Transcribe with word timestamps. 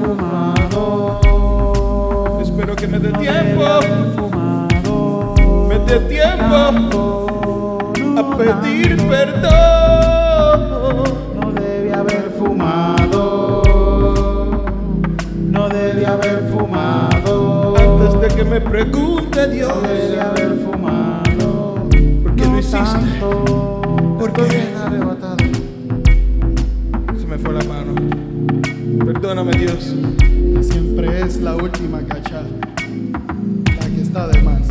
fumado. 0.00 1.20
Espero 2.40 2.74
que 2.74 2.86
me 2.86 2.98
dé 2.98 3.12
tiempo, 3.12 3.80
me 5.68 5.78
dé 5.80 6.00
tiempo 6.00 6.56
a 8.16 8.36
pedir 8.36 8.96
perdón. 9.08 10.60
No 11.38 11.52
debía 11.52 11.98
haber 12.00 12.30
fumado. 12.38 13.62
No 15.50 15.68
debía 15.68 16.12
haber 16.14 16.48
fumado. 16.50 17.74
Antes 17.76 18.20
de 18.20 18.28
que 18.36 18.44
me 18.44 18.60
pregunte 18.60 19.48
Dios, 19.48 19.74
No 19.82 19.88
debía 19.88 20.30
haber 20.30 20.54
fumado. 20.64 21.88
¿por 22.22 22.34
qué 22.36 22.44
lo 22.46 22.58
hiciste? 22.58 23.20
¿Por 24.18 24.32
qué? 24.32 24.70
Perdóname 29.30 29.56
Dios. 29.58 29.94
Siempre 30.66 31.20
es 31.20 31.36
la 31.40 31.54
última 31.54 32.00
cachada. 32.00 32.48
La 33.64 33.86
que 33.86 34.02
está 34.02 34.26
de 34.26 34.42
más. 34.42 34.62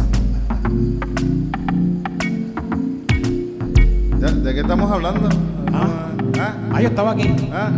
¿Ya- 4.19 4.31
¿De 4.33 4.53
qué 4.53 4.59
estamos 4.59 4.91
hablando? 4.91 5.29
Ah. 5.71 6.09
¿Ah? 6.37 6.55
Ah, 6.73 6.81
yo 6.81 6.89
estaba 6.89 7.11
aquí. 7.11 7.29
¿Ah? 7.53 7.71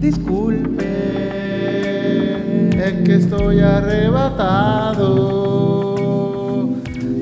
Disculpe. 0.00 0.82
Es 2.76 2.92
que 3.04 3.14
estoy 3.14 3.60
arrebatado, 3.60 4.94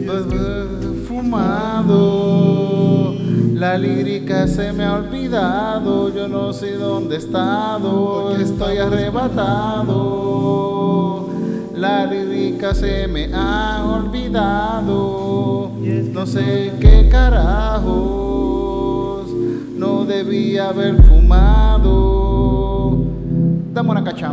pues, 0.07 0.23
eh, 0.33 1.05
fumado. 1.07 2.42
La 3.63 3.79
lírica 3.79 4.49
se 4.49 4.73
me 4.73 4.83
ha 4.85 4.95
olvidado, 4.95 6.13
yo 6.13 6.27
no 6.27 6.53
sé 6.53 6.73
dónde 6.73 7.15
he 7.15 7.19
estado, 7.19 8.37
estoy 8.37 8.79
arrebatado. 8.79 10.01
La 11.77 12.05
lírica 12.05 12.75
se 12.75 13.07
me 13.07 13.31
ha 13.33 13.85
olvidado, 13.85 15.71
no 16.13 16.27
sé 16.27 16.73
qué 16.81 17.09
carajos, 17.09 17.87
no 19.77 20.05
debía 20.07 20.71
haber 20.71 21.01
fumado. 21.05 22.97
Dame 23.73 23.91
una 23.91 24.03
cacha 24.03 24.33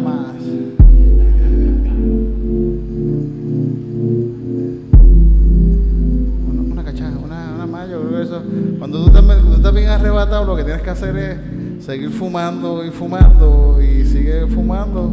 Cuando 8.89 9.11
tú 9.11 9.17
estás, 9.19 9.41
tú 9.41 9.53
estás 9.53 9.73
bien 9.73 9.89
arrebatado, 9.89 10.45
lo 10.45 10.55
que 10.55 10.63
tienes 10.63 10.81
que 10.81 10.89
hacer 10.89 11.15
es 11.15 11.85
seguir 11.85 12.09
fumando 12.09 12.83
y 12.83 12.89
fumando 12.89 13.79
y 13.81 14.03
sigue 14.05 14.47
fumando 14.47 15.11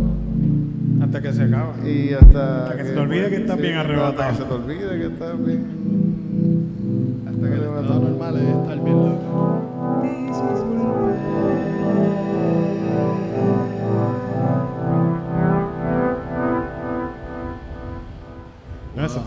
Hasta 1.02 1.20
que 1.20 1.32
se 1.32 1.42
acaba. 1.42 1.74
y 1.86 2.12
hasta, 2.14 2.64
Hasta 2.64 2.76
que 2.78 2.84
se 2.84 2.92
te 2.94 2.98
olvide 3.00 3.28
que 3.28 3.36
estás 3.36 3.58
bien 3.58 3.76
arrebatado. 3.76 4.22
Hasta 4.22 4.30
que 4.30 4.36
se 4.36 4.44
te 4.44 4.54
olvide 4.54 4.98
que 4.98 5.06
estás 5.06 5.44
bien. 5.44 5.64
Hasta 7.28 7.40
que 7.48 7.54
El 7.54 7.60
arrebatado. 7.60 7.82
estado 7.82 8.00
normal 8.08 8.36
es 8.36 8.42
estar 8.56 8.84
bien 8.84 8.96
loco. 8.96 9.35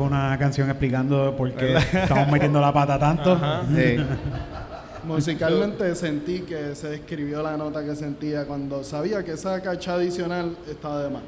Una 0.10 0.38
canción 0.38 0.70
explicando 0.70 1.36
por 1.38 1.52
qué 1.54 1.78
estamos 1.94 2.28
metiendo 2.32 2.60
la 2.60 2.74
pata 2.74 2.98
tanto. 3.00 3.40
Sí. 3.74 3.98
Musicalmente 5.06 5.96
sentí 5.96 6.42
que 6.42 6.76
se 6.76 6.90
describió 6.90 7.42
la 7.42 7.56
nota 7.56 7.84
que 7.84 7.96
sentía 7.96 8.46
cuando 8.46 8.84
sabía 8.84 9.24
que 9.24 9.32
esa 9.32 9.62
cacha 9.62 9.94
adicional 9.94 10.58
estaba 10.70 11.04
de 11.04 11.10
más. 11.10 11.22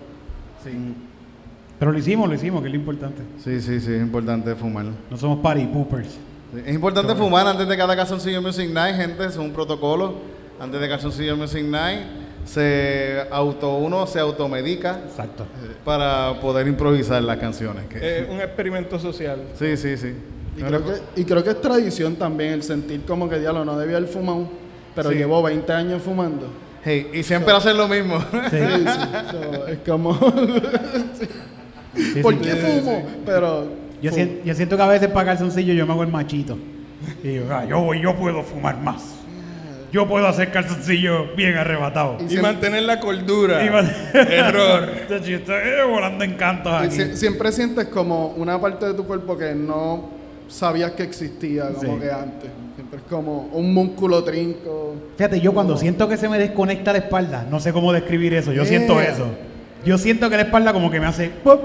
Pero 1.79 1.91
lo 1.91 1.97
hicimos, 1.97 2.27
lo 2.27 2.35
hicimos, 2.35 2.61
que 2.61 2.67
es 2.67 2.73
lo 2.73 2.79
importante. 2.79 3.21
sí, 3.43 3.61
sí, 3.61 3.79
sí, 3.79 3.93
es 3.93 4.01
importante 4.01 4.55
fumar. 4.55 4.85
No 5.09 5.17
somos 5.17 5.39
party 5.39 5.65
poopers. 5.67 6.09
Sí, 6.09 6.61
Es 6.65 6.75
importante 6.75 7.15
fumar 7.15 7.47
antes 7.47 7.67
de 7.67 7.77
cada 7.77 7.95
calzoncillo 7.95 8.41
Music 8.41 8.69
Night, 8.71 8.95
gente, 8.95 9.25
es 9.25 9.37
un 9.37 9.51
protocolo. 9.51 10.15
Antes 10.59 10.79
de 10.79 10.89
calzoncillo 10.89 11.35
Music 11.37 11.63
Night, 11.63 12.01
se 12.45 13.21
auto, 13.31 13.75
uno 13.77 14.05
se 14.07 14.19
automedica 14.19 14.99
Exacto. 15.07 15.45
para 15.85 16.39
poder 16.41 16.67
improvisar 16.67 17.21
las 17.23 17.37
canciones. 17.37 17.85
que- 17.87 17.99
Eh, 18.01 18.27
un 18.29 18.39
experimento 18.41 18.99
social. 18.99 19.39
sí, 19.59 19.77
sí, 19.77 19.97
sí. 19.97 20.13
Y 20.57 20.61
creo, 20.61 20.83
que, 20.83 21.21
y 21.21 21.23
creo 21.25 21.43
que 21.43 21.51
es 21.51 21.61
tradición 21.61 22.15
también 22.17 22.51
el 22.53 22.63
sentir 22.63 23.01
como 23.05 23.29
que 23.29 23.39
diablo 23.39 23.63
no 23.63 23.77
debía 23.77 23.97
haber 23.97 24.09
fumado, 24.09 24.49
pero 24.93 25.09
Sí. 25.09 25.15
llevo 25.15 25.41
20 25.41 25.71
años 25.71 26.01
fumando. 26.01 26.47
Hey, 26.83 27.09
y 27.13 27.23
siempre 27.23 27.53
hacen 27.53 27.77
lo 27.77 27.87
mismo. 27.87 28.19
Sí, 28.19 28.57
sí, 28.59 28.85
so, 29.31 29.67
es 29.67 29.79
como, 29.85 30.13
Sí, 31.95 32.21
¿por 32.21 32.33
sí. 32.35 32.39
qué 32.41 32.51
fumo? 32.55 33.05
Pero 33.25 33.67
Yo, 34.01 34.09
fu- 34.11 34.15
sien- 34.17 34.41
yo 34.43 34.53
siento 34.55 34.77
que 34.77 34.83
a 34.83 34.87
veces 34.87 35.09
para 35.09 35.25
calzoncillo 35.27 35.73
yo 35.73 35.85
me 35.85 35.93
hago 35.93 36.03
el 36.03 36.09
machito. 36.09 36.57
Y 37.23 37.37
ah, 37.49 37.65
yo, 37.67 37.81
voy- 37.81 38.01
yo 38.01 38.15
puedo 38.15 38.41
fumar 38.43 38.77
más. 38.79 39.03
Yo 39.91 40.07
puedo 40.07 40.25
hacer 40.25 40.51
calzoncillo 40.51 41.35
bien 41.35 41.55
arrebatado. 41.57 42.17
Y 42.19 42.23
Y 42.25 42.29
siempre- 42.29 42.51
mantener 42.53 42.83
la 42.83 42.99
cordura. 42.99 43.65
Y 43.65 43.69
man- 43.69 43.91
Error. 44.13 44.89
Yo 45.25 45.37
estoy 45.37 45.55
eh, 45.55 45.83
volando 45.89 46.23
en 46.23 46.33
cantos 46.35 46.71
y 46.71 46.85
aquí. 46.85 46.95
sie- 46.95 47.15
siempre 47.15 47.51
sientes 47.51 47.87
como 47.87 48.27
una 48.37 48.59
parte 48.59 48.85
de 48.85 48.93
tu 48.93 49.05
cuerpo 49.05 49.37
que 49.37 49.53
no 49.53 50.09
sabías 50.47 50.91
que 50.91 51.03
existía 51.03 51.69
como 51.73 51.95
Sí. 51.95 51.99
que 52.01 52.11
antes. 52.11 52.49
Siempre 52.75 52.99
es 52.99 53.03
como 53.09 53.49
un 53.53 53.73
músculo 53.73 54.23
trinco. 54.23 54.95
Fíjate, 55.17 55.39
yo 55.41 55.53
cuando 55.53 55.75
siento 55.77 56.07
que 56.07 56.15
se 56.17 56.29
me 56.29 56.37
desconecta 56.39 56.93
la 56.93 56.99
espalda, 56.99 57.45
no 57.49 57.59
sé 57.59 57.73
cómo 57.73 57.91
describir 57.91 58.33
eso, 58.33 58.53
yo 58.53 58.63
siento 58.65 58.93
Yeah. 58.93 59.11
eso. 59.11 59.25
Yo 59.85 59.97
siento 59.97 60.29
que 60.29 60.37
la 60.37 60.43
espalda 60.43 60.71
como 60.73 60.89
que 60.89 60.99
me 60.99 61.07
hace 61.07 61.29
¡pop! 61.29 61.61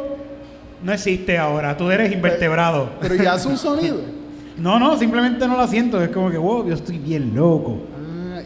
No 0.83 0.93
existe 0.93 1.39
ahora, 1.39 1.77
tú 1.77 1.91
eres 1.91 2.13
invertebrado. 2.13 2.91
Pero 3.01 3.15
ya 3.15 3.35
hace 3.35 3.47
un 3.49 3.57
sonido. 3.57 4.01
No, 4.57 4.79
no, 4.79 4.97
simplemente 4.99 5.47
no 5.47 5.55
la 5.55 5.69
siento, 5.69 6.03
es 6.03 6.09
como 6.09 6.31
que, 6.31 6.39
wow, 6.39 6.67
yo 6.67 6.73
estoy 6.73 6.97
bien 6.97 7.33
loco. 7.35 7.79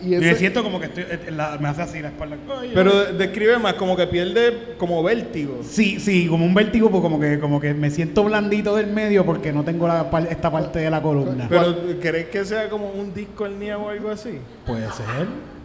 Y 0.02 0.08
me 0.16 0.34
siento 0.34 0.62
como 0.62 0.78
que 0.80 0.86
estoy, 0.86 1.04
eh, 1.08 1.30
la- 1.30 1.58
me 1.58 1.68
hace 1.68 1.82
así 1.82 2.00
la 2.00 2.08
espalda. 2.08 2.36
Ay, 2.60 2.70
Pero 2.74 2.92
ay. 3.08 3.16
describe 3.16 3.58
más, 3.58 3.74
como 3.74 3.96
que 3.96 4.06
pierde 4.06 4.74
como 4.78 5.02
vértigo. 5.02 5.60
Sí, 5.62 6.00
sí, 6.00 6.26
como 6.26 6.44
un 6.44 6.54
vértigo, 6.54 6.90
pues 6.90 7.02
como 7.02 7.18
que, 7.20 7.38
como 7.38 7.60
que 7.60 7.74
me 7.74 7.90
siento 7.90 8.24
blandito 8.24 8.76
del 8.76 8.86
medio 8.88 9.24
porque 9.26 9.52
no 9.52 9.62
tengo 9.64 9.86
la, 9.88 10.10
par- 10.10 10.26
esta 10.30 10.50
parte 10.50 10.78
de 10.78 10.90
la 10.90 11.02
columna. 11.02 11.46
Pero 11.48 11.76
¿crees 12.00 12.26
que 12.28 12.44
sea 12.44 12.68
como 12.68 12.90
un 12.90 13.12
disco 13.14 13.46
hernia 13.46 13.76
o 13.78 13.88
algo 13.90 14.10
así? 14.10 14.38
Puede 14.66 14.90
ser. 14.92 15.06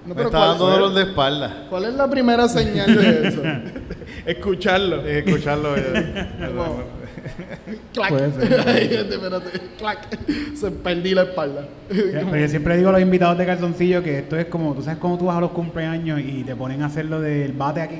no, 0.05 0.09
Me 0.09 0.15
pero 0.15 0.27
está 0.27 0.37
¿cuál, 0.37 0.49
dando 0.49 0.67
dolor 0.69 0.93
de 0.93 1.01
espalda. 1.03 1.65
cuál 1.69 1.85
es 1.85 1.93
la 1.93 2.09
primera 2.09 2.47
señal 2.47 2.95
de 2.95 3.27
eso? 3.27 3.41
Escucharlo. 4.25 5.05
Escucharlo. 5.07 5.75
eh, 5.77 6.27
Clac. 7.93 8.09
Puede 8.09 8.31
ser. 8.31 8.63
Ay, 8.67 8.87
gente, 8.89 9.15
espérate. 9.15 9.59
Clac. 9.77 10.07
Se 10.55 10.71
perdí 10.71 11.13
la 11.13 11.23
espalda. 11.23 11.67
Pero 11.89 12.35
yo 12.37 12.47
siempre 12.47 12.77
digo 12.77 12.89
a 12.89 12.93
los 12.93 13.01
invitados 13.01 13.37
de 13.37 13.45
calzoncillo 13.45 14.03
que 14.03 14.19
esto 14.19 14.37
es 14.37 14.45
como, 14.45 14.73
tú 14.73 14.81
sabes 14.81 14.99
cómo 14.99 15.17
tú 15.17 15.25
vas 15.25 15.37
a 15.37 15.41
los 15.41 15.51
cumpleaños 15.51 16.19
y 16.21 16.43
te 16.43 16.55
ponen 16.55 16.81
a 16.83 16.87
hacer 16.87 17.05
lo 17.05 17.19
del 17.21 17.53
bate 17.53 17.81
aquí. 17.81 17.99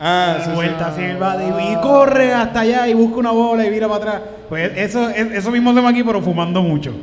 Ah, 0.00 0.36
sí, 0.38 0.50
sí. 0.50 0.54
vuelta 0.54 0.94
el 0.96 1.16
bate 1.16 1.44
y, 1.44 1.72
y 1.72 1.76
corre 1.82 2.32
hasta 2.32 2.60
allá 2.60 2.86
y 2.86 2.94
busca 2.94 3.16
una 3.18 3.32
bola 3.32 3.66
y 3.66 3.70
vira 3.70 3.88
para 3.88 3.98
atrás. 3.98 4.22
Pues 4.48 4.70
eso, 4.76 5.08
es- 5.10 5.32
eso 5.32 5.50
mismo 5.50 5.70
hacemos 5.70 5.90
aquí, 5.90 6.04
pero 6.04 6.22
fumando 6.22 6.62
mucho. 6.62 6.94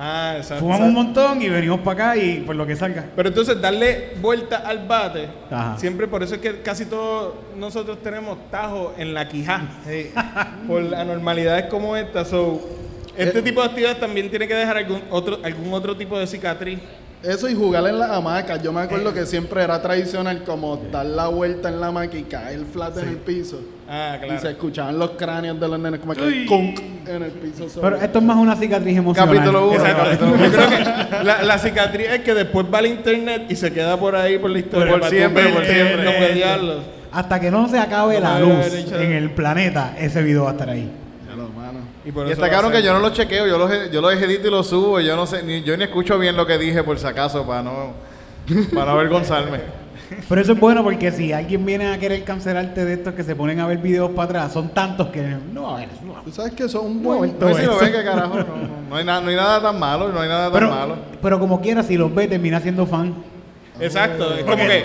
Ah, 0.00 0.34
exacto. 0.36 0.64
Fumamos 0.64 0.88
un 0.88 0.94
montón 0.94 1.42
y 1.42 1.48
venimos 1.48 1.80
para 1.80 2.10
acá 2.10 2.16
y 2.16 2.40
por 2.40 2.54
lo 2.54 2.64
que 2.64 2.76
salga. 2.76 3.06
Pero 3.16 3.30
entonces 3.30 3.60
darle 3.60 4.12
vuelta 4.20 4.58
al 4.58 4.86
bate, 4.86 5.28
Ajá. 5.50 5.76
siempre 5.76 6.06
por 6.06 6.22
eso 6.22 6.36
es 6.36 6.40
que 6.40 6.60
casi 6.62 6.86
todos 6.86 7.34
nosotros 7.56 8.00
tenemos 8.00 8.38
tajo 8.50 8.94
en 8.96 9.12
la 9.12 9.28
quijá. 9.28 9.62
por 10.68 10.94
anormalidades 10.94 11.66
como 11.66 11.96
esta. 11.96 12.24
So, 12.24 12.60
este 13.16 13.42
tipo 13.42 13.60
de 13.60 13.66
actividades 13.66 13.98
también 13.98 14.30
tiene 14.30 14.46
que 14.46 14.54
dejar 14.54 14.76
algún 14.76 15.02
otro, 15.10 15.40
algún 15.42 15.74
otro 15.74 15.96
tipo 15.96 16.16
de 16.16 16.28
cicatriz. 16.28 16.78
Eso 17.22 17.48
y 17.48 17.54
jugar 17.54 17.84
en 17.88 17.98
la 17.98 18.14
hamaca. 18.14 18.56
Yo 18.62 18.72
me 18.72 18.80
acuerdo 18.80 19.12
que 19.12 19.26
siempre 19.26 19.62
era 19.64 19.82
tradicional 19.82 20.44
como 20.44 20.76
dar 20.92 21.04
la 21.04 21.26
vuelta 21.26 21.68
en 21.68 21.80
la 21.80 21.88
hamaca 21.88 22.16
y 22.16 22.22
caer 22.22 22.60
flat 22.72 22.96
en 22.98 23.08
el 23.08 23.16
piso. 23.16 23.60
Ah, 23.88 24.16
Y 24.18 24.20
se 24.20 24.26
claro. 24.28 24.48
escuchaban 24.50 24.98
los 24.98 25.10
cráneos 25.12 25.58
de 25.58 25.66
los 25.68 25.78
nenes 25.80 25.98
como 25.98 26.14
que 26.14 26.46
conk 26.46 26.78
en 27.08 27.22
el 27.24 27.30
piso. 27.32 27.68
sobre- 27.68 27.90
Pero 27.90 28.04
esto 28.04 28.18
es 28.20 28.24
más 28.24 28.36
una 28.36 28.54
cicatriz 28.54 28.96
emocional. 28.98 29.34
Capítulo 29.34 29.68
uno. 29.70 29.74
Exacto. 29.84 30.04
capítulo 30.04 30.36
Yo 30.36 30.52
creo 30.52 30.68
que 30.68 31.24
la, 31.24 31.42
la 31.42 31.58
cicatriz 31.58 32.06
es 32.08 32.20
que 32.20 32.34
después 32.34 32.66
va 32.72 32.78
al 32.78 32.86
internet 32.86 33.46
y 33.48 33.56
se 33.56 33.72
queda 33.72 33.96
por 33.98 34.14
ahí 34.14 34.38
por 34.38 34.50
la 34.50 34.58
historia. 34.60 34.92
Por 34.92 35.04
siempre, 35.08 35.48
por 35.48 35.64
siempre. 35.64 36.84
Hasta 37.10 37.40
que 37.40 37.50
no 37.50 37.68
se 37.68 37.78
acabe 37.78 38.14
No 38.14 38.20
la 38.20 38.38
luz 38.40 38.84
en 38.92 39.12
el 39.12 39.30
planeta, 39.30 39.94
ese 39.98 40.22
video 40.22 40.44
va 40.44 40.50
a 40.50 40.52
estar 40.52 40.70
ahí. 40.70 40.88
Y, 42.08 42.12
por 42.12 42.26
Y 42.26 42.30
está 42.30 42.46
a 42.46 42.72
que 42.72 42.82
yo 42.82 42.94
no 42.94 43.00
lo 43.00 43.10
chequeo, 43.10 43.46
yo 43.46 43.58
los, 43.58 43.70
yo 43.90 44.00
los 44.00 44.14
edito 44.14 44.48
y 44.48 44.50
los 44.50 44.66
subo, 44.66 44.98
yo 44.98 45.14
no 45.14 45.26
sé, 45.26 45.42
ni, 45.42 45.62
yo 45.62 45.76
ni 45.76 45.84
escucho 45.84 46.18
bien 46.18 46.38
lo 46.38 46.46
que 46.46 46.56
dije 46.56 46.82
por 46.82 46.98
si 46.98 47.06
acaso 47.06 47.46
para 47.46 47.62
no, 47.62 47.92
para 48.74 48.86
no 48.86 48.92
avergonzarme. 48.92 49.60
Pero 50.26 50.40
eso 50.40 50.52
es 50.52 50.58
bueno 50.58 50.82
porque 50.82 51.12
si 51.12 51.34
alguien 51.34 51.66
viene 51.66 51.88
a 51.92 51.98
querer 51.98 52.24
cancelarte 52.24 52.82
de 52.86 52.94
estos 52.94 53.12
que 53.12 53.22
se 53.24 53.36
ponen 53.36 53.60
a 53.60 53.66
ver 53.66 53.76
videos 53.76 54.10
para 54.12 54.24
atrás, 54.24 54.52
son 54.54 54.70
tantos 54.70 55.08
que 55.08 55.20
no, 55.52 55.76
a 55.76 55.80
ver, 55.80 55.88
no. 56.02 56.14
Tú 56.24 56.30
sabes 56.32 56.54
que 56.54 56.64
es 56.64 56.74
un 56.76 57.02
No, 57.02 57.16
buen... 57.16 57.38
No 57.38 57.54
si 57.54 57.66
lo 57.66 57.78
ven, 57.78 57.92
que 57.92 58.02
carajo, 58.02 58.36
no, 58.36 58.44
no, 58.44 58.88
no 58.88 58.96
hay 58.96 59.04
nada, 59.04 59.20
no 59.20 59.28
hay 59.28 59.36
nada 59.36 59.60
tan 59.60 59.78
malo, 59.78 60.08
no 60.08 60.18
hay 60.18 60.30
nada 60.30 60.44
tan 60.44 60.52
Pero, 60.54 60.70
malo. 60.70 60.96
pero 61.20 61.38
como 61.38 61.60
quiera, 61.60 61.82
si 61.82 61.98
los 61.98 62.14
ve, 62.14 62.26
termina 62.26 62.58
siendo 62.60 62.86
fan. 62.86 63.16
Exacto, 63.80 64.34
es 64.34 64.44
como 64.44 64.56
que 64.66 64.84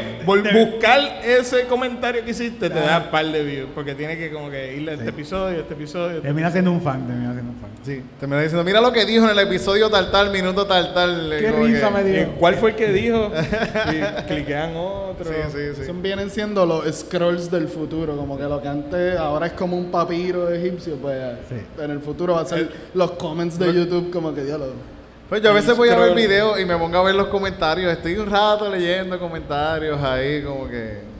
buscar 0.54 1.00
ese 1.26 1.66
comentario 1.66 2.24
que 2.24 2.32
hiciste 2.32 2.70
te 2.70 2.80
da 2.80 3.00
un 3.06 3.12
par 3.12 3.26
de 3.26 3.44
views, 3.44 3.70
porque 3.74 3.96
tiene 3.96 4.18
que 4.18 4.32
como 4.32 4.50
que 4.50 4.76
irle 4.76 4.92
a 4.92 4.94
este 4.96 5.10
episodio, 5.10 5.58
a 5.58 5.62
este 5.62 5.74
episodio. 5.74 6.10
este- 6.18 6.22
Termina 6.28 6.52
siendo 6.52 6.72
un 6.72 6.82
fan, 6.82 7.06
termina 7.08 7.34
siendo 7.34 7.52
un 7.52 7.58
fan. 7.60 7.70
Sí, 7.84 8.02
te 8.20 8.28
me 8.28 8.36
diciendo, 8.42 8.64
mira 8.64 8.80
lo 8.80 8.94
que 8.94 9.06
dijo 9.06 9.26
en 9.26 9.32
el 9.32 9.40
episodio 9.40 9.90
tal 9.90 10.10
tal, 10.12 10.32
minuto 10.32 10.66
tal 10.66 10.94
tal. 10.94 11.36
Qué 11.40 11.52
como 11.52 11.66
risa 11.66 11.88
que- 11.90 11.94
me 11.94 12.04
dio. 12.04 12.20
Eh, 12.22 12.30
¿Cuál 12.40 12.56
fue 12.56 12.70
el 12.72 12.76
que 12.76 12.88
dijo? 12.94 13.32
Y 13.92 14.24
cliquean 14.28 14.76
otro. 14.76 15.26
Sí, 15.26 15.34
sí, 15.52 15.58
sí. 15.76 15.82
Esos 15.82 16.02
vienen 16.02 16.30
siendo 16.30 16.66
los 16.66 16.86
scrolls 16.96 17.52
del 17.52 17.68
futuro, 17.68 18.16
como 18.16 18.38
que 18.38 18.44
lo 18.44 18.62
que 18.62 18.68
antes 18.68 19.18
ahora 19.18 19.48
es 19.48 19.54
como 19.54 19.78
un 19.78 19.92
papiro 19.92 20.50
egipcio, 20.50 20.96
pues 20.96 21.20
Sí. 21.50 21.56
en 21.82 21.92
el 21.92 22.00
futuro 22.00 22.34
va 22.36 22.42
a 22.42 22.46
ser 22.46 22.70
los 22.94 23.12
comments 23.12 23.60
de 23.60 23.74
YouTube 23.74 24.12
como 24.12 24.34
que 24.34 24.44
diálogo. 24.44 24.74
Pues 25.30 25.42
yo 25.42 25.50
a 25.50 25.54
veces 25.54 25.76
voy 25.76 25.90
a 25.90 25.98
ver 25.98 26.14
videos 26.14 26.60
y 26.60 26.66
me 26.66 26.78
pongo 26.78 26.98
a 26.98 27.04
ver 27.04 27.16
los 27.16 27.28
comentarios, 27.28 27.92
estoy 27.92 28.16
un 28.18 28.30
rato 28.30 28.70
leyendo 28.70 29.18
comentarios 29.20 30.02
ahí, 30.02 30.44
como 30.44 30.68
que... 30.68 31.14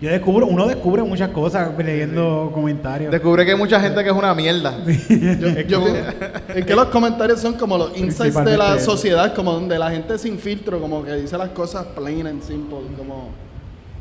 Yo 0.00 0.08
descubro, 0.08 0.46
uno 0.46 0.66
descubre 0.66 1.02
muchas 1.02 1.28
cosas 1.28 1.68
leyendo 1.76 2.50
comentarios. 2.54 3.12
Descubrí 3.12 3.44
que 3.44 3.50
hay 3.50 3.58
mucha 3.58 3.78
gente 3.78 4.02
que 4.02 4.08
es 4.08 4.16
una 4.16 4.34
mierda. 4.34 4.74
Yo, 4.86 5.60
yo 5.68 5.84
pi- 5.84 5.92
es 6.60 6.64
que 6.64 6.74
los 6.74 6.86
comentarios 6.86 7.38
son 7.40 7.52
como 7.54 7.76
los 7.76 7.94
insights 7.98 8.42
de 8.42 8.56
la 8.56 8.78
sociedad, 8.78 9.34
como 9.34 9.52
donde 9.52 9.78
la 9.78 9.90
gente 9.90 10.16
sin 10.16 10.38
filtro, 10.38 10.80
como 10.80 11.04
que 11.04 11.12
dice 11.16 11.36
las 11.36 11.50
cosas 11.50 11.84
plain 11.94 12.26
and 12.26 12.42
simple, 12.42 12.78
como... 12.96 13.28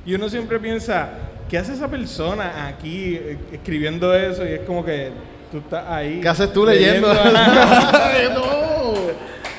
Y 0.06 0.14
uno 0.14 0.30
siempre 0.30 0.58
piensa, 0.60 1.10
¿qué 1.50 1.58
hace 1.58 1.74
esa 1.74 1.90
persona 1.90 2.68
aquí 2.68 3.16
eh, 3.16 3.38
escribiendo 3.52 4.14
eso? 4.14 4.46
Y 4.46 4.54
es 4.54 4.62
como 4.62 4.86
que 4.86 5.12
tú 5.52 5.58
estás 5.58 5.84
ahí. 5.86 6.22
¿Qué 6.22 6.30
haces 6.30 6.54
tú 6.54 6.66
leyendo? 6.66 7.12
ajá. 7.12 8.12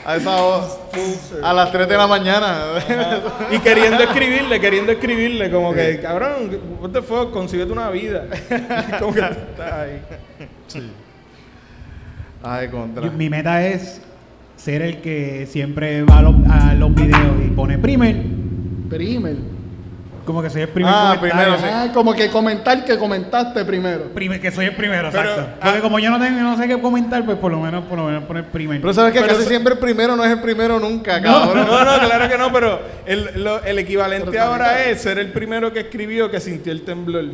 A 0.05 0.17
esa 0.17 0.41
voz, 0.41 0.79
a 1.43 1.53
las 1.53 1.71
3 1.73 1.87
de 1.89 1.97
la 1.97 2.07
mañana. 2.07 2.65
y 3.51 3.59
queriendo 3.59 4.03
escribirle, 4.03 4.59
queriendo 4.61 4.93
escribirle, 4.93 5.51
como 5.51 5.73
que, 5.75 6.01
cabrón, 6.01 6.51
what 6.81 6.91
the 6.91 7.03
fuck, 7.03 7.31
consíguete 7.33 7.71
una 7.71 7.91
vida. 7.91 8.27
como 8.99 9.13
que 9.13 9.21
tú 9.21 9.27
estás 9.51 9.73
ahí. 9.73 10.01
Ay, 12.43 12.69
contra. 12.69 13.05
Yo- 13.05 13.13
mi 13.13 13.29
meta 13.29 13.67
es 13.67 14.01
ser 14.57 14.83
el 14.83 15.01
que 15.01 15.47
siempre 15.47 16.03
va 16.05 16.19
a 16.19 16.23
los, 16.23 16.35
a 16.51 16.75
los 16.75 16.95
videos 16.95 17.37
y 17.47 17.51
pone 17.51 17.79
primer. 17.79 18.17
Primer. 18.89 19.37
Como 20.31 20.43
que 20.45 20.51
soy 20.51 20.63
el 20.63 20.69
primer 20.69 20.93
Ah, 20.95 21.17
comentario. 21.19 21.55
primero, 21.57 21.59
sí. 21.59 21.65
Ah, 21.75 21.93
como 21.93 22.15
que 22.15 22.31
comentar 22.31 22.85
que 22.85 22.97
comentaste 22.97 23.65
primero. 23.65 24.05
Primer- 24.15 24.41
que 24.41 24.53
soy 24.53 24.67
el 24.67 24.77
primero, 24.77 25.09
Pero, 25.11 25.29
exacto. 25.29 25.51
ah- 25.61 25.65
Porque 25.65 25.81
como 25.81 25.99
yo 25.99 26.09
no 26.09 26.21
tengo, 26.21 26.41
no 26.41 26.57
sé 26.57 26.69
qué 26.69 26.81
comentar, 26.81 27.25
pues 27.25 27.37
por 27.39 27.51
lo 27.51 27.59
menos, 27.59 27.85
por 27.87 27.99
lo 27.99 28.05
menos 28.05 28.23
poner 28.25 28.45
primer. 28.45 28.81
Pero 28.81 28.95
sabes 28.95 29.13
que 29.13 29.27
casi 29.27 29.43
siempre 29.43 29.73
el 29.73 29.81
primero 29.81 30.15
no 30.15 30.25
es 30.25 30.31
el 30.31 30.41
primero 30.41 30.79
nunca, 30.79 31.19
No, 31.19 31.41
cabrón. 31.49 31.67
no, 31.67 31.85
no, 31.85 31.99
claro 32.07 32.29
que 32.29 32.39
no, 32.39 32.53
pero 32.53 32.81
el, 33.07 33.43
lo- 33.43 33.65
el 33.65 33.79
equivalente 33.81 34.31
Pero 34.31 34.45
ahora 34.45 34.85
es 34.85 35.01
ser 35.03 35.19
el 35.19 35.33
primero 35.33 35.73
que 35.73 35.81
escribió 35.81 36.31
que 36.31 36.39
sintió 36.39 36.71
el 36.71 36.83
temblor. 36.83 37.25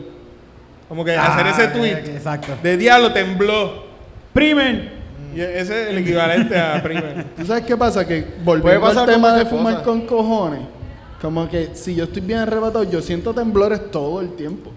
Como 0.88 1.04
que 1.04 1.14
Ah, 1.14 1.34
hacer 1.34 1.46
ese 1.48 1.62
que- 1.72 1.78
tweet 1.78 2.16
Exacto. 2.16 2.56
de 2.62 2.78
diablo 2.78 3.12
tembló. 3.12 3.84
Primer. 4.32 4.96
Y 5.34 5.40
ese 5.42 5.82
es 5.82 5.88
el 5.90 5.98
equivalente 5.98 6.58
a 6.58 6.82
primer. 6.82 7.24
¿Tú 7.36 7.44
sabes 7.44 7.64
qué 7.64 7.76
pasa? 7.76 8.06
Que 8.06 8.24
volviendo 8.42 8.86
al 8.86 9.04
tema 9.04 9.34
de 9.34 9.44
fumar 9.44 9.82
con 9.82 10.06
cojones, 10.06 10.60
como 11.20 11.48
que 11.48 11.70
si 11.74 11.94
yo 11.94 12.04
estoy 12.04 12.22
bien 12.22 12.40
arrebatado, 12.40 12.84
yo 12.84 13.00
siento 13.02 13.32
temblores 13.34 13.90
todo 13.90 14.20
el 14.20 14.34
tiempo. 14.36 14.72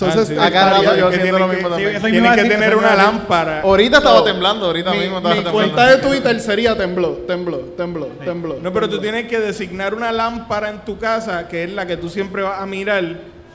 Entonces, 0.00 0.30
Ah, 0.38 0.42
sí. 0.44 0.48
Acá 0.48 0.70
rato 0.70 0.96
yo 0.96 1.10
siento 1.12 1.38
lo 1.40 1.48
mismo 1.48 1.68
también. 1.68 2.00
Tienes 2.00 2.36
que 2.36 2.44
tener 2.44 2.76
una 2.76 2.94
lámpara. 2.94 3.62
Ahorita 3.62 3.96
estaba 3.98 4.18
No. 4.18 4.24
temblando, 4.24 4.66
ahorita 4.66 4.92
mi, 4.92 4.98
mismo 5.00 5.16
estaba 5.16 5.34
mi 5.34 5.42
temblando. 5.42 5.74
cuenta 5.74 5.90
de 5.90 5.96
Twitter 6.08 6.40
sería 6.40 6.76
tembló, 6.76 7.10
tembló, 7.26 7.58
tembló, 7.76 8.06
tembló. 8.24 8.56
No, 8.62 8.72
pero 8.72 8.88
tú 8.88 9.00
tienes 9.00 9.26
que 9.26 9.40
designar 9.40 9.94
una 9.94 10.12
lámpara 10.12 10.70
en 10.70 10.84
tu 10.84 10.98
casa 10.98 11.48
que 11.48 11.64
es 11.64 11.72
la 11.72 11.84
que 11.84 11.96
tú 11.96 12.08
siempre 12.08 12.42
vas 12.42 12.60
a 12.62 12.66
mirar. 12.66 13.02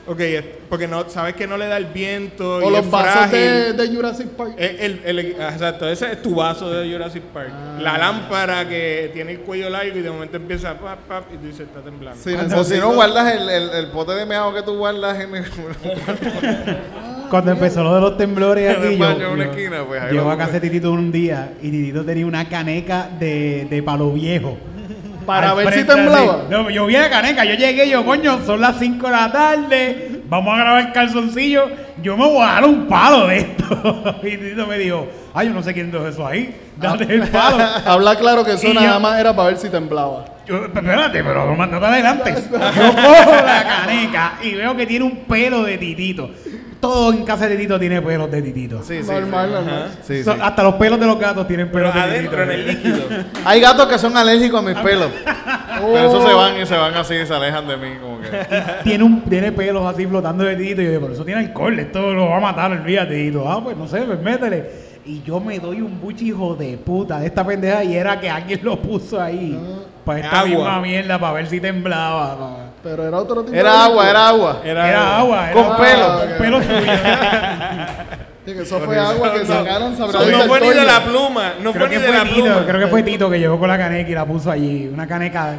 Ok, 0.06 0.20
es- 0.20 0.44
porque 0.68 0.86
no, 0.86 1.08
sabes 1.08 1.34
que 1.34 1.46
no 1.46 1.56
le 1.56 1.66
da 1.66 1.78
el 1.78 1.86
viento 1.86 2.56
O 2.56 2.68
y 2.68 2.70
los 2.72 2.84
es 2.84 2.90
vasos 2.90 3.30
de, 3.30 3.72
de 3.72 3.88
Jurassic 3.88 4.28
Park. 4.28 4.54
Eh, 4.58 4.76
el- 4.80 5.18
el- 5.18 5.36
ah, 5.40 5.48
exacto, 5.52 5.88
ese 5.88 6.12
es 6.12 6.22
tu 6.22 6.34
vaso 6.34 6.70
de 6.70 6.92
Jurassic 6.92 7.22
Park. 7.22 7.50
Ah. 7.52 7.78
La 7.80 7.96
lámpara 7.98 8.68
que 8.68 9.10
tiene 9.14 9.32
el 9.32 9.40
cuello 9.40 9.70
largo 9.70 9.96
y 9.98 10.02
de 10.02 10.10
momento 10.10 10.36
empieza 10.36 10.78
pap, 10.78 10.98
pap, 11.08 11.24
y 11.32 11.38
tú 11.38 11.46
dices, 11.46 11.60
está 11.68 11.80
temblando. 11.80 12.20
Sí, 12.22 12.34
O 12.34 12.64
si 12.64 12.76
no 12.78 12.92
guardas 12.92 13.34
el, 13.34 13.48
el, 13.48 13.70
el 13.70 13.86
pote 13.88 14.12
de 14.12 14.26
meado 14.26 14.52
que 14.54 14.62
tú 14.62 14.76
guardas 14.76 15.18
en 15.20 15.36
el, 15.36 15.44
Cuando 17.30 17.52
empezó 17.52 17.82
lo 17.82 17.94
de 17.94 18.00
los 18.00 18.16
temblores 18.18 18.76
aquí, 18.76 18.96
yo, 18.98 19.32
una 19.32 19.44
yo 19.46 19.50
esquina, 19.50 19.84
pues, 19.84 20.02
ahí 20.02 20.16
a 20.18 20.36
casa 20.36 20.52
de. 20.52 20.60
Titito 20.60 20.92
un 20.92 21.10
día 21.10 21.54
y 21.62 21.70
Titito 21.70 22.04
tenía 22.04 22.26
una 22.26 22.48
caneca 22.48 23.08
de, 23.18 23.66
de 23.70 23.82
palo 23.82 24.12
viejo. 24.12 24.56
Para 25.26 25.54
ver 25.54 25.72
si 25.72 25.84
temblaba. 25.84 26.32
así. 26.34 26.42
No, 26.50 26.70
yo 26.70 26.86
vi 26.86 26.94
la 26.94 27.10
caneca, 27.10 27.44
yo 27.44 27.54
llegué, 27.54 27.88
yo, 27.88 28.04
coño, 28.04 28.40
son 28.44 28.60
las 28.60 28.78
5 28.78 29.06
de 29.06 29.12
la 29.12 29.32
tarde, 29.32 30.20
vamos 30.28 30.54
a 30.54 30.58
grabar 30.58 30.92
calzoncillo, 30.92 31.68
yo 32.02 32.16
me 32.16 32.24
voy 32.26 32.42
a 32.42 32.52
dar 32.52 32.64
un 32.64 32.86
palo 32.86 33.26
de 33.26 33.38
esto. 33.38 33.64
Y 34.22 34.30
Titito 34.36 34.66
me 34.66 34.78
dijo, 34.78 35.06
ay, 35.34 35.48
yo 35.48 35.54
no 35.54 35.62
sé 35.62 35.72
quién 35.74 35.90
dejó 35.90 36.06
eso 36.08 36.26
ahí, 36.26 36.54
date 36.76 37.04
el 37.14 37.28
palo. 37.28 37.56
Habla 37.86 38.16
claro 38.16 38.44
que 38.44 38.52
eso 38.52 38.66
Y 38.68 38.74
nada 38.74 38.94
yo- 38.94 39.00
más 39.00 39.18
era 39.18 39.34
para 39.34 39.48
ver 39.48 39.58
si 39.58 39.68
temblaba. 39.68 40.26
Yo, 40.46 40.66
espérate, 40.66 41.24
pero 41.24 41.56
no, 41.56 41.66
no 41.66 41.80
te 41.80 41.86
adelantes. 41.86 42.50
Yo 42.52 42.58
cojo 42.58 43.32
la 43.46 43.64
caneca 43.66 44.34
y 44.42 44.54
veo 44.54 44.76
que 44.76 44.84
tiene 44.86 45.06
un 45.06 45.16
pelo 45.24 45.62
de 45.62 45.78
titito. 45.78 46.30
Todo 46.84 47.12
en 47.12 47.24
casa 47.24 47.46
de 47.48 47.56
titito 47.56 47.78
tiene 47.78 48.00
pelos 48.02 48.30
de 48.30 48.42
titito. 48.42 48.82
Sí, 48.82 49.02
sí. 49.02 49.10
normal, 49.10 49.48
sí. 49.48 49.54
normal. 49.54 49.90
Sí, 50.06 50.22
So- 50.24 50.32
sí. 50.34 50.38
Hasta 50.42 50.62
los 50.62 50.74
pelos 50.74 51.00
de 51.00 51.06
los 51.06 51.18
gatos 51.18 51.46
tienen 51.48 51.70
Pero 51.72 51.90
pelos 51.90 51.94
de 51.94 52.00
adentro, 52.00 52.42
en 52.42 52.50
el 52.50 52.66
líquido. 52.66 53.00
Hay 53.44 53.60
gatos 53.60 53.86
que 53.86 53.98
son 53.98 54.16
alérgicos 54.16 54.60
a 54.60 54.62
mis 54.68 54.78
pelos. 54.78 55.08
Pero 55.24 55.98
esos 55.98 56.24
Oh. 56.24 56.28
se 56.28 56.34
van 56.34 56.60
y 56.60 56.66
se 56.66 56.76
van 56.76 56.94
así 56.94 57.14
y 57.14 57.26
se 57.26 57.34
alejan 57.34 57.66
de 57.66 57.76
mí, 57.76 57.88
como 58.00 58.20
que. 58.20 58.28
Tiene, 58.84 59.04
un, 59.04 59.22
tiene 59.22 59.52
pelos 59.52 59.84
así 59.86 60.06
flotando 60.06 60.44
de 60.44 60.56
titito. 60.56 60.80
Y 60.82 60.84
yo 60.84 60.90
digo, 60.90 61.02
pero 61.02 61.14
eso 61.14 61.24
tiene 61.24 61.40
alcohol, 61.40 61.78
esto 61.78 62.12
lo 62.14 62.28
va 62.28 62.36
a 62.36 62.40
matar, 62.40 62.70
olvídate. 62.72 63.24
Y 63.24 63.32
yo, 63.32 63.50
ah, 63.50 63.62
pues 63.62 63.76
no 63.76 63.86
sé, 63.88 64.02
pues 64.02 64.20
métele. 64.20 64.94
Y 65.06 65.22
yo 65.22 65.38
me 65.40 65.58
doy 65.58 65.82
un 65.82 66.00
buche 66.00 66.24
hijo 66.26 66.54
de 66.54 66.78
puta 66.78 67.18
de 67.20 67.26
esta 67.26 67.44
pendeja 67.46 67.84
y 67.84 67.94
era 67.94 68.18
que 68.18 68.30
alguien 68.30 68.60
lo 68.62 68.80
puso 68.80 69.20
ahí. 69.20 69.58
Para 70.04 70.20
esta 70.20 70.40
Agua. 70.40 70.48
misma 70.48 70.80
mierda, 70.80 71.18
para 71.18 71.32
ver 71.34 71.46
si 71.46 71.60
temblaba. 71.60 72.38
pa- 72.38 72.56
Pero 72.84 73.08
era 73.08 73.16
otro 73.18 73.40
tipo 73.40 73.52
de 73.52 73.58
Era 73.58 73.84
agua, 73.84 74.04
líquido. 74.04 74.10
era 74.10 74.28
agua. 74.28 74.60
Era, 74.64 75.18
agua. 75.18 75.50
Era 75.50 75.52
Con 75.54 75.64
agua, 75.64 75.76
pelo. 75.78 76.18
Con 76.18 76.38
pelo 76.38 76.62
suyo. 76.62 76.92
Sí, 78.46 78.52
que 78.52 78.60
eso 78.60 78.78
fue 78.80 78.98
agua 78.98 79.32
que 79.32 79.46
sacaron, 79.46 79.96
sabrá 79.96 80.20
No, 80.20 80.38
fue 80.44 80.60
ni 80.60 80.68
de 80.68 80.84
la 80.84 81.02
pluma. 81.02 81.52
No 81.62 81.72
creo 81.72 81.86
fue 81.86 81.90
que 81.90 81.96
ni 81.96 82.02
de 82.02 82.08
fue 82.08 82.16
la 82.18 82.24
Tito, 82.24 82.44
pluma. 82.44 82.66
creo 82.66 82.80
que 82.80 82.86
fue 82.88 83.02
Tito 83.02 83.30
que 83.30 83.38
llegó 83.40 83.58
con 83.58 83.68
la 83.68 83.78
caneca 83.78 84.10
y 84.10 84.14
la 84.14 84.26
puso 84.26 84.50
allí. 84.50 84.86
Una 84.92 85.06
caneca. 85.06 85.54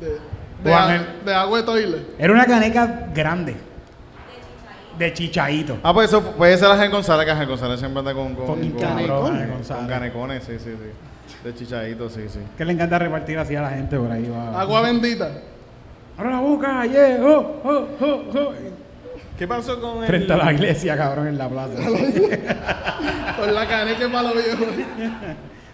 De, 0.00 0.18
de, 0.62 0.74
a- 0.74 1.04
de 1.24 1.34
agua 1.34 1.58
de 1.58 1.64
toilet. 1.64 2.02
Era 2.16 2.32
una 2.32 2.46
caneca 2.46 3.06
grande. 3.12 3.56
de 4.98 5.12
chichaito. 5.14 5.78
Ah, 5.82 5.92
pues 5.92 6.10
eso 6.10 6.22
puede 6.22 6.56
ser 6.58 6.70
Ángel 6.70 6.90
González, 6.90 7.24
que 7.24 7.32
Ángel 7.32 7.48
González 7.48 7.80
siempre 7.80 7.98
anda 8.00 8.14
con, 8.14 8.34
con, 8.36 8.46
con-. 8.46 8.84
Ángel 8.84 9.08
con 9.66 9.88
canecones, 9.88 10.44
sí, 10.44 10.58
sí, 10.58 10.70
sí. 10.70 11.42
De 11.42 11.54
chichadito, 11.54 12.08
sí, 12.10 12.26
sí. 12.28 12.38
Que 12.56 12.64
le 12.64 12.72
encanta 12.74 12.98
repartir 12.98 13.38
así 13.38 13.56
a 13.56 13.62
la 13.62 13.70
gente 13.70 13.96
por 13.98 14.12
ahí. 14.12 14.28
Va. 14.28 14.60
Agua 14.60 14.82
bendita. 14.82 15.28
Abre 16.20 16.32
la 16.32 16.40
boca, 16.40 16.84
yeah, 16.84 17.16
oh, 17.22 17.62
oh, 17.64 17.88
oh, 17.98 18.38
oh. 18.38 18.52
¿Qué 19.38 19.48
pasó 19.48 19.80
con 19.80 20.02
el... 20.02 20.06
Frente 20.06 20.30
a 20.34 20.36
la 20.36 20.52
iglesia, 20.52 20.94
cabrón, 20.94 21.28
en 21.28 21.38
la 21.38 21.48
plaza. 21.48 21.72
Con 23.38 23.54
la 23.54 23.66
caneca 23.66 24.06
para 24.12 24.34
los 24.34 24.34
viejos. 24.34 24.66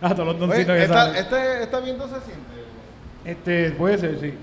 a 0.01 0.15
todos 0.15 0.25
los 0.25 0.37
Oye, 0.37 0.47
doncitos 0.47 0.77
que 0.77 0.83
esta, 0.85 0.95
salen. 0.95 1.17
este, 1.17 1.63
¿Esta 1.65 1.81
viento 1.81 2.05
se 2.05 2.21
siente? 2.21 2.45
Este, 3.25 3.71
puede 3.73 3.99
ser, 3.99 4.21
sí. 4.21 4.35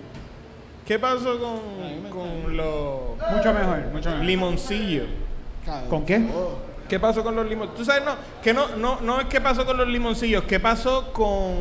¿Qué 0.86 1.00
pasó 1.00 1.39
con, 1.39 2.10
con 2.10 2.57
los 2.57 3.00
Mucho 3.31 3.53
mejor, 3.53 3.79
mucho 3.93 4.10
mejor. 4.10 4.25
limoncillos? 4.25 5.07
¿Con 5.89 6.05
qué? 6.05 6.22
¿Qué 6.89 7.00
pasó 7.00 7.24
con 7.24 7.33
los 7.33 7.48
limoncillos? 7.48 7.77
Tú 7.77 7.86
sabes, 7.86 8.03
no, 8.03 8.15
que 8.43 8.53
no, 8.53 8.75
no, 8.75 9.00
no 9.00 9.22
es 9.22 9.27
qué 9.27 9.39
pasó 9.39 9.65
con 9.65 9.77
los 9.77 9.88
limoncillos, 9.88 10.43
¿qué 10.43 10.60
pasó 10.60 11.13
con 11.13 11.53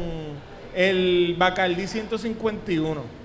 el 0.74 1.36
Bacardí 1.38 1.86
151? 1.86 3.21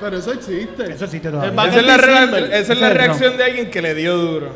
Pero 0.00 0.16
eso 0.18 0.32
existe. 0.32 0.92
Eso 0.92 1.04
existe 1.04 1.28
El 1.28 1.34
todavía. 1.34 1.52
Bacardi 1.52 1.78
Esa 1.78 1.96
es 2.24 2.30
la, 2.30 2.38
esa 2.58 2.72
es 2.72 2.80
la 2.80 2.90
reacción 2.90 3.36
de 3.36 3.44
alguien 3.44 3.70
que 3.70 3.82
le 3.82 3.94
dio 3.94 4.16
duro. 4.16 4.50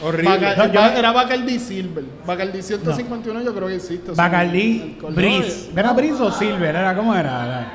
Horrible. 0.00 0.30
Baca- 0.38 0.54
No, 0.66 0.72
yo- 0.72 0.98
Era 0.98 1.12
Bacardi 1.12 1.58
Silver. 1.58 2.04
Bacardi 2.24 2.62
151 2.62 3.42
yo 3.42 3.54
creo 3.54 3.68
que 3.68 3.74
existe. 3.76 4.12
color. 5.00 5.14
Breeze. 5.14 5.70
¿Era 5.76 5.92
Breeze 5.92 6.22
o 6.22 6.30
Silver? 6.30 6.76
¿Era 6.76 6.94
cómo 6.94 7.14
era? 7.14 7.44
Era- 7.46 7.72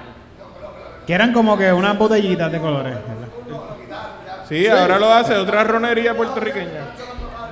Que 1.05 1.13
eran 1.13 1.33
como 1.33 1.57
que 1.57 1.71
unas 1.73 1.97
botellitas 1.97 2.49
de 2.51 2.59
colores. 2.59 2.93
¿verdad? 2.93 3.67
Sí, 4.47 4.67
ahora 4.67 4.99
lo 4.99 5.11
hace 5.11 5.35
otra 5.35 5.63
ronería 5.65 6.15
puertorriqueña. 6.15 6.81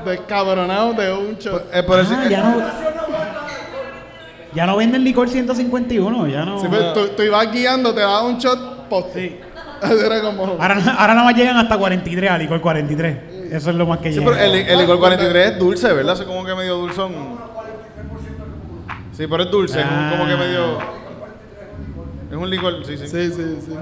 Descabronado 0.05 0.93
de 0.93 1.11
un 1.13 1.35
shot. 1.37 1.69
Eh, 1.73 1.83
por 1.83 1.99
eso- 1.99 2.15
Ah, 2.17 2.27
ya 2.29 2.41
no. 2.43 2.61
Ya 4.53 4.65
no 4.65 4.75
venden 4.77 5.03
licor 5.03 5.29
151, 5.29 6.27
ya 6.27 6.43
no. 6.45 6.59
Sí, 6.59 6.67
pues, 6.69 6.93
tú, 6.93 7.07
tú 7.15 7.23
ibas 7.23 7.51
guiando, 7.51 7.93
te 7.93 8.01
dabas 8.01 8.23
un 8.23 8.37
shot 8.37 8.87
post. 8.89 9.13
Sí. 9.15 9.37
Era 10.05 10.21
como. 10.21 10.43
Ahora, 10.45 10.75
ahora 10.97 11.13
nada 11.13 11.23
más 11.23 11.35
llegan 11.35 11.57
hasta 11.57 11.77
43, 11.77 12.29
a 12.31 12.37
licor 12.37 12.59
43. 12.61 13.17
Eso 13.51 13.69
es 13.69 13.75
lo 13.75 13.85
más 13.85 13.99
que 13.99 14.11
Sí, 14.11 14.19
llega. 14.19 14.31
pero 14.31 14.43
el, 14.43 14.55
el 14.55 14.79
licor 14.79 14.99
43 14.99 15.51
es 15.51 15.59
dulce, 15.59 15.91
¿verdad? 15.93 16.15
Es 16.19 16.25
como 16.27 16.45
que 16.45 16.53
medio 16.55 16.75
dulzón. 16.77 17.11
Sí, 19.13 19.25
pero 19.29 19.43
es 19.43 19.51
dulce, 19.51 19.79
es 19.79 19.85
un- 19.85 20.09
como 20.17 20.25
que 20.29 20.35
medio... 20.37 20.77
Es 22.31 22.37
un 22.37 22.49
licor, 22.49 22.85
sí, 22.85 22.97
sí. 22.97 23.07
Sí, 23.07 23.29
sí, 23.31 23.57
sí. 23.65 23.73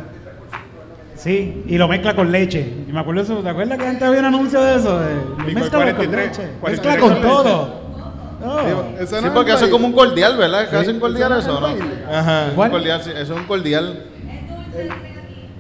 Sí, 1.16 1.64
y 1.68 1.78
lo 1.78 1.88
mezcla 1.88 2.16
con 2.16 2.32
leche. 2.32 2.62
Y 2.88 2.92
me 2.92 3.00
acuerdo 3.02 3.22
eso, 3.22 3.36
¿te 3.40 3.50
acuerdas 3.50 3.78
que 3.78 3.86
antes 3.86 4.04
había 4.08 4.22
un 4.22 4.26
anuncio 4.28 4.62
de 4.62 4.76
eso? 4.78 5.00
De, 5.00 5.16
lo 5.16 5.36
mezcla 5.38 5.70
con 5.70 5.82
43, 5.82 6.28
leche. 6.38 6.50
43 6.62 6.62
Mezcla 6.62 6.98
con 7.00 7.14
con 7.14 7.22
todo. 7.22 7.88
Oh. 8.41 8.60
Sí, 9.05 9.15
no 9.22 9.27
es 9.27 9.34
porque 9.34 9.51
eso 9.51 9.65
es 9.65 9.72
como 9.72 9.86
un 9.88 9.93
cordial, 9.93 10.38
¿verdad? 10.38 10.67
¿Casi 10.72 10.91
un 10.91 11.00
cordial 11.00 11.38
eso, 11.39 11.60
no. 11.60 11.67
Ajá. 12.12 12.46
Un 12.50 12.55
¿Cuál? 12.55 12.72
cordial, 12.72 13.01
sí, 13.03 13.12
eso 13.12 13.34
es 13.34 13.39
un 13.39 13.46
cordial. 13.46 14.05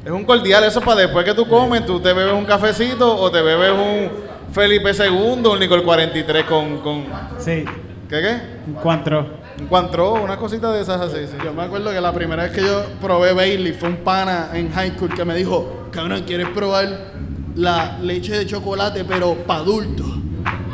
Es 0.05 0.11
un 0.11 0.23
cordial, 0.23 0.63
eso 0.63 0.79
para 0.81 1.01
después 1.01 1.25
que 1.25 1.33
tú 1.33 1.45
comes, 1.47 1.85
tú 1.85 1.99
te 1.99 2.13
bebes 2.13 2.33
un 2.33 2.45
cafecito 2.45 3.17
o 3.17 3.29
te 3.29 3.41
bebes 3.41 3.71
un 3.71 4.09
Felipe 4.53 4.91
II, 4.91 5.45
un 5.45 5.59
licor 5.59 5.83
43 5.83 6.45
con... 6.45 6.77
con 6.79 7.05
Sí, 7.37 7.65
¿Qué 8.09 8.21
qué? 8.21 8.31
en 8.65 8.73
cuatro. 8.81 9.39
Un 9.59 9.67
cuantro, 9.67 10.13
una 10.13 10.37
cosita 10.37 10.71
de 10.71 10.81
esas 10.81 11.01
así, 11.01 11.27
sí. 11.27 11.35
Yo 11.43 11.53
me 11.53 11.63
acuerdo 11.63 11.91
que 11.91 11.99
la 11.99 12.13
primera 12.13 12.43
vez 12.43 12.53
que 12.53 12.61
yo 12.61 12.85
probé 13.01 13.33
Bailey 13.33 13.73
fue 13.73 13.89
un 13.89 13.97
pana 13.97 14.49
en 14.53 14.71
high 14.71 14.93
school 14.95 15.13
que 15.13 15.25
me 15.25 15.35
dijo, 15.35 15.89
cabrón, 15.91 16.23
¿quieres 16.25 16.47
probar 16.49 16.87
la 17.55 17.97
leche 18.01 18.37
de 18.37 18.45
chocolate 18.47 19.03
pero 19.03 19.35
para 19.35 19.59
adultos? 19.59 20.07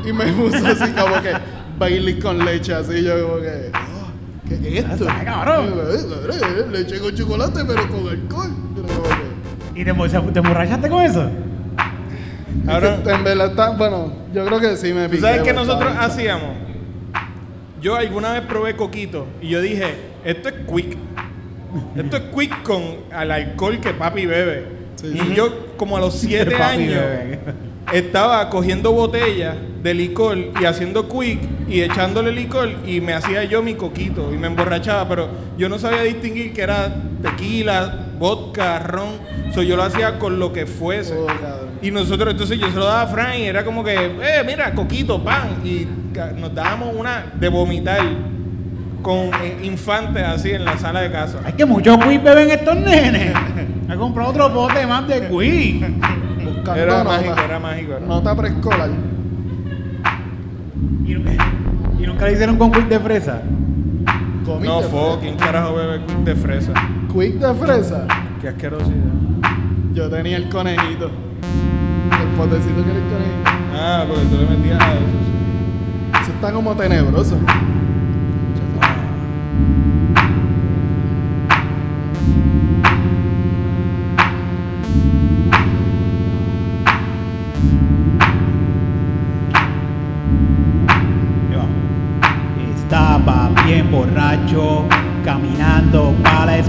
Y 0.06 0.14
me 0.14 0.26
puso 0.34 0.66
así 0.68 0.92
como 0.94 1.20
que 1.22 1.34
Bailey 1.78 2.20
con 2.20 2.44
leche, 2.46 2.74
así 2.74 3.04
yo 3.04 3.28
como 3.28 3.42
que, 3.42 3.72
oh, 3.74 4.48
¿qué 4.48 4.80
es 4.80 4.86
esto? 4.86 5.06
Cabrón. 5.06 5.66
Y 5.66 5.70
yo, 5.76 5.90
"Eh, 5.92 6.06
cabrón, 6.10 6.72
Leche 6.72 7.00
con 7.00 7.16
chocolate 7.16 7.60
pero 7.66 7.88
con 7.90 8.08
alcohol. 8.08 8.50
Y 8.76 8.78
yo 8.78 8.84
como 8.88 9.04
que, 9.04 9.82
¿Y 9.82 9.86
te, 9.86 10.32
te 10.34 10.40
emborrachaste 10.40 10.90
con 10.90 11.02
eso? 11.04 11.30
Ahora, 12.68 12.96
en 12.96 13.24
verdad 13.24 13.48
está, 13.48 13.70
bueno, 13.72 14.14
yo 14.34 14.46
creo 14.46 14.60
que 14.60 14.78
sí 14.78 14.94
me 14.94 15.06
¿tú 15.06 15.12
piqué. 15.12 15.22
sabes 15.22 15.42
qué 15.42 15.52
bastante. 15.54 15.74
nosotros 15.74 15.94
hacíamos? 16.00 16.52
Yo 17.82 17.96
alguna 17.96 18.32
vez 18.34 18.42
probé 18.42 18.76
coquito 18.76 19.28
y 19.42 19.50
yo 19.50 19.62
dije, 19.62 19.94
esto 20.24 20.50
es 20.50 20.56
quick. 20.74 20.98
Esto 21.96 22.18
es 22.18 22.24
quick 22.34 22.64
con 22.64 22.82
al 23.12 23.30
alcohol 23.32 23.80
que 23.80 23.92
papi 23.94 24.26
bebe. 24.26 24.66
Sí, 24.96 25.08
y 25.14 25.20
sí. 25.20 25.34
yo 25.36 25.76
como 25.78 25.98
a 25.98 26.00
los 26.00 26.16
siete 26.20 26.56
años. 26.56 27.04
Estaba 27.94 28.50
cogiendo 28.50 28.92
botellas 28.92 29.56
de 29.84 29.94
licor 29.94 30.38
y 30.60 30.66
haciendo 30.66 31.08
quick 31.08 31.40
y 31.68 31.82
echándole 31.82 32.32
licor 32.32 32.70
y 32.86 33.02
me 33.02 33.14
hacía 33.14 33.44
yo 33.44 33.62
mi 33.62 33.76
coquito 33.76 34.34
y 34.34 34.38
me 34.38 34.48
emborrachaba, 34.48 35.08
pero 35.08 35.30
yo 35.58 35.70
no 35.70 35.78
sabía 35.78 36.02
distinguir 36.02 36.54
que 36.54 36.62
era 36.62 36.96
tequila, 37.22 38.08
vodka, 38.18 38.80
ron. 38.80 39.10
So, 39.54 39.62
yo 39.62 39.76
lo 39.76 39.84
hacía 39.84 40.20
con 40.20 40.40
lo 40.40 40.52
que 40.52 40.66
fuese. 40.66 41.14
Oh. 41.14 41.28
Y 41.82 41.92
nosotros, 41.92 42.32
entonces 42.32 42.60
yo 42.60 42.70
se 42.70 42.76
lo 42.76 42.86
daba 42.86 43.04
a 43.04 43.08
Frank 43.08 43.36
y 43.38 43.44
era 43.44 43.64
como 43.64 43.84
que, 43.84 43.94
eh, 43.94 44.44
mira, 44.46 44.74
coquito, 44.74 45.24
pan. 45.24 45.62
Y 45.64 45.88
nos 46.40 46.54
dábamos 46.54 46.96
una 46.96 47.34
de 47.40 47.50
vomitar 47.50 48.02
con 49.02 49.30
eh, 49.36 49.60
infantes 49.64 50.24
así 50.24 50.52
en 50.52 50.66
la 50.66 50.78
sala 50.78 51.02
de 51.02 51.12
casa. 51.12 51.40
Hay 51.46 51.54
que 51.54 51.66
muchos 51.66 51.98
quiz 51.98 52.22
beben 52.24 52.50
estos 52.50 52.76
nenes. 52.76 53.34
Ha 53.88 53.96
comprado 53.98 54.32
otro 54.32 54.50
bote 54.50 54.84
más 54.88 55.08
de 55.08 55.28
quiz. 55.28 55.86
Buscando 56.66 56.82
Era 56.82 57.04
nota. 57.04 57.18
mágico, 57.18 57.36
era 57.46 57.60
mágico. 57.60 57.92
era. 57.94 58.06
Nota 58.08 58.36
preescolar. 58.36 58.90
¿Y, 61.06 61.12
y 61.12 62.08
nunca 62.08 62.26
le 62.26 62.34
hicieron 62.34 62.58
con 62.58 62.72
quiz 62.72 62.90
de 62.90 63.00
fresa? 63.00 63.42
Comiste 64.44 64.68
No, 64.68 64.80
fresa. 64.82 64.90
fucking 64.98 65.36
carajo 65.38 65.76
bebe 65.76 66.06
quick 66.08 66.18
de 66.18 66.36
fresa. 66.36 66.74
Quick 67.14 67.36
de 67.36 67.54
fresa. 67.54 68.08
Qué 68.42 68.48
asquerosidad. 68.48 68.96
Yo 69.94 70.10
tenía 70.10 70.38
el 70.38 70.50
conejito. 70.50 71.12
El 72.12 72.28
potecito 72.36 72.84
que 72.84 72.90
era 72.90 73.00
el 73.00 73.12
conejito. 73.14 73.52
Ah, 73.78 74.04
porque 74.08 74.24
tú 74.26 74.38
le 74.38 74.58
metías 74.58 74.82
a 74.82 74.94
eso. 74.94 76.24
Eso 76.24 76.32
está 76.32 76.52
como 76.52 76.76
tenebroso. 76.76 77.38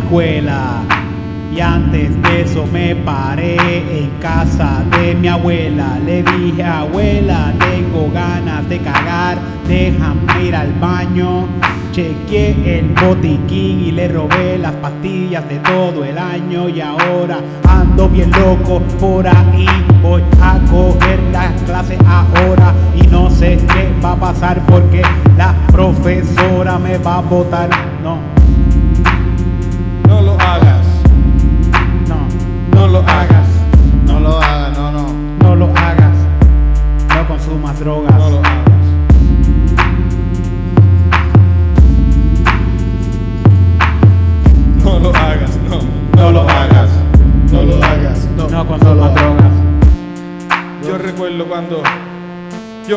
Y 0.08 1.60
antes 1.60 2.22
de 2.22 2.42
eso 2.42 2.64
me 2.72 2.94
paré 2.94 3.56
en 3.56 4.10
casa 4.20 4.84
de 4.92 5.14
mi 5.14 5.26
abuela. 5.26 5.98
Le 6.04 6.22
dije, 6.22 6.62
abuela, 6.62 7.52
tengo 7.58 8.08
ganas 8.12 8.68
de 8.68 8.78
cagar, 8.78 9.36
déjame 9.66 10.44
ir 10.44 10.54
al 10.54 10.72
baño. 10.74 11.46
Chequeé 11.90 12.78
el 12.78 12.94
botiquín 12.94 13.80
y 13.80 13.90
le 13.90 14.06
robé 14.06 14.58
las 14.58 14.74
pastillas 14.74 15.48
de 15.48 15.58
todo 15.58 16.04
el 16.04 16.16
año. 16.18 16.68
Y 16.68 16.80
ahora 16.80 17.40
ando 17.68 18.08
bien 18.08 18.30
loco 18.30 18.80
por 19.00 19.26
ahí. 19.26 19.66
Voy 20.02 20.22
a 20.40 20.60
coger 20.70 21.18
las 21.32 21.60
clases 21.62 21.98
ahora 22.06 22.72
y 22.94 23.06
no 23.08 23.28
sé 23.28 23.58
qué 23.72 23.90
va 24.04 24.12
a 24.12 24.16
pasar 24.16 24.60
porque 24.66 25.02
la 25.36 25.52
profesora 25.72 26.78
me 26.78 26.96
va 26.98 27.16
a 27.16 27.22
votar. 27.22 27.70
No, 28.04 28.16
No 28.16 28.35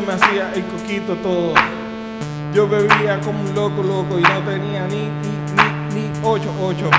me 0.09 0.15
hacía 0.15 0.51
el 0.55 0.65
coquito 0.65 1.15
todo. 1.17 1.53
Yo 2.51 2.67
bebía 2.67 3.19
como 3.21 3.41
un 3.41 3.53
loco, 3.53 3.83
loco 3.83 4.17
y 4.17 4.23
no 4.23 4.39
tenía 4.39 4.87
ni, 4.87 5.03
ni, 5.05 5.93
ni, 5.93 6.09
ni 6.09 6.11
8, 6.23 6.49
8. 6.63 6.89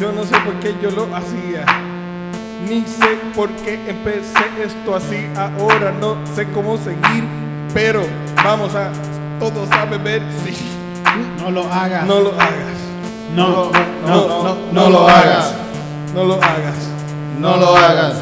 Yo 0.00 0.12
no 0.12 0.24
sé 0.24 0.34
por 0.40 0.54
qué 0.60 0.74
yo 0.80 0.90
lo 0.92 1.14
hacía. 1.14 1.66
Ni 2.66 2.86
sé 2.86 3.18
por 3.34 3.50
qué 3.50 3.74
empecé 3.86 4.40
esto 4.64 4.96
así. 4.96 5.28
Ahora 5.36 5.92
no 5.92 6.16
sé 6.34 6.50
cómo 6.52 6.78
seguir. 6.78 7.24
Pero 7.74 8.02
vamos 8.42 8.74
a 8.74 8.90
todos 9.38 9.70
a 9.72 9.84
beber. 9.84 10.22
Sí. 10.42 10.56
No 11.42 11.50
lo 11.50 11.70
hagas. 11.70 12.06
No 12.06 12.20
lo 12.20 12.32
hagas. 12.32 12.78
No, 13.34 13.46
No, 13.46 13.70
no, 14.06 14.42
no, 14.42 14.56
no 14.72 14.90
lo 14.90 15.08
hagas. 15.08 15.54
No 16.14 16.24
lo 16.24 16.34
hagas. 16.36 16.76
No 17.38 17.56
lo 17.58 17.76
hagas. 17.76 18.14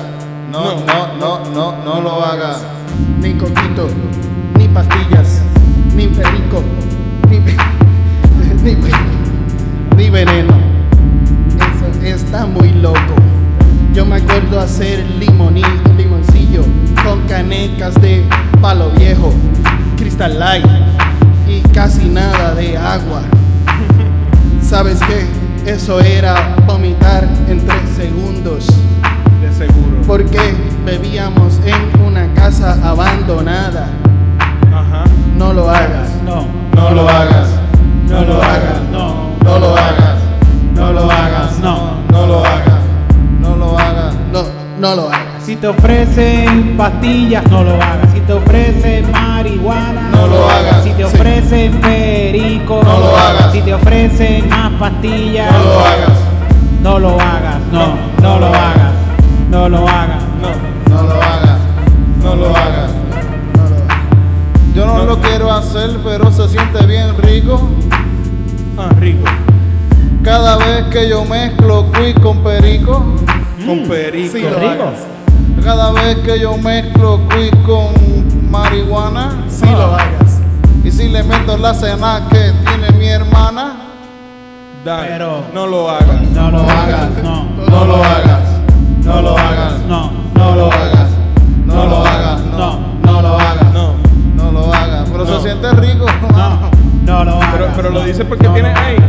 no, 0.51 0.81
no, 0.81 1.15
no, 1.21 1.51
no, 1.51 1.85
no 1.85 2.01
lo 2.01 2.25
hagas. 2.25 2.74
Ni 3.21 3.35
coquito, 3.35 3.89
ni 4.59 4.69
pastillas, 4.69 5.43
ni 5.95 6.09
perico, 6.09 6.63
ni, 7.31 7.39
ni, 8.63 8.77
ni 9.97 10.11
veneno. 10.11 10.55
Eso 11.57 11.87
está 12.03 12.47
muy 12.47 12.73
loco. 12.73 13.15
Yo 13.93 14.05
me 14.05 14.17
acuerdo 14.17 14.61
hacer 14.61 15.05
limonito, 15.19 15.93
limoncillo 15.97 16.65
con 17.05 17.21
canecas 17.29 17.95
de 18.01 18.25
palo 18.61 18.91
viejo, 18.91 19.33
Crystal 19.97 20.39
Light 20.39 20.67
y 21.47 21.61
casi 21.73 22.09
nada 22.09 22.55
de 22.55 22.77
agua. 22.77 23.23
¿Sabes 24.63 24.99
qué? 25.01 25.71
Eso 25.71 26.01
era 26.01 26.57
vomitar 26.67 27.29
en 27.49 27.65
tres 27.67 27.91
segundos. 27.97 28.67
Porque 30.07 30.55
bebíamos 30.85 31.61
en 31.65 32.01
una 32.05 32.33
casa 32.35 32.77
abandonada. 32.85 33.89
Ajá. 34.73 35.05
No 35.37 35.53
lo 35.53 35.71
hagas. 35.71 36.11
No, 36.25 36.47
No 36.75 36.91
lo 36.91 37.09
hagas. 37.09 37.49
no 38.09 38.21
lo 38.25 38.43
hagas. 38.43 38.81
No, 38.93 39.15
No 39.43 39.59
lo 39.59 39.77
hagas. 39.77 40.19
no 40.75 40.93
lo 40.93 41.11
hagas. 41.11 41.59
No. 41.61 41.95
No 42.11 42.27
lo 42.27 42.45
hagas. 42.45 42.81
No 43.41 43.57
lo 43.57 43.79
hagas. 43.79 44.15
No, 44.33 44.43
no 44.79 44.95
lo 44.95 45.09
hagas. 45.09 45.43
Si 45.45 45.57
te 45.57 45.69
ofrecen 45.69 46.77
pastillas, 46.77 47.45
no 47.51 47.65
lo 47.65 47.75
hagas. 47.75 48.13
Si 48.13 48.21
te 48.21 48.33
ofrecen 48.33 49.11
marihuana, 49.13 50.11
No 50.13 50.27
lo 50.27 50.49
hagas. 50.51 50.85
Si 50.85 50.91
te 50.91 50.97
Sí. 50.99 51.03
ofrecen 51.03 51.81
perico, 51.81 52.81
No 52.85 52.99
lo 52.99 53.17
hagas. 53.17 53.53
Si 53.53 53.61
te 53.63 53.75
ofrecen 53.75 54.49
más 54.51 54.71
pastillas, 54.79 55.51
No 55.53 55.59
lo 55.65 55.81
hagas. 55.81 56.19
No 56.83 56.99
lo 56.99 57.21
hagas. 57.21 57.57
No, 57.73 57.95
no 58.23 58.39
lo 58.39 58.47
hagas. 58.49 58.84
No 59.55 59.69
lo 59.69 59.89
hagas. 59.89 60.21
No. 60.43 60.51
No 60.97 61.03
lo 61.05 61.23
hagas. 61.23 61.59
No 62.21 62.35
lo 62.35 62.57
hagas. 62.57 62.91
No 63.57 63.69
lo 63.71 63.77
hagas. 63.77 64.05
Yo 64.75 64.85
no 64.85 65.05
lo 65.05 65.21
quiero 65.21 65.53
hacer, 65.53 65.91
pero 66.03 66.33
se 66.33 66.49
siente 66.49 66.85
bien 66.87 67.17
rico. 67.19 67.69
Ah, 68.77 68.89
rico. 68.99 69.25
Cada 70.25 70.57
vez 70.57 70.87
que 70.91 71.09
yo 71.09 71.25
mezclo 71.25 71.87
quick 71.93 72.21
con 72.21 72.39
perico. 72.43 73.05
Con 73.65 73.87
perico. 73.87 74.33
Sí, 74.37 74.43
lo 74.43 74.59
rico. 74.59 74.71
hagas. 74.73 75.07
Cada 75.63 75.93
vez 75.93 76.17
que 76.19 76.41
yo 76.41 76.57
mezclo 76.57 77.21
quick 77.29 77.63
con 77.63 78.51
marihuana. 78.51 79.45
Sí 79.49 79.67
lo 79.71 79.95
hagas. 79.95 80.41
Y 80.83 80.91
si 80.91 81.09
le 81.11 81.23
meto 81.23 81.57
la 81.57 81.73
cena 81.75 82.23
que 82.29 82.53
tiene 82.67 82.91
mi 82.99 83.07
hermana. 83.07 83.77
Dale. 84.85 85.09
Pero- 85.11 85.45
No 85.55 85.67
lo 85.69 85.89
hagas. 85.89 86.23
No 86.33 86.51
lo 86.51 86.59
hagas. 86.69 87.11
No, 87.23 87.45
No 87.71 87.85
lo 87.85 87.97
hagas. 88.05 88.41
No 89.05 89.21
lo 89.21 89.39
hagas. 89.39 89.81
no, 89.87 90.11
no 90.35 90.55
lo 90.57 90.73
hagas. 90.73 91.11
No 91.67 91.87
lo 91.87 92.07
hagas. 92.07 92.41
No, 92.47 92.79
no 93.03 93.23
lo 93.23 93.29
hagas. 93.39 93.75
No. 93.75 93.95
No 94.35 94.53
lo 94.53 94.75
hagas. 94.75 95.09
Pero 95.11 95.27
se 95.27 95.41
siente 95.43 95.71
rico. 95.73 96.07
No, 96.33 96.71
no 97.05 97.25
lo 97.25 97.33
hagas. 97.37 97.53
Pero, 97.53 97.69
pero 97.77 97.91
lo 97.91 98.05
dices 98.05 98.25
porque 98.27 98.47
ahí. 98.47 98.61
hagas. 98.61 99.01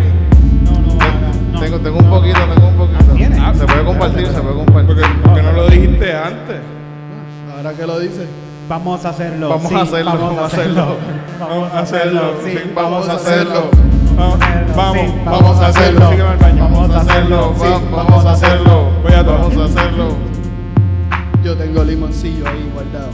No 0.64 0.82
lo 0.82 1.02
hagas. 1.02 1.62
Tengo, 1.62 1.80
tengo 1.80 2.00
un 2.00 2.10
poquito, 2.10 2.40
tengo 2.54 2.68
un 2.68 2.76
poquito. 2.76 3.14
¿Tienes? 3.16 3.40
Ah, 3.42 3.54
se 3.56 3.66
puede 3.66 3.86
compartir, 3.86 4.28
se 4.28 4.42
puede 4.42 4.56
compartir. 4.56 4.96
Porque, 5.24 5.42
no 5.42 5.52
lo 5.54 5.68
dijiste 5.70 6.14
antes. 6.14 6.58
Ahora 7.56 7.74
que 7.74 7.88
lo 7.88 8.00
dices. 8.00 8.28
Vamos 8.68 9.06
a 9.06 9.10
hacerlo. 9.10 9.50
Vamos 9.50 9.72
a 9.72 9.82
hacerlo, 9.82 10.12
Vamos 10.12 10.40
a 10.40 10.46
hacerlo. 10.46 10.98
Vamos 11.40 11.72
a 11.72 11.80
hacerlo. 11.80 12.22
Sí, 12.44 12.72
Vamos 12.76 13.08
a 13.08 13.14
hacerlo. 13.14 13.70
Vamos, 14.16 14.40
vamos, 14.76 14.98
sí, 14.98 15.14
vamos 15.26 15.60
a 15.62 15.68
hacerlo. 15.68 16.10
Vamos 16.58 16.90
a 16.92 17.00
hacerlo. 17.02 17.54
Va- 17.54 17.66
sí, 17.80 17.86
vamos 17.92 18.26
a 18.26 18.32
hacerlo. 18.32 18.92
Voy 19.04 19.14
a 19.14 19.24
tomar. 19.26 19.42
Vamos 19.42 19.58
a 19.58 19.66
hacerlo. 19.66 20.16
Yo 21.44 21.56
tengo 21.58 21.84
limoncillo 21.84 22.48
ahí 22.48 22.70
guardado. 22.74 23.10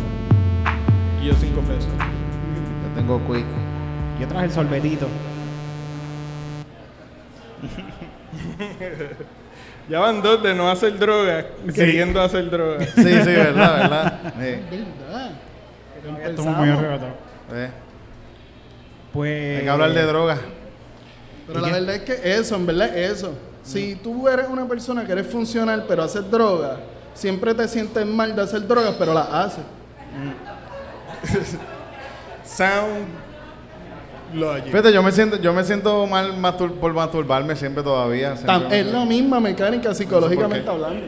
Y 1.22 1.28
yo 1.28 1.34
cinco 1.40 1.62
pesos. 1.62 1.90
Yo 1.90 2.96
tengo 2.96 3.20
quick. 3.28 3.46
Yo 4.20 4.28
traje 4.28 4.46
el 4.46 4.52
sorbetito. 4.52 5.08
Ya 9.90 10.00
van 10.00 10.22
dos 10.22 10.42
de 10.42 10.54
no 10.56 10.70
hacer 10.70 10.98
drogas, 10.98 11.44
queriendo 11.76 12.22
hacer 12.22 12.50
drogas. 12.50 12.88
Sí, 12.96 13.02
sí, 13.04 13.26
verdad, 13.26 13.78
verdad. 13.82 14.20
Sí, 14.40 14.62
muy 16.44 16.70
arrebatado. 16.70 17.14
sí. 17.50 17.72
Pues. 19.12 19.58
Hay 19.58 19.64
que 19.64 19.70
hablar 19.70 19.92
de 19.94 20.04
drogas. 20.04 20.40
Pero 21.54 21.66
la 21.66 21.74
verdad 21.74 21.96
es 21.96 22.02
que 22.02 22.34
eso, 22.36 22.56
en 22.56 22.66
verdad 22.66 22.98
es 22.98 23.18
eso. 23.20 23.34
Si 23.64 23.96
tú 23.96 24.28
eres 24.28 24.48
una 24.50 24.68
persona 24.68 25.06
que 25.06 25.12
eres 25.12 25.28
funcional 25.28 25.86
pero 25.88 26.04
haces 26.04 26.30
droga, 26.32 26.78
siempre 27.14 27.54
te 27.54 27.68
sientes 27.68 28.06
mal 28.06 28.36
de 28.36 28.42
hacer 28.42 28.68
drogas, 28.68 28.96
pero 28.98 29.14
las 29.14 29.28
haces. 29.30 29.64
Sound 32.46 33.06
logic. 34.34 34.66
Fíjate, 34.66 34.94
yo 34.94 35.04
me 35.04 35.12
siento, 35.12 35.38
yo 35.38 35.54
me 35.54 35.64
siento 35.64 36.06
mal 36.08 36.34
mastur- 36.38 36.74
por 36.80 36.94
masturbarme 36.94 37.56
siempre 37.56 37.84
todavía. 37.84 38.36
siempre 38.36 38.56
Tam- 38.56 38.70
me- 38.70 38.80
es 38.80 38.86
la 38.88 39.06
misma 39.06 39.40
mecánica 39.40 39.94
psicológicamente 39.94 40.70
hablando. 40.70 41.06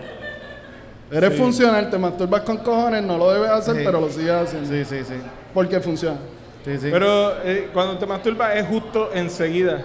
Eres 1.12 1.38
funcional, 1.38 1.90
te 1.90 1.98
masturbas 1.98 2.42
con 2.42 2.58
cojones, 2.58 3.04
no 3.04 3.18
lo 3.18 3.32
debes 3.32 3.50
hacer, 3.52 3.76
Sí. 3.78 3.82
pero 3.86 4.02
lo 4.02 4.10
sigues 4.10 4.32
haciendo. 4.32 4.70
Sí, 4.70 4.84
sí, 4.86 5.04
sí. 5.08 5.14
Porque 5.54 5.80
funciona. 5.80 6.18
Sí, 6.66 6.78
sí. 6.80 6.88
Pero 6.92 7.34
eh, 7.44 7.70
cuando 7.74 7.98
te 7.98 8.06
masturbas 8.06 8.56
es 8.56 8.66
justo 8.68 9.12
enseguida. 9.14 9.84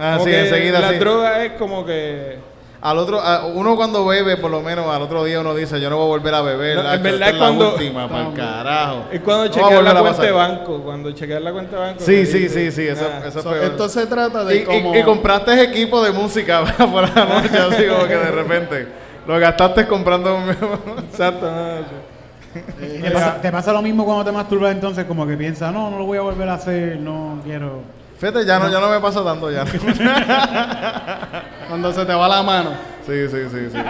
Ah, 0.00 0.12
Como 0.14 0.24
sí, 0.24 0.30
que 0.30 0.40
enseguida 0.40 0.80
La 0.80 0.90
sí. 0.90 0.98
droga 0.98 1.44
es 1.44 1.52
como 1.52 1.84
que. 1.84 2.52
Al 2.80 2.98
otro, 2.98 3.20
a- 3.20 3.46
uno 3.46 3.76
cuando 3.76 4.04
bebe, 4.04 4.36
por 4.36 4.50
lo 4.50 4.60
menos 4.60 4.92
al 4.92 5.02
otro 5.02 5.22
día 5.22 5.38
uno 5.38 5.54
dice, 5.54 5.80
yo 5.80 5.88
no 5.88 5.96
voy 5.98 6.04
a 6.06 6.08
volver 6.08 6.34
a 6.34 6.42
beber. 6.42 6.76
No, 6.78 6.82
la- 6.82 6.94
en 6.94 7.02
verdad 7.04 7.28
es 7.28 7.34
la 7.34 7.38
cuando- 7.38 7.74
última, 7.74 8.08
pa'l 8.08 8.34
carajo. 8.34 9.04
Es 9.12 9.20
cuando 9.20 9.44
No 9.56 9.82
la 9.82 10.00
cuenta 10.00 10.22
de 10.22 10.32
banco. 10.32 10.78
Cuando 10.82 11.12
chequeas 11.12 11.42
la 11.42 11.52
cuenta 11.52 11.76
de 11.76 11.82
banco. 11.82 12.00
Sí, 12.00 12.26
sí, 12.26 12.38
dice, 12.40 12.70
sí, 12.70 12.82
sí, 12.82 12.88
eso, 12.88 13.06
eso 13.24 13.38
es 13.38 13.44
So, 13.44 13.50
peor. 13.50 13.64
esto 13.66 13.88
se 13.88 14.06
trata 14.06 14.44
de 14.44 14.56
y, 14.56 14.58
y- 14.62 14.64
como... 14.64 14.96
y 14.96 15.02
compraste 15.04 15.62
equipo 15.62 16.02
de 16.02 16.10
música 16.10 16.64
por 16.92 17.08
la 17.16 17.24
noche, 17.24 17.56
así 17.56 17.84
como 17.86 18.02
que 18.08 18.16
de 18.16 18.30
repente. 18.32 18.88
Lo 19.28 19.38
gastaste 19.38 19.86
comprando 19.86 20.34
un... 20.34 20.50
Exacto. 21.08 21.48
no, 21.48 21.78
sí. 21.78 23.00
¿Te 23.00 23.10
pasa, 23.12 23.40
te 23.40 23.52
pasa 23.52 23.72
lo 23.72 23.80
mismo 23.80 24.04
cuando 24.04 24.24
te 24.24 24.32
masturbas 24.32 24.72
entonces? 24.72 25.04
Como 25.04 25.24
que 25.24 25.36
piensas, 25.36 25.72
no, 25.72 25.88
no 25.88 25.98
lo 25.98 26.04
voy 26.04 26.18
a 26.18 26.22
volver 26.22 26.48
a 26.48 26.54
hacer, 26.54 26.98
no 26.98 27.38
quiero. 27.44 27.80
Fíjate, 28.22 28.46
ya 28.46 28.60
no, 28.60 28.70
ya 28.70 28.78
no 28.78 28.88
me 28.88 29.00
pasa 29.00 29.24
tanto 29.24 29.50
ya. 29.50 29.64
Cuando 31.68 31.92
se 31.92 32.06
te 32.06 32.14
va 32.14 32.28
la 32.28 32.40
mano. 32.44 32.70
Sí, 33.04 33.28
sí, 33.28 33.38
sí, 33.50 33.68
sí. 33.68 33.76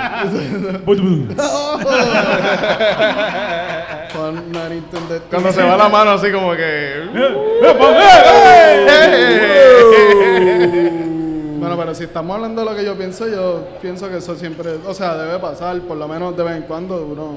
Cuando 5.29 5.53
se 5.53 5.62
va 5.62 5.77
la 5.77 5.90
mano 5.90 6.12
así 6.12 6.33
como 6.33 6.53
que... 6.53 7.11
Bueno, 11.59 11.77
pero 11.77 11.95
si 11.95 12.05
estamos 12.05 12.35
hablando 12.35 12.64
de 12.64 12.71
lo 12.71 12.77
que 12.77 12.87
yo 12.87 12.97
pienso, 12.97 13.29
yo 13.29 13.68
pienso 13.83 14.09
que 14.09 14.16
eso 14.16 14.35
siempre, 14.35 14.79
o 14.87 14.95
sea, 14.95 15.14
debe 15.14 15.38
pasar, 15.40 15.79
por 15.83 15.99
lo 15.99 16.09
menos 16.09 16.35
de 16.35 16.42
vez 16.42 16.57
en 16.57 16.62
cuando 16.62 17.05
uno. 17.05 17.37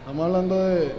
Estamos 0.00 0.26
hablando 0.26 0.68
de 0.68 0.92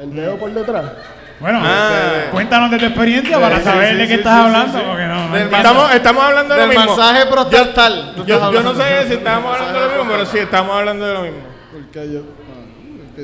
el 0.00 0.14
dedo 0.14 0.36
por 0.36 0.54
detrás. 0.54 0.92
Bueno, 1.40 1.60
Ah. 1.64 2.28
cuéntanos 2.30 2.70
de 2.70 2.78
tu 2.78 2.84
experiencia 2.84 3.40
para 3.40 3.58
Sí, 3.58 3.64
saber 3.64 3.92
sí, 3.92 3.96
de 3.96 4.02
qué 4.02 4.12
sí, 4.14 4.18
estás 4.18 4.34
sí, 4.34 4.40
hablando. 4.46 4.72
sí, 4.72 4.78
sí. 4.78 4.84
Porque 4.86 5.06
no, 5.06 5.14
no 5.14 5.20
Del 5.32 5.42
entiendo. 5.42 5.56
Estamos, 5.56 5.94
estamos 5.94 6.24
hablando 6.24 6.54
de 6.54 6.60
lo 6.60 6.68
Del 6.68 6.78
mismo. 6.78 6.96
masaje 6.96 7.26
prostartal. 7.26 8.12
Tú 8.16 8.24
Yo, 8.26 8.52
yo 8.52 8.62
no 8.62 8.74
sé 8.74 8.82
si 9.08 9.14
estábamos 9.14 9.54
hablando 9.54 9.80
de 9.80 9.84
lo 9.86 9.90
mismo, 9.96 10.12
pero 10.12 10.26
sí 10.26 10.38
estamos 10.38 10.76
hablando 10.76 11.06
de 11.06 11.14
lo 11.14 11.20
mismo. 11.22 11.38
Porque 11.72 12.12
yo. 12.12 12.20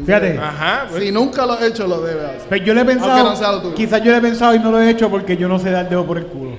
Fíjate. 0.05 0.39
Ajá. 0.39 0.87
pues. 0.91 1.03
Si 1.03 1.13
nunca 1.13 1.47
lo 1.47 1.59
he 1.61 1.67
hecho, 1.69 1.87
lo 1.87 2.01
debe 2.03 2.25
hacer. 2.27 2.43
Pues 2.49 2.65
yo 2.65 2.75
le 2.75 2.81
he 2.83 2.85
pensado, 2.85 3.31
no 3.31 3.37
sea 3.37 3.53
lo 3.53 3.63
tuyo. 3.63 3.75
quizás 3.75 4.03
yo 4.03 4.13
le 4.13 4.19
he 4.19 4.21
pensado 4.21 4.55
y 4.55 4.59
no 4.59 4.71
lo 4.71 4.81
he 4.81 4.91
hecho 4.91 5.09
porque 5.11 5.37
yo 5.37 5.49
no 5.49 5.59
sé 5.59 5.71
dar 5.71 5.89
dedo 5.89 6.05
por 6.07 6.17
el 6.19 6.27
culo. 6.27 6.53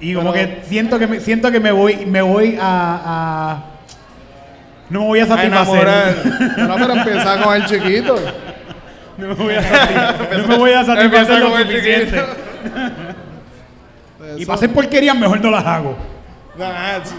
Y 0.00 0.14
como 0.14 0.32
Pero- 0.32 0.46
que 0.48 0.62
siento 0.66 0.98
que 0.98 1.06
me, 1.06 1.20
siento 1.20 1.50
que 1.50 1.60
me 1.60 1.72
voy, 1.72 2.04
me 2.06 2.20
voy 2.22 2.58
a, 2.60 3.00
a- 3.04 3.58
no 4.90 5.00
me 5.00 5.06
voy 5.06 5.20
a 5.20 5.24
A 5.24 5.26
satisfacer. 5.26 5.88
enamorar. 5.88 6.14
No, 6.58 6.74
pero 6.76 6.92
empieza 6.94 7.42
con 7.42 7.54
el 7.54 7.64
chiquito. 7.66 8.16
No 9.16 9.28
me 9.28 9.34
voy 9.34 9.54
a 9.54 9.62
satisfacer, 9.62 10.38
no 10.38 10.48
me 10.48 10.56
voy 10.58 10.72
a 10.72 10.84
satisfacer 10.84 11.04
Empieza 11.04 11.38
lo 11.38 11.50
con 11.50 11.60
el 11.60 11.66
suficiente. 11.68 12.06
chiquito. 12.06 12.26
Y 14.36 14.46
para 14.46 14.56
hacer 14.56 14.70
porquerías 14.72 15.16
mejor 15.16 15.40
no 15.40 15.50
las 15.50 15.64
hago. 15.64 15.96
Ah, 16.60 16.98
sí. 17.04 17.14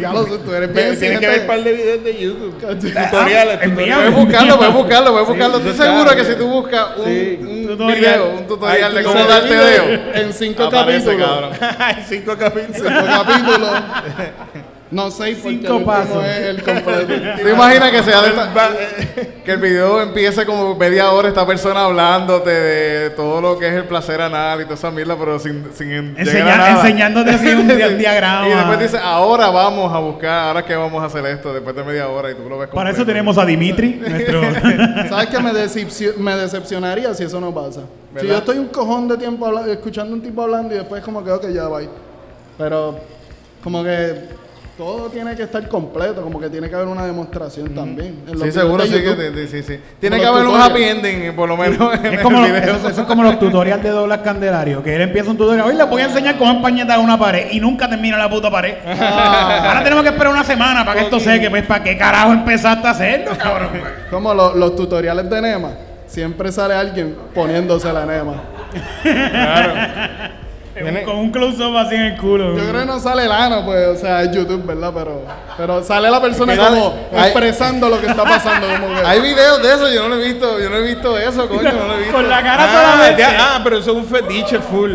Ya 0.00 0.12
lo 0.12 0.24
sé, 0.26 0.38
tú 0.38 0.52
eres 0.54 0.72
bien 0.72 0.98
Tienes 0.98 1.18
que 1.20 1.26
ver 1.26 1.40
un 1.40 1.46
par 1.48 1.62
de 1.62 1.72
videos 1.72 2.04
de 2.04 2.16
YouTube. 2.18 2.56
Tutoriales, 2.60 3.62
envíame. 3.62 4.10
tutoriales. 4.10 4.14
Puedes 4.14 4.14
buscarlo, 4.14 4.56
puedes 4.56 4.74
buscarlo, 4.74 5.10
puedes 5.12 5.28
buscarlo. 5.28 5.56
Estoy 5.58 5.72
sí, 5.72 5.78
seguro 5.78 6.16
que 6.16 6.24
si 6.24 6.34
tú 6.36 6.46
buscas 6.48 6.86
un, 6.96 7.04
Sí. 7.04 7.38
un 7.42 7.66
Tutorial. 7.66 7.98
video, 8.00 8.30
un 8.30 8.46
tutorial 8.46 8.94
de 8.94 9.02
cómo 9.02 9.18
divide 9.18 9.56
dedo, 9.56 9.84
en 10.14 10.32
cinco 10.32 10.62
aparece, 10.64 11.16
capítulos. 11.16 11.28
cabrón. 11.58 11.76
Hay 11.80 12.04
cinco 12.08 12.36
capítulos. 12.38 12.76
Cinco 12.76 13.06
capítulos. 13.06 13.70
No 14.88 15.10
sé 15.10 15.36
porque 15.42 15.58
Cinco 15.66 15.84
pasos. 15.84 16.24
es 16.24 16.38
el 16.46 16.62
completo. 16.62 17.12
¿Te 17.42 17.50
imaginas 17.50 17.90
que 17.90 18.02
sea 18.04 18.22
de 18.22 18.28
esta- 18.28 18.70
que 19.44 19.50
el 19.52 19.58
video 19.60 20.00
empiece 20.00 20.46
como 20.46 20.76
media 20.76 21.10
hora 21.10 21.26
esta 21.28 21.44
persona 21.46 21.84
hablándote 21.84 22.50
de 22.50 23.10
todo 23.10 23.40
lo 23.40 23.58
que 23.58 23.66
es 23.68 23.74
el 23.74 23.84
placer 23.84 24.20
anal 24.20 24.60
y 24.60 24.64
toda 24.64 24.76
esa 24.76 24.90
mierda, 24.92 25.16
pero 25.18 25.38
sin, 25.40 25.66
sin 25.74 25.90
a 26.16 26.20
Enseña- 26.22 26.44
nada. 26.56 26.70
enseñándote 26.80 27.30
así 27.30 27.48
un 27.48 27.66
dia- 27.68 27.88
diagrama. 27.98 28.48
Y 28.48 28.52
después 28.54 28.78
dice, 28.78 28.98
ahora 29.02 29.48
vamos 29.50 29.92
a 29.92 29.98
buscar, 29.98 30.48
ahora 30.48 30.64
que 30.64 30.76
vamos 30.76 31.02
a 31.02 31.06
hacer 31.06 31.26
esto, 31.26 31.52
después 31.52 31.74
de 31.74 31.82
media 31.82 32.08
hora 32.08 32.30
y 32.30 32.34
tú 32.34 32.48
lo 32.48 32.56
ves 32.58 32.68
Para 32.68 32.90
eso 32.90 32.98
completo. 32.98 33.06
tenemos 33.06 33.38
a 33.38 33.44
Dimitri, 33.44 33.94
nuestro... 34.08 34.40
¿Sabes 35.08 35.26
qué 35.30 35.40
me, 35.40 35.52
decepcio- 35.52 36.16
me 36.16 36.36
decepcionaría 36.36 37.12
si 37.14 37.24
eso 37.24 37.40
no 37.40 37.52
pasa? 37.52 37.80
Si 38.20 38.26
yo 38.26 38.36
estoy 38.36 38.58
un 38.58 38.68
cojón 38.68 39.08
de 39.08 39.16
tiempo 39.18 39.48
escuchando 39.66 40.14
un 40.14 40.22
tipo 40.22 40.42
hablando 40.42 40.74
y 40.74 40.78
después 40.78 41.02
como 41.02 41.24
que, 41.24 41.30
ok, 41.32 41.48
ya 41.48 41.64
va. 41.68 41.80
Pero 42.56 42.98
como 43.62 43.82
que 43.84 44.45
todo 44.76 45.08
tiene 45.08 45.34
que 45.34 45.44
estar 45.44 45.66
completo, 45.68 46.20
como 46.20 46.38
que 46.38 46.50
tiene 46.50 46.68
que 46.68 46.74
haber 46.74 46.86
una 46.88 47.06
demostración 47.06 47.74
también. 47.74 48.24
En 48.28 48.38
Sí, 48.38 48.52
seguro, 48.52 48.84
sí, 48.84 48.90
que 48.90 49.02
YouTube. 49.04 49.34
sí, 49.34 49.48
sí, 49.48 49.62
sí. 49.62 49.80
Tiene 49.98 50.20
que 50.20 50.26
haber 50.26 50.44
un 50.44 50.52
tutoriales. 50.52 50.70
happy 50.72 51.06
ending, 51.06 51.34
por 51.34 51.48
lo 51.48 51.56
menos 51.56 51.94
en 51.94 52.06
Es 52.14 52.20
como, 52.20 52.44
el 52.44 52.52
los, 52.52 52.60
video. 52.60 52.76
eso, 52.76 52.88
eso 52.90 53.00
es 53.00 53.06
como 53.06 53.22
los 53.22 53.38
tutoriales 53.38 53.82
de 53.82 53.90
Douglas 53.90 54.18
Candelario, 54.18 54.82
que 54.82 54.94
él 54.94 55.00
empieza 55.00 55.30
un 55.30 55.38
tutorial, 55.38 55.66
hoy 55.66 55.74
les 55.76 55.88
voy 55.88 56.02
a 56.02 56.04
enseñar 56.06 56.36
cómo 56.36 56.50
empañetar 56.50 56.98
una 56.98 57.18
pared 57.18 57.46
y 57.52 57.58
nunca 57.60 57.88
termina 57.88 58.18
la 58.18 58.28
puta 58.28 58.50
pared. 58.50 58.74
Ahora 58.86 59.82
tenemos 59.82 60.02
que 60.02 60.10
esperar 60.10 60.32
una 60.32 60.44
semana 60.44 60.84
para 60.84 60.98
que 61.00 61.04
esto 61.06 61.20
seque, 61.20 61.48
pues 61.48 61.64
¿para 61.64 61.82
qué 61.82 61.96
carajo 61.96 62.32
empezaste 62.34 62.86
a 62.86 62.90
hacerlo, 62.90 63.30
cabrón? 63.38 63.70
Como 64.10 64.34
lo- 64.34 64.54
los 64.54 64.76
tutoriales 64.76 65.30
de 65.30 65.40
Nema. 65.40 65.70
Siempre 66.06 66.52
sale 66.52 66.74
alguien 66.74 67.16
poniéndose 67.34 67.90
la 67.92 68.04
Nema. 68.04 68.34
Tiene- 70.82 71.02
Con 71.04 71.16
un 71.16 71.30
close-up 71.30 71.76
así 71.76 71.94
en 71.94 72.02
el 72.02 72.16
culo. 72.18 72.56
Yo 72.56 72.68
creo 72.68 72.80
que 72.80 72.86
no 72.86 73.00
sale 73.00 73.24
el 73.24 73.32
ano, 73.32 73.64
pues, 73.64 73.86
o 73.88 73.96
sea, 73.96 74.22
es 74.22 74.30
YouTube, 74.32 74.64
¿verdad? 74.66 74.92
Pero, 74.94 75.22
pero 75.56 75.82
sale 75.82 76.10
la 76.10 76.20
persona 76.20 76.56
como 76.56 76.94
hay- 77.12 77.30
expresando 77.30 77.88
lo 77.88 78.00
que 78.00 78.06
está 78.06 78.24
pasando. 78.24 78.66
Como 78.68 78.94
que, 78.94 79.06
Hay 79.06 79.20
videos 79.20 79.62
de 79.62 79.68
eso, 79.74 79.88
yo 79.90 80.02
no 80.02 80.14
lo 80.16 80.20
he 80.22 80.24
visto, 80.32 80.60
yo 80.60 80.68
no 80.68 80.76
he 80.76 80.82
visto 80.82 81.16
eso, 81.18 81.48
coño, 81.48 81.72
no 81.72 81.86
lo 81.86 81.94
he 81.94 81.98
visto. 81.98 82.12
Con 82.14 82.28
la 82.28 82.42
cara 82.42 82.64
Ah, 82.64 82.92
solamente. 82.92 83.22
ya- 83.22 83.36
ah, 83.56 83.60
pero 83.64 83.78
eso 83.78 83.90
es 83.92 83.96
un 83.96 84.04
fetiche 84.06 84.58
full. 84.60 84.92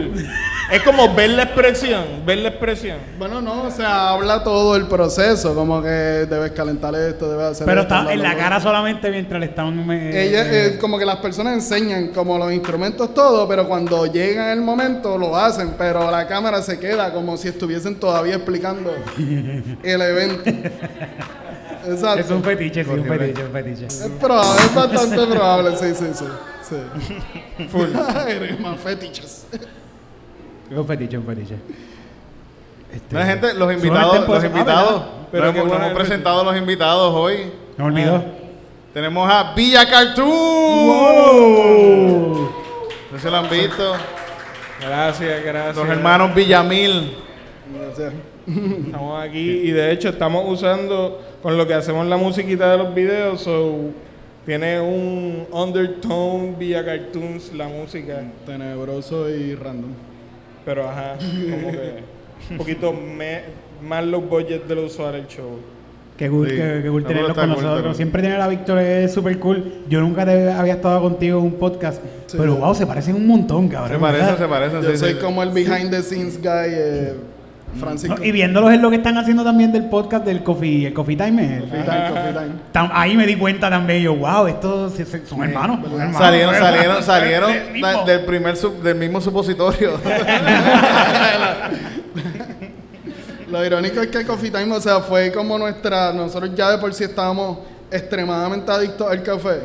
Es 0.71 0.81
como 0.83 1.13
ver 1.13 1.31
la 1.31 1.43
expresión, 1.43 2.03
ver 2.25 2.37
la 2.39 2.49
expresión. 2.49 2.97
Bueno, 3.19 3.41
no, 3.41 3.63
o 3.63 3.71
sea, 3.71 4.09
habla 4.11 4.43
todo 4.43 4.75
el 4.75 4.87
proceso, 4.87 5.53
como 5.53 5.81
que 5.81 5.89
debes 5.89 6.51
calentar 6.51 6.95
esto, 6.95 7.29
debes 7.29 7.45
hacer 7.47 7.65
Pero 7.65 7.81
esto, 7.81 7.95
está 7.95 8.13
en 8.13 8.21
la 8.21 8.35
cara 8.37 8.59
solamente 8.61 9.09
mientras 9.11 9.39
le 9.39 9.47
estaban... 9.47 9.89
eh, 9.91 10.27
Ella, 10.27 10.45
eh, 10.45 10.67
eh, 10.67 10.77
como 10.79 10.97
que 10.97 11.05
las 11.05 11.17
personas 11.17 11.53
enseñan 11.55 12.09
como 12.09 12.37
los 12.37 12.51
instrumentos 12.53 13.13
todo, 13.13 13.47
pero 13.47 13.67
cuando 13.67 14.05
llega 14.05 14.53
el 14.53 14.61
momento 14.61 15.17
lo 15.17 15.35
hacen, 15.35 15.75
pero 15.77 16.09
la 16.09 16.25
cámara 16.27 16.61
se 16.61 16.79
queda 16.79 17.11
como 17.11 17.35
si 17.37 17.49
estuviesen 17.49 17.99
todavía 17.99 18.35
explicando 18.35 18.93
el 19.83 20.01
evento. 20.01 20.49
Exacto. 21.83 22.19
es 22.19 22.29
un 22.29 22.43
fetiche, 22.43 22.83
sí, 22.83 22.89
un 22.91 23.05
fetiche, 23.05 23.43
un 23.43 23.51
fetiche. 23.51 23.85
Es 23.87 24.11
probable, 24.19 24.61
es 24.63 24.75
bastante 24.75 25.25
probable, 25.27 25.77
sí, 25.77 25.95
sí, 25.95 26.05
sí. 26.13 26.25
sí. 26.69 27.67
Full. 27.69 27.87
Eres 28.27 28.59
más 28.59 28.79
fetiches. 28.79 29.47
Un 30.75 30.85
fetiche, 30.87 31.17
un 31.17 31.25
fetiche. 31.25 31.55
Este, 32.93 33.15
La 33.15 33.25
gente, 33.25 33.53
los 33.53 33.71
invitados, 33.73 34.19
puedo- 34.25 34.35
los 34.35 34.43
ah, 34.43 34.47
invitados. 34.47 35.03
Pero 35.31 35.53
qué 35.53 35.59
hemos, 35.59 35.69
bueno 35.69 35.85
hemos 35.85 35.97
presentado 35.97 36.41
a 36.41 36.43
los 36.43 36.57
invitados 36.57 37.13
hoy. 37.13 37.51
Me 37.77 37.85
olvidó. 37.85 38.21
Tenemos 38.93 39.29
a 39.31 39.53
Villa 39.53 39.89
Cartoon. 39.89 40.27
¡Wow! 40.29 42.49
No 43.11 43.19
se 43.19 43.31
lo 43.31 43.37
han 43.37 43.49
visto. 43.49 43.93
Gracias, 44.81 45.43
gracias. 45.43 45.75
Los 45.77 45.87
hermanos 45.87 46.35
Villamil. 46.35 47.15
Sea, 47.95 48.11
Estamos 48.85 49.23
aquí 49.23 49.39
y 49.39 49.71
de 49.71 49.91
hecho 49.91 50.09
estamos 50.09 50.43
usando 50.47 51.21
con 51.41 51.57
lo 51.57 51.65
que 51.67 51.73
hacemos 51.73 52.05
la 52.07 52.17
musiquita 52.17 52.71
de 52.71 52.77
los 52.77 52.93
videos, 52.93 53.41
so 53.41 53.75
tiene 54.45 54.79
un 54.81 55.47
undertone 55.51 56.55
vía 56.57 56.83
cartoons 56.83 57.53
la 57.53 57.67
música, 57.67 58.21
tenebroso 58.45 59.29
y 59.29 59.55
random. 59.55 59.91
Pero 60.65 60.89
ajá, 60.89 61.15
como 61.17 61.71
que 61.71 62.03
un 62.51 62.57
poquito 62.57 62.93
me- 62.93 63.41
más 63.81 64.05
low 64.05 64.21
budget 64.21 64.65
de 64.67 64.75
lo 64.75 64.85
usual 64.85 65.15
el 65.15 65.27
show. 65.27 65.57
Qué 66.17 66.29
cool, 66.29 66.49
Sí, 66.49 66.55
qué, 66.55 66.81
qué 66.83 66.89
cool 66.89 67.01
la 67.01 67.07
tenerlos 67.07 67.35
verdad 67.35 67.41
con 67.55 67.63
nosotros. 67.63 67.83
cool. 67.87 67.95
Siempre 67.95 68.21
tener 68.21 68.39
a 68.39 68.47
Víctor 68.47 68.77
es 68.77 69.11
súper 69.11 69.39
cool. 69.39 69.73
Yo 69.89 70.01
nunca 70.01 70.23
te 70.23 70.51
había 70.51 70.73
estado 70.73 71.01
contigo 71.01 71.39
en 71.39 71.45
un 71.45 71.53
podcast. 71.53 72.01
Sí. 72.27 72.37
pero 72.39 72.55
wow, 72.57 72.75
se 72.75 72.85
parecen 72.85 73.15
un 73.15 73.25
montón, 73.25 73.67
cabrón. 73.67 73.93
Se 73.93 73.97
parecen, 73.99 74.37
se 74.37 74.45
parecen. 74.47 74.81
Yo 74.83 74.91
sí, 74.91 74.97
soy 74.97 75.13
sí. 75.13 75.19
como 75.19 75.41
el 75.41 75.49
behind 75.49 75.89
the 75.89 76.01
scenes 76.03 76.37
guy, 76.39 76.49
eh, 76.69 77.13
Francisco. 77.79 78.15
No, 78.17 78.23
y 78.25 78.31
viéndolos 78.31 78.71
en 78.73 78.81
lo 78.81 78.89
que 78.89 78.97
están 78.97 79.17
haciendo 79.17 79.43
también 79.43 79.71
del 79.71 79.85
podcast 79.85 80.25
del 80.25 80.43
Coffee, 80.43 80.87
el 80.87 80.93
Coffee 80.93 81.15
Time. 81.15 81.57
el- 81.57 81.61
Coffee 81.63 81.83
time, 81.83 82.09
coffee 82.09 82.33
time. 82.33 82.51
tam- 82.73 82.89
ahí 82.93 83.15
me 83.17 83.25
di 83.25 83.35
cuenta 83.35 83.69
también 83.69 84.01
yo, 84.01 84.15
wow, 84.15 84.47
estos 84.47 84.93
se- 84.93 85.05
se- 85.05 85.25
son 85.25 85.43
hermanos. 85.43 85.79
son 85.83 85.93
hermanos, 85.93 86.17
Salieron, 86.17 86.55
salieron, 86.55 87.03
salieron 87.03 87.51
Del 87.53 88.05
del 88.05 88.25
primer 88.25 88.55
sub- 88.57 88.81
del 88.81 88.95
mismo 88.95 89.19
supositorio. 89.21 89.91
Lo 93.49 93.65
irónico 93.65 93.99
es 94.01 94.07
que 94.07 94.25
Coffee 94.25 94.49
Time, 94.51 94.73
o 94.73 94.79
sea, 94.81 94.99
fue 95.01 95.31
como 95.31 95.57
nuestra. 95.57 96.13
Nosotros 96.13 96.51
ya 96.55 96.71
de 96.71 96.77
por 96.77 96.93
sí 96.93 97.03
estábamos 97.03 97.57
extremadamente 97.91 98.71
adictos 98.71 99.11
al 99.11 99.21
café. 99.23 99.59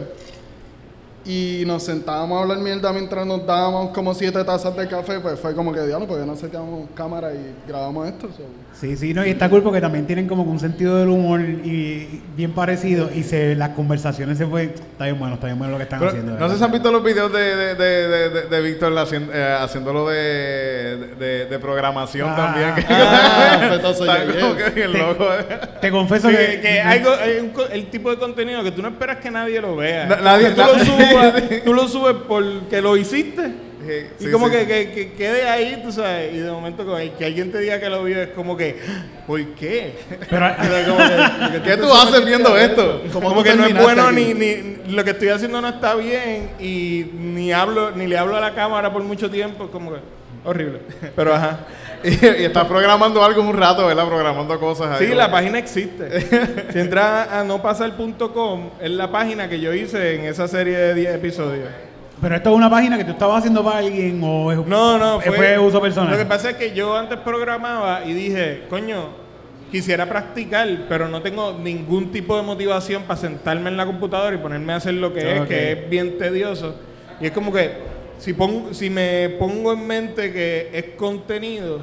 Y 1.27 1.65
nos 1.67 1.83
sentábamos 1.83 2.39
a 2.39 2.43
hablar 2.43 2.59
mierda 2.59 2.93
mientras 2.93 3.27
nos 3.27 3.45
dábamos 3.47 3.91
como 3.91 4.15
siete 4.15 4.43
tazas 4.45 4.77
de 4.77 4.87
café. 4.87 5.19
Pues 5.21 5.39
fue 5.41 5.55
como 5.55 5.73
que, 5.73 5.81
diablo, 5.87 6.07
porque 6.07 6.25
no 6.25 6.37
sacamos 6.37 6.89
cámara 6.95 7.33
y 7.35 7.53
grabamos 7.69 8.07
esto. 8.07 8.29
so. 8.29 8.45
Sí, 8.81 8.95
sí, 8.97 9.15
no, 9.15 9.25
y 9.27 9.31
está 9.31 9.49
cool 9.49 9.63
porque 9.63 9.81
también 9.81 10.07
tienen 10.07 10.29
como 10.29 10.45
que 10.45 10.51
un 10.51 10.61
sentido 10.61 10.97
del 10.99 11.09
humor 11.09 11.41
y 11.41 12.21
bien 12.37 12.53
parecido 12.53 13.09
y 13.13 13.23
se 13.23 13.55
las 13.57 13.71
conversaciones 13.71 14.37
se 14.37 14.47
fue, 14.47 14.65
está 14.65 15.05
bien 15.07 15.19
bueno, 15.19 15.35
está 15.37 15.47
bien 15.47 15.59
bueno 15.59 15.73
lo 15.73 15.79
que 15.79 15.85
están 15.85 15.99
Pero, 15.99 16.11
haciendo. 16.11 16.39
no 16.39 16.49
sé 16.51 16.59
si 16.59 16.63
han 16.65 16.73
visto 16.73 16.93
los 16.93 17.03
videos 17.03 17.33
de, 17.33 17.57
de, 17.57 17.75
de, 17.75 18.09
de, 18.09 18.29
de- 18.31 18.43
de 18.49 18.61
Víctor 18.61 18.97
haciendo, 18.99 19.33
eh, 19.33 19.57
haciéndolo 19.61 20.07
de, 20.09 21.15
de, 21.19 21.47
de 21.47 21.59
programación 21.59 22.29
Ah. 22.31 22.37
también. 22.37 22.75
que- 22.75 22.85
Ah, 22.89 24.55
que 24.59 24.71
bien 24.71 24.93
loco. 24.93 25.25
Te 25.81 25.91
confieso 25.91 26.29
Sí, 26.29 26.37
que, 26.37 26.61
que, 26.61 26.81
algo, 26.83 27.11
hay 27.19 27.39
un 27.39 27.49
co- 27.51 27.67
el 27.69 27.87
tipo 27.87 28.11
de 28.11 28.19
contenido 28.19 28.63
que 28.63 28.73
tú 28.73 28.83
no 28.83 28.89
esperas 28.89 29.17
que 29.19 29.31
nadie 29.31 29.59
lo 29.61 29.75
vea. 29.77 30.05
Na- 30.07 30.17
nadie- 30.21 30.51
tú, 30.51 30.61
lo 30.61 30.77
na- 30.77 30.85
subas, 31.21 31.43
tú 31.65 31.75
lo 31.75 31.89
subes 31.89 32.17
porque 32.29 32.81
lo 32.83 32.97
hiciste. 32.97 33.67
Sí, 33.87 33.93
y 34.19 34.25
sí, 34.25 34.31
como 34.33 34.49
sí. 34.49 34.53
Que, 34.53 34.67
que, 34.67 34.91
que 34.93 35.13
quede 35.13 35.49
ahí, 35.49 35.81
tú 35.85 35.93
sabes, 35.93 36.35
y 36.35 36.39
de 36.39 36.51
momento 36.51 36.85
que, 36.85 37.13
que 37.13 37.25
alguien 37.25 37.53
te 37.53 37.59
diga 37.59 37.79
que 37.79 37.89
lo 37.89 38.03
vio 38.03 38.21
es 38.21 38.31
como 38.31 38.57
que, 38.57 38.77
¿por 39.29 39.41
qué? 39.55 39.95
pero, 40.29 40.47
Como 40.89 40.99
que- 40.99 41.63
¿Qué 41.63 41.77
tú 41.77 41.93
haces 41.95 42.25
viendo 42.25 42.57
esto? 42.57 43.03
¿Cómo 43.13 43.29
como 43.29 43.43
que 43.45 43.55
no 43.55 43.65
es 43.65 43.75
bueno 43.81 44.11
ni, 44.11 44.35
ni 44.35 44.77
lo 44.89 45.05
que 45.05 45.11
estoy 45.11 45.29
haciendo 45.29 45.61
no 45.61 45.69
está 45.69 45.95
bien 45.95 46.51
y 46.59 47.07
ni 47.15 47.53
hablo 47.53 47.93
ni 47.93 48.07
le 48.09 48.19
hablo 48.19 48.37
a 48.37 48.41
la 48.41 48.55
cámara 48.55 48.93
por 48.93 49.03
mucho 49.05 49.31
tiempo 49.31 49.69
como 49.69 49.93
que 49.93 50.01
horrible 50.45 50.81
pero 51.15 51.35
ajá 51.35 51.61
Y, 52.23 52.43
y 52.43 52.45
estás 52.45 52.67
programando 52.67 53.23
algo 53.25 53.43
un 53.43 53.57
rato, 53.57 53.87
¿verdad? 53.87 54.07
Programando 54.07 54.61
cosas 54.61 55.01
ahí. 55.01 55.09
sí 55.09 55.15
la 55.15 55.29
página 55.31 55.59
existe 55.59 56.21
si 56.73 56.79
entras 56.79 57.29
a 57.33 57.43
nopasar.com 57.43 58.71
es 58.81 58.91
la 58.93 59.11
página 59.11 59.49
que 59.49 59.59
yo 59.59 59.75
hice 59.75 60.15
en 60.15 60.25
esa 60.27 60.47
serie 60.47 60.77
de 60.77 60.95
10 60.95 61.15
episodios 61.17 61.69
pero 62.21 62.37
esto 62.37 62.51
es 62.51 62.57
una 62.57 62.71
página 62.71 62.97
que 62.97 63.05
tú 63.05 63.11
estabas 63.11 63.39
haciendo 63.39 63.65
para 63.65 63.79
alguien 63.79 64.21
o 64.23 64.53
es, 64.53 64.59
no 64.67 64.99
no 64.99 65.21
fue, 65.21 65.33
fue 65.37 65.59
uso 65.59 65.81
personal. 65.81 66.13
lo 66.13 66.19
que 66.19 66.27
pasa 66.27 66.51
es 66.51 66.57
que 66.57 66.73
yo 66.73 66.97
antes 66.97 67.19
programaba 67.19 68.05
y 68.05 68.13
dije 68.13 68.63
coño 68.71 69.09
quisiera 69.73 70.07
practicar 70.07 70.69
pero 70.89 71.09
no 71.09 71.23
tengo 71.23 71.59
ningún 71.61 72.13
tipo 72.13 72.37
de 72.37 72.43
motivación 72.43 73.03
para 73.03 73.19
sentarme 73.19 73.69
en 73.69 73.77
la 73.77 73.85
computadora 73.85 74.35
y 74.35 74.39
ponerme 74.39 74.73
a 74.75 74.77
hacer 74.77 74.95
lo 74.95 75.13
que 75.13 75.39
es 75.39 75.49
que 75.49 75.73
es 75.73 75.91
bien 75.91 76.19
tedioso 76.19 76.77
y 77.21 77.27
es 77.27 77.33
como 77.33 77.53
que 77.53 77.96
si 78.19 78.33
pongo 78.33 78.73
si 78.75 78.91
me 78.91 79.29
pongo 79.39 79.73
en 79.73 79.87
mente 79.87 80.33
que 80.33 80.71
es 80.73 80.85
contenido 80.97 81.81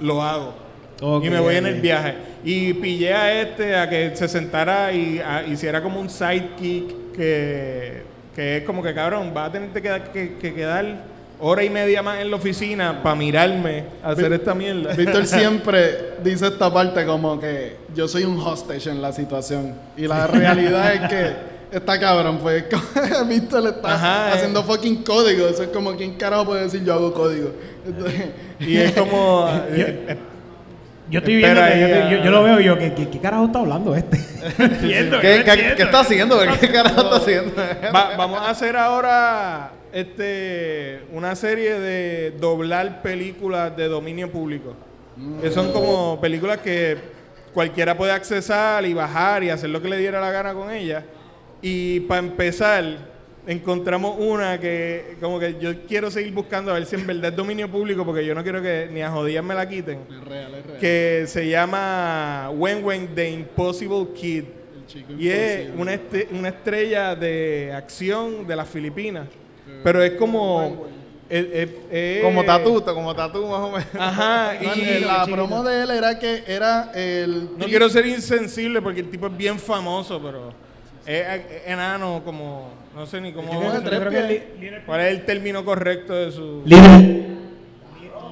lo 0.00 0.22
hago. 0.22 0.54
Ok, 1.00 1.24
y 1.24 1.30
me 1.30 1.40
voy 1.40 1.56
en 1.56 1.66
el 1.66 1.80
viaje. 1.80 2.14
Y 2.44 2.72
pillé 2.74 3.12
a 3.12 3.42
este 3.42 3.76
a 3.76 3.88
que 3.88 4.16
se 4.16 4.28
sentara 4.28 4.92
y 4.92 5.18
a- 5.18 5.44
hiciera 5.46 5.82
como 5.82 6.00
un 6.00 6.08
sidekick 6.08 7.12
que 7.14 8.02
que 8.34 8.58
es 8.58 8.62
como 8.64 8.82
que 8.82 8.92
cabrón 8.94 9.32
va 9.34 9.46
a 9.46 9.52
tener 9.52 9.70
que, 9.70 9.80
que- 10.12 10.34
que 10.36 10.54
quedar 10.54 11.16
hora 11.38 11.62
y 11.64 11.68
media 11.70 12.02
más 12.02 12.18
en 12.20 12.30
la 12.30 12.36
oficina 12.36 13.02
para 13.02 13.14
mirarme 13.14 13.84
a 14.02 14.10
hacer 14.10 14.32
esta 14.32 14.54
mierda. 14.54 14.94
Víctor 14.94 15.26
siempre 15.26 16.14
dice 16.22 16.46
esta 16.46 16.72
parte 16.72 17.04
como 17.04 17.38
que 17.40 17.76
yo 17.94 18.08
soy 18.08 18.24
un 18.24 18.38
hostage 18.38 18.88
en 18.90 19.00
la 19.02 19.12
situación. 19.12 19.74
Y 19.98 20.06
la 20.06 20.26
realidad 20.26 20.94
es 20.94 21.00
que 21.10 21.55
está 21.78 21.98
cabrón, 21.98 22.38
pues 22.42 22.64
Víctor 23.28 23.66
está 23.68 23.94
Ajá, 23.94 24.28
eh. 24.30 24.32
haciendo 24.34 24.62
fucking 24.62 25.02
código. 25.02 25.46
Eso 25.48 25.62
es 25.64 25.68
como 25.70 25.94
quién 25.96 26.14
carajo 26.14 26.44
puede 26.46 26.64
decir 26.64 26.84
yo 26.84 26.94
hago 26.94 27.12
código. 27.12 27.50
Entonces, 27.86 28.26
y 28.60 28.76
es 28.76 28.92
como 28.92 29.48
eh, 29.70 30.04
eh, 30.08 30.16
Yo 31.10 31.18
estoy 31.20 31.36
viendo, 31.36 31.60
que- 31.62 32.20
yo, 32.24 32.30
lo 32.30 32.42
veo 32.42 32.60
y 32.60 32.64
yo, 32.64 32.78
¿qué, 32.78 32.92
qué, 32.94 33.08
qué 33.08 33.18
carajo 33.20 33.46
está 33.46 33.60
hablando 33.60 33.94
este? 33.94 34.16
Entiendo, 34.58 35.20
¿Qué, 35.20 35.42
qué, 35.44 35.50
entiendo. 35.50 35.76
qué 35.76 35.82
está 35.82 36.00
haciendo? 36.00 36.38
¿Qué 36.60 36.68
carajo 36.70 37.00
está 37.02 37.16
haciendo? 37.16 37.52
Va- 37.94 38.16
vamos 38.16 38.40
a 38.40 38.50
hacer 38.50 38.76
ahora 38.76 39.72
este 39.92 41.02
una 41.12 41.34
serie 41.36 41.78
de 41.80 42.32
doblar 42.40 43.02
películas 43.02 43.76
de 43.76 43.88
dominio 43.88 44.30
público. 44.30 44.74
Que 45.40 45.50
son 45.50 45.72
como 45.72 46.20
películas 46.20 46.58
que 46.58 46.98
cualquiera 47.54 47.96
puede 47.96 48.12
accesar 48.12 48.84
y 48.84 48.92
bajar 48.92 49.42
y 49.44 49.48
hacer 49.48 49.70
lo 49.70 49.80
que 49.80 49.88
le 49.88 49.96
diera 49.96 50.20
la 50.20 50.30
gana 50.30 50.52
con 50.52 50.70
ella. 50.70 51.04
Y 51.62 52.00
para 52.00 52.20
empezar, 52.20 52.84
encontramos 53.46 54.16
una 54.18 54.58
que 54.60 55.16
como 55.20 55.38
que 55.38 55.56
yo 55.60 55.82
quiero 55.86 56.10
seguir 56.10 56.32
buscando 56.32 56.70
a 56.70 56.74
ver 56.74 56.86
si 56.86 56.96
en 56.96 57.06
verdad 57.06 57.30
es 57.30 57.36
dominio 57.36 57.70
público 57.70 58.04
porque 58.04 58.24
yo 58.26 58.34
no 58.34 58.42
quiero 58.42 58.60
que 58.62 58.88
ni 58.92 59.02
a 59.02 59.10
jodías 59.10 59.42
me 59.44 59.54
la 59.54 59.68
quiten. 59.68 60.00
Es 60.10 60.24
real, 60.24 60.54
es 60.54 60.66
real. 60.66 60.78
Que 60.78 61.24
se 61.26 61.48
llama 61.48 62.50
Wen 62.54 62.84
Wen 62.84 63.14
The 63.14 63.30
Impossible 63.30 64.08
Kid. 64.14 64.44
El 64.76 64.86
chico 64.86 65.12
Y 65.18 65.28
es 65.30 65.68
una, 65.76 65.94
este- 65.94 66.28
una 66.32 66.48
estrella 66.48 67.14
de 67.14 67.72
acción 67.74 68.46
de 68.46 68.56
las 68.56 68.68
Filipinas. 68.68 69.26
Pero 69.82 70.02
es 70.02 70.12
como... 70.12 70.86
es- 71.28 72.22
Como 72.22 72.44
tatú, 72.44 72.82
como 72.84 73.14
tatú 73.14 73.46
más 73.46 73.60
o 73.60 73.70
menos. 73.72 73.86
Ajá. 73.98 74.54
Y 74.76 74.80
el- 74.80 75.06
la 75.06 75.24
promo 75.26 75.62
de 75.64 75.82
él 75.82 75.90
era 75.90 76.18
que 76.18 76.44
era 76.46 76.92
el. 76.94 77.50
no 77.56 77.66
quiero 77.66 77.88
ser 77.88 78.06
insensible 78.06 78.80
porque 78.82 79.00
el 79.00 79.10
tipo 79.10 79.26
es 79.26 79.36
bien 79.36 79.58
famoso, 79.58 80.20
pero 80.22 80.52
es, 81.06 81.26
es 81.50 81.62
enano 81.66 82.22
como... 82.24 82.70
No 82.94 83.06
sé 83.06 83.20
ni 83.20 83.32
cómo... 83.32 83.52
¿Cuál 84.86 85.00
es 85.02 85.12
el 85.12 85.24
término 85.26 85.64
correcto 85.64 86.14
de 86.14 86.32
su...? 86.32 86.62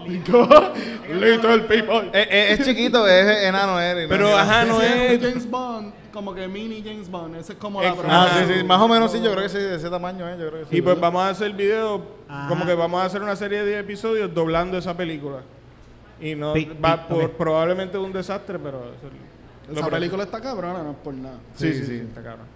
Little- 0.07 0.73
Little 1.09 1.59
people. 1.69 2.11
Es, 2.13 2.29
es- 2.31 2.61
es 2.61 2.67
chiquito, 2.67 3.07
es 3.07 3.45
enano 3.45 3.79
y 3.81 4.07
Pero 4.09 4.29
no- 4.31 4.37
ajá, 4.37 4.65
no 4.65 4.81
es... 4.83 5.21
James 5.21 5.49
Bond, 5.51 5.93
como 6.13 6.35
que 6.35 6.47
mini 6.47 6.83
James 6.85 7.11
Bond. 7.11 7.37
Ese 7.37 7.53
es 7.55 7.59
como 7.59 7.83
Es- 7.83 7.97
la. 7.97 8.25
Ah, 8.25 8.29
sí, 8.47 8.55
sí, 8.59 8.65
más 8.65 8.81
o 8.81 8.89
menos 8.89 9.11
sí, 9.13 9.21
yo 9.23 9.31
creo 9.33 9.43
que 9.45 9.49
sí, 9.49 9.59
de 9.59 9.77
ese 9.77 9.89
tamaño, 9.91 10.29
eh, 10.29 10.37
yo 10.39 10.49
creo 10.51 10.61
que 10.65 10.71
sí. 10.71 10.77
Y 10.77 10.83
pues 10.83 10.99
vamos 11.01 11.23
a 11.23 11.31
hacer 11.31 11.53
video, 11.53 12.03
Ajá. 12.29 12.49
como 12.49 12.67
que 12.67 12.75
vamos 12.75 13.01
a 13.03 13.07
hacer 13.07 13.23
una 13.23 13.35
serie 13.37 13.65
de 13.65 13.79
episodios 13.79 14.33
doblando 14.35 14.77
esa 14.79 14.95
película. 14.97 15.39
Y 16.21 16.35
no 16.35 16.53
Pi- 16.53 16.71
va 16.85 17.07
pi- 17.09 17.15
por, 17.15 17.31
probablemente 17.33 17.97
un 17.99 18.13
desastre, 18.13 18.59
pero 18.59 18.85
es 19.71 19.77
Esa 19.79 19.89
película 19.89 20.25
está 20.25 20.41
cabrona, 20.41 20.83
no 20.83 20.91
es 20.93 20.97
por 20.99 21.15
nada. 21.15 21.39
Sí, 21.55 21.73
sí, 21.73 21.79
Sí, 21.81 21.87
sí, 21.87 21.99
sí. 21.99 22.05
está 22.09 22.23
cabrón. 22.23 22.47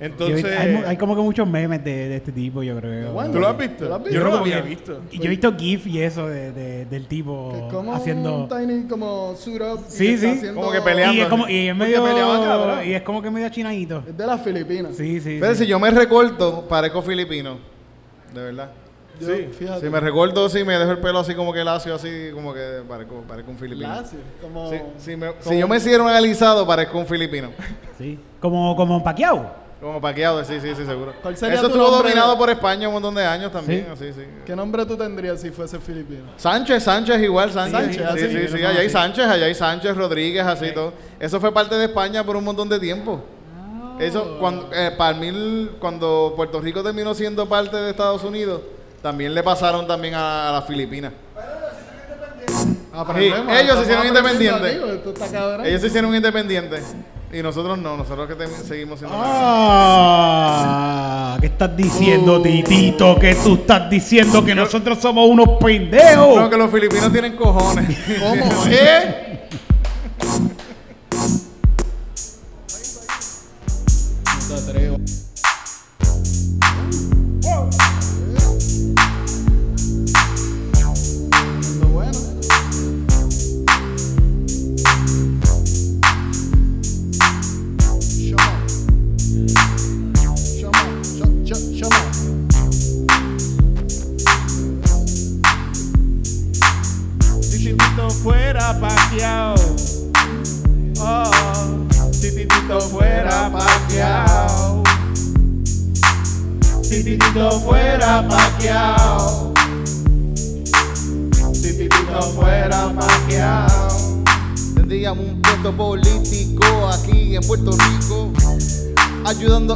Entonces, 0.00 0.44
hay, 0.86 0.96
como 0.96 1.14
que 1.14 1.22
muchos 1.22 1.46
memes 1.48 1.82
de, 1.84 2.08
de 2.08 2.16
este 2.16 2.32
tipo, 2.32 2.62
yo 2.62 2.76
creo. 2.78 3.12
Bueno, 3.12 3.30
¿tú 3.32 3.38
lo 3.38 3.48
has 3.48 3.56
visto? 3.56 3.84
¿Tú 3.84 3.88
lo 3.88 3.94
has 3.94 4.04
Yo 4.10 4.24
no 4.24 4.30
lo 4.30 4.36
había 4.38 4.62
que- 4.62 4.68
visto. 4.68 5.00
Y 5.12 5.18
yo 5.18 5.24
he 5.24 5.28
visto 5.28 5.54
GIF 5.56 5.86
y 5.86 6.00
eso 6.02 6.26
de, 6.28 6.52
de- 6.52 6.84
del 6.86 7.02
Que 7.02 7.08
tipo 7.08 7.52
es 7.54 7.72
como 7.72 7.94
haciendo. 7.94 8.36
un 8.36 8.48
tiny 8.48 8.88
como 8.88 9.34
suit 9.36 9.62
up. 9.62 9.80
y 9.88 9.90
Sí, 9.92 10.04
que 10.06 10.14
está 10.14 10.26
sí, 10.26 10.32
haciendo- 10.38 10.60
como 10.60 10.72
que 10.72 10.80
peleando. 10.80 11.14
Y 11.14 11.20
es 11.20 11.28
como 11.28 11.48
y 11.48 11.68
es 11.68 11.76
medio 11.76 12.02
cabrón. 12.04 12.78
y 12.86 12.92
es 12.92 13.02
como 13.02 13.22
que 13.22 13.30
medio 13.30 13.48
chinadito. 13.50 14.02
Es 14.06 14.16
de 14.16 14.26
las 14.26 14.40
Filipinas. 14.42 14.96
Sí, 14.96 15.20
sí. 15.20 15.38
Pero 15.40 15.54
sí. 15.54 15.64
si 15.64 15.66
yo 15.70 15.78
me 15.78 15.90
recorto, 15.90 16.66
parezco 16.68 17.00
filipino. 17.00 17.56
De 18.34 18.42
verdad. 18.42 18.70
Yo, 19.20 19.28
Sí. 19.28 19.48
fíjate. 19.56 19.80
Si 19.80 19.88
me 19.90 20.00
recorto, 20.00 20.48
si 20.48 20.64
me 20.64 20.76
dejo 20.76 20.90
el 20.90 20.98
pelo 20.98 21.20
así 21.20 21.36
como 21.36 21.52
que 21.52 21.62
lacio, 21.62 21.94
así 21.94 22.30
como 22.34 22.52
que 22.52 22.80
parezco, 22.88 23.22
parezco 23.28 23.52
un 23.52 23.56
filipino. 23.58 23.86
Lacio, 23.88 24.18
como... 24.42 24.68
Sí, 24.70 24.76
si, 24.98 25.14
me- 25.16 25.30
si 25.38 25.56
yo 25.56 25.68
me 25.68 25.76
hiciera 25.76 26.02
un 26.02 26.08
alisado, 26.10 26.66
parezco 26.66 26.98
un 26.98 27.06
filipino. 27.06 27.50
Sí. 27.96 28.18
Como 28.40 28.74
como 28.74 29.04
Paquiao. 29.04 29.62
Como 29.84 30.00
paqueado, 30.00 30.42
sí, 30.46 30.58
sí, 30.62 30.74
sí, 30.74 30.86
seguro. 30.86 31.12
¿Cuál 31.20 31.36
sería 31.36 31.56
Eso 31.56 31.64
tu 31.64 31.72
estuvo 31.74 31.90
nombre? 31.90 32.08
dominado 32.08 32.38
por 32.38 32.48
España 32.48 32.88
un 32.88 32.94
montón 32.94 33.14
de 33.14 33.26
años 33.26 33.52
también, 33.52 33.84
Sí. 33.98 34.06
así, 34.06 34.12
sí. 34.14 34.26
¿Qué 34.46 34.56
nombre 34.56 34.86
tú 34.86 34.96
tendrías 34.96 35.42
si 35.42 35.50
fuese 35.50 35.78
filipino? 35.78 36.22
Sánchez, 36.38 36.84
Sánchez 36.84 37.20
igual, 37.20 37.52
Sánchez. 37.52 37.96
Sánchez, 37.96 37.96
sí, 37.96 38.02
así, 38.24 38.48
sí, 38.48 38.56
sí, 38.56 38.64
allá 38.64 38.80
hay. 38.80 38.88
Sánchez, 38.88 39.26
allá 39.26 39.44
hay 39.44 39.54
Sánchez, 39.54 39.94
Rodríguez, 39.94 40.42
así 40.46 40.72
todo. 40.72 40.94
Eso 41.20 41.38
fue 41.38 41.52
parte 41.52 41.74
de 41.74 41.84
España 41.84 42.24
por 42.24 42.34
un 42.34 42.44
montón 42.44 42.66
de 42.70 42.80
tiempo. 42.80 43.22
Eso, 44.00 44.38
cuando, 44.40 44.70
eh, 44.72 44.90
para 44.96 45.18
mil, 45.18 45.72
cuando 45.78 46.32
Puerto 46.34 46.62
Rico 46.62 46.82
terminó 46.82 47.12
siendo 47.12 47.46
parte 47.46 47.76
de 47.76 47.90
Estados 47.90 48.24
Unidos, 48.24 48.62
también 49.02 49.34
le 49.34 49.42
pasaron 49.42 49.86
también 49.86 50.14
a, 50.14 50.48
a 50.48 50.52
las 50.52 50.66
Filipinas. 50.66 51.12
Aprendemos, 52.90 53.54
ellos 53.60 53.76
se 53.76 53.82
hicieron 53.82 54.06
independientes. 54.06 54.78
Ellos 55.64 55.80
se 55.82 55.86
hicieron 55.88 56.14
independientes 56.14 56.94
y 57.34 57.42
nosotros 57.42 57.76
no, 57.78 57.96
nosotros 57.96 58.28
que 58.28 58.46
seguimos 58.64 58.98
siendo... 59.00 59.16
Ah, 60.06 61.36
¿qué 61.40 61.46
estás 61.48 61.76
diciendo, 61.76 62.40
Titito? 62.40 63.16
Que 63.18 63.34
tú 63.34 63.54
estás 63.54 63.90
diciendo 63.90 64.44
que 64.44 64.54
nosotros 64.54 64.98
somos 65.00 65.28
unos 65.28 65.46
No, 65.46 65.58
pendejos. 65.58 66.48
que 66.48 66.56
los 66.56 66.70
filipinos 66.70 67.10
tienen 67.12 67.34
cojones. 67.34 67.98
¿Cómo? 68.20 68.44
¿Eh? 68.70 69.33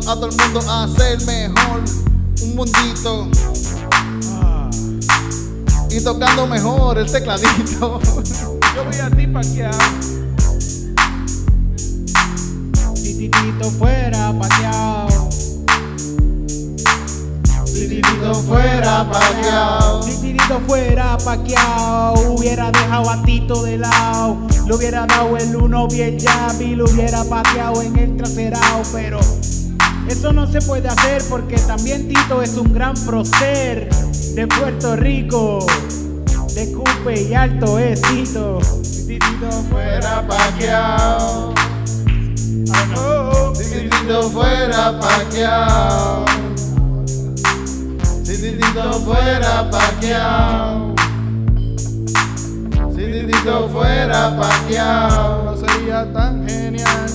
A 0.08 0.14
todo 0.14 0.30
el 0.30 0.36
mundo 0.36 0.60
a 0.70 0.88
ser 0.88 1.20
mejor, 1.26 1.82
un 2.42 2.56
mundito. 2.56 3.28
Y 5.90 6.00
tocando 6.02 6.46
mejor 6.46 6.96
el 6.96 7.12
tecladito. 7.12 8.00
Yo 8.74 8.84
voy 8.84 9.00
a 9.02 9.10
ti 9.10 9.26
paqueado. 9.26 9.78
Titito 12.94 13.70
fuera 13.72 14.32
Paquiao. 14.38 15.30
Si 17.66 17.88
Titito 17.88 18.34
fuera 18.34 19.10
paqueado. 19.10 20.00
Titito 20.00 20.60
fuera 20.66 21.18
Paquiao, 21.18 22.14
hubiera 22.30 22.70
dejado 22.70 23.10
a 23.10 23.22
Tito 23.24 23.62
de 23.62 23.76
lado. 23.76 24.38
Le 24.66 24.74
hubiera 24.74 25.04
dado 25.04 25.36
el 25.36 25.54
uno 25.54 25.86
bien 25.86 26.18
jab 26.18 26.58
y 26.62 26.76
lo 26.76 26.84
hubiera 26.84 27.24
pateado 27.24 27.82
en 27.82 27.98
el 27.98 28.16
traserao. 28.16 28.82
Pero 28.92 29.20
eso 30.08 30.32
no 30.32 30.46
se 30.50 30.60
puede 30.62 30.88
hacer 30.88 31.22
porque 31.28 31.56
también 31.58 32.08
Tito 32.08 32.42
es 32.42 32.56
un 32.56 32.72
gran 32.72 32.94
prócer 33.04 33.88
de 34.34 34.46
Puerto 34.46 34.96
Rico. 34.96 35.66
De 36.54 36.72
Cupe 36.72 37.22
y 37.22 37.34
alto 37.34 37.78
es 37.78 38.00
Tito. 38.02 38.58
Si 38.82 39.06
Titito 39.06 39.50
fuera 39.70 40.26
paqueado. 40.26 41.54
Oh, 42.96 43.54
Si 43.54 43.64
Titito 43.64 44.30
fuera 44.30 44.98
paqueado. 44.98 46.24
Si 48.24 48.36
Titito 48.36 48.92
fuera 49.04 49.70
paqueado. 49.70 50.94
Si 52.94 53.04
Titito 53.04 53.68
fuera 53.68 54.36
paqueado. 54.38 55.44
No 55.44 55.56
sería 55.56 56.12
tan 56.12 56.48
genial. 56.48 57.07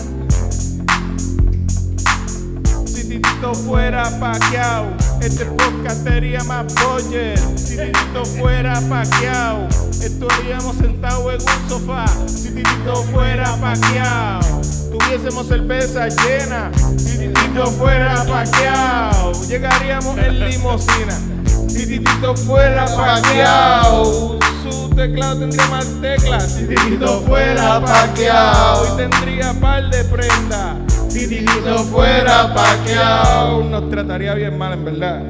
Fuera 3.52 4.10
paqueado, 4.22 4.88
este 5.22 5.46
podcast 5.46 6.02
sería 6.04 6.44
más 6.46 6.66
budget. 6.76 7.38
Si 7.58 7.76
Titito 7.76 8.24
fuera 8.40 8.80
paqueado, 8.90 9.68
estaríamos 10.02 10.78
sentados 10.78 11.34
en 11.34 11.42
un 11.42 11.70
sofá. 11.70 12.06
Si 12.26 12.52
Titito 12.52 12.96
fuera 13.12 13.56
paqueado, 13.58 14.62
tuviésemos 14.92 15.46
cerveza 15.46 16.08
llena. 16.08 16.72
Si 16.98 17.18
Titito 17.18 17.68
fuera 17.72 18.24
paqueado, 18.24 19.34
llegaríamos 19.48 20.18
en 20.18 20.40
limosina. 20.40 21.20
Si 21.68 21.86
Titito 21.86 22.36
fuera 22.38 22.86
paqueado, 22.86 24.40
su 24.64 24.90
teclado 24.96 25.40
tendría 25.40 25.68
más 25.68 25.86
teclas. 26.02 26.50
Si 26.50 26.66
Titito 26.66 27.22
fuera 27.28 27.82
paqueado, 27.82 28.94
y 28.94 28.98
tendría 28.98 29.54
par 29.60 29.90
de 29.90 30.04
prendas. 30.06 30.93
Si 31.14 31.28
Titito 31.28 31.78
fuera 31.84 32.52
paqueado, 32.56 33.64
nos 33.66 33.88
trataría 33.88 34.34
bien 34.34 34.58
mal 34.58 34.74
en 34.74 34.84
verdad. 34.84 35.22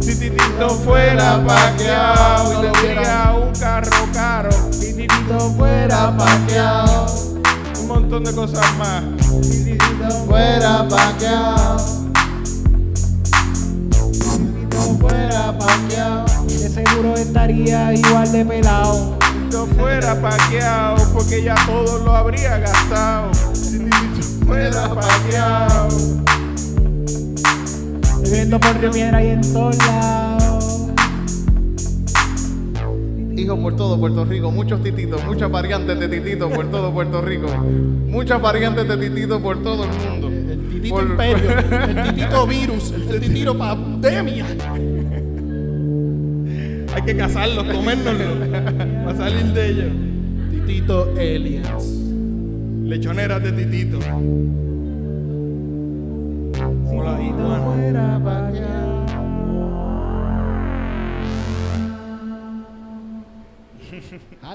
Si 0.00 0.14
Titito 0.14 0.68
fuera 0.68 1.44
paqueado, 1.44 2.52
y 2.52 2.66
tendría 2.70 3.34
un 3.36 3.52
carro 3.58 4.06
caro. 4.12 4.50
Si 4.70 4.94
Titito 4.94 5.50
fuera 5.56 6.16
paqueado, 6.16 7.06
un 7.80 7.88
montón 7.88 8.22
de 8.22 8.32
cosas 8.32 8.64
más. 8.78 9.02
Si 9.42 9.64
Titito 9.64 10.08
Fuera 10.28 10.86
paqueado. 10.88 11.78
Si 14.12 14.38
Titito 14.38 14.78
fuera 15.00 15.58
paqueado. 15.58 16.26
De 16.46 16.68
seguro 16.68 17.14
estaría 17.16 17.92
igual 17.92 18.30
de 18.30 18.44
pelado. 18.44 19.18
titito 19.18 19.66
fuera 19.76 20.14
paqueado, 20.14 21.12
porque 21.12 21.42
ya 21.42 21.56
todo 21.66 21.98
lo 22.04 22.14
habría 22.14 22.58
gastado. 22.58 23.34
Si 23.52 23.80
fuera 24.46 24.88
paqueado. 24.94 25.88
Viviendo 28.22 28.58
por 28.60 28.76
Río 28.80 28.90
Piedra 28.90 29.24
y 29.24 29.28
en 29.28 29.40
todos 29.52 29.76
lados. 29.78 30.80
Hijos 33.36 33.58
por 33.58 33.76
todo 33.76 33.98
Puerto 33.98 34.24
Rico, 34.24 34.50
muchos 34.50 34.82
tititos, 34.82 35.22
muchas 35.26 35.50
variantes 35.50 35.98
de 35.98 36.08
tititos 36.08 36.50
por 36.52 36.70
todo 36.70 36.92
Puerto 36.92 37.20
Rico. 37.20 37.48
Muchas 37.58 38.40
variantes 38.40 38.88
de 38.88 38.96
tititos 38.96 39.42
por 39.42 39.62
todo 39.62 39.84
el 39.84 39.90
mundo. 39.90 40.28
El 40.28 40.68
titito 40.70 40.94
Por- 40.94 41.04
imperio, 41.04 41.50
el 41.58 42.02
titito 42.14 42.46
virus, 42.46 42.92
el 43.10 43.20
titito 43.20 43.58
pandemia. 43.58 44.46
Hay 46.94 47.02
que 47.02 47.16
cazarlos, 47.16 47.64
comérnoslos, 47.64 48.48
para 49.04 49.16
salir 49.16 49.46
de 49.52 49.68
ellos. 49.68 49.92
Titito 50.52 51.10
aliens. 51.18 52.03
Lechoneras 52.84 53.42
de 53.42 53.52
titito. 53.52 53.98
Como 56.58 57.02
la 57.04 57.18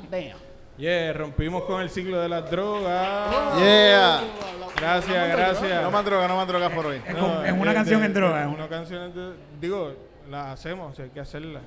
damn. 0.10 0.38
Yeah, 0.78 1.12
rompimos 1.14 1.64
con 1.64 1.82
el 1.82 1.90
ciclo 1.90 2.22
de 2.22 2.30
las 2.30 2.50
drogas. 2.50 3.56
Yeah. 3.58 4.22
Gracias, 4.78 5.28
gracias. 5.30 5.84
No 5.84 5.92
más 5.92 6.06
droga, 6.06 6.28
no 6.28 6.38
más 6.38 6.48
drogas 6.48 6.72
por 6.72 6.86
hoy. 6.86 7.02
Es 7.06 7.14
una 7.52 7.72
de- 7.72 7.74
canción 7.74 8.00
de- 8.00 8.06
en 8.08 8.14
droga, 8.14 8.42
es 8.42 8.48
una- 8.48 8.56
Una 8.56 8.68
canción 8.70 9.14
de, 9.14 9.34
digo, 9.60 9.92
la 10.30 10.54
hacemos, 10.54 10.94
o 10.94 10.96
sea, 10.96 11.06
hay 11.06 11.12
que 11.12 11.20
hacerla. 11.20 11.60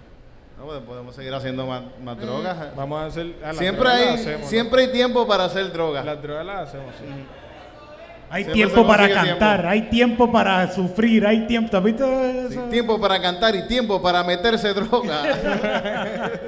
No, 0.59 0.67
pues 0.67 0.81
podemos 0.81 1.15
seguir 1.17 1.33
haciendo 1.35 1.67
más, 1.67 1.83
más 2.03 2.19
drogas. 2.19 2.57
Vamos 2.77 3.01
a 3.03 3.07
hacer. 3.07 3.35
ah, 3.45 3.53
Siempre 3.55 3.89
hay, 3.89 4.15
hacemos, 4.15 4.49
siempre 4.49 4.83
hay 4.83 4.93
tiempo 4.93 5.27
para 5.27 5.45
hacer 5.47 5.73
drogas. 5.73 6.05
Las 6.05 6.23
drogas 6.23 6.47
las 6.47 6.69
hacemos, 6.69 6.95
sí. 6.99 7.05
Hay 8.31 8.45
Siempre 8.45 8.65
tiempo 8.65 8.87
para 8.87 9.09
cantar, 9.13 9.57
tiempo. 9.61 9.69
hay 9.69 9.83
tiempo 9.91 10.33
para 10.33 10.73
sufrir, 10.73 11.27
hay 11.27 11.47
tiempo. 11.47 11.71
¿Tú 11.71 11.77
has 11.77 11.85
visto 11.85 12.07
Sí, 12.51 12.59
tiempo 12.71 12.99
para 13.01 13.21
cantar 13.21 13.55
y 13.57 13.67
tiempo 13.67 14.01
para 14.01 14.25
meterse 14.25 14.73
droga. 14.73 15.23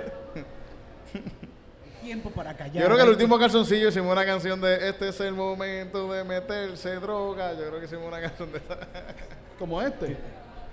tiempo 2.02 2.30
para 2.30 2.54
callar. 2.54 2.74
Yo 2.74 2.84
creo 2.86 2.96
que 2.96 3.02
el 3.02 3.08
último 3.10 3.38
calzoncillo 3.38 3.88
hicimos 3.88 4.12
una 4.12 4.24
canción 4.24 4.60
de 4.60 4.88
Este 4.88 5.08
es 5.08 5.20
el 5.20 5.34
momento 5.34 6.10
de 6.12 6.24
meterse 6.24 6.94
droga. 6.96 7.52
Yo 7.52 7.66
creo 7.68 7.78
que 7.80 7.86
hicimos 7.86 8.06
una 8.08 8.20
canción 8.20 8.50
de 8.52 8.58
esa. 8.58 8.78
Como 9.58 9.82
este. 9.82 10.16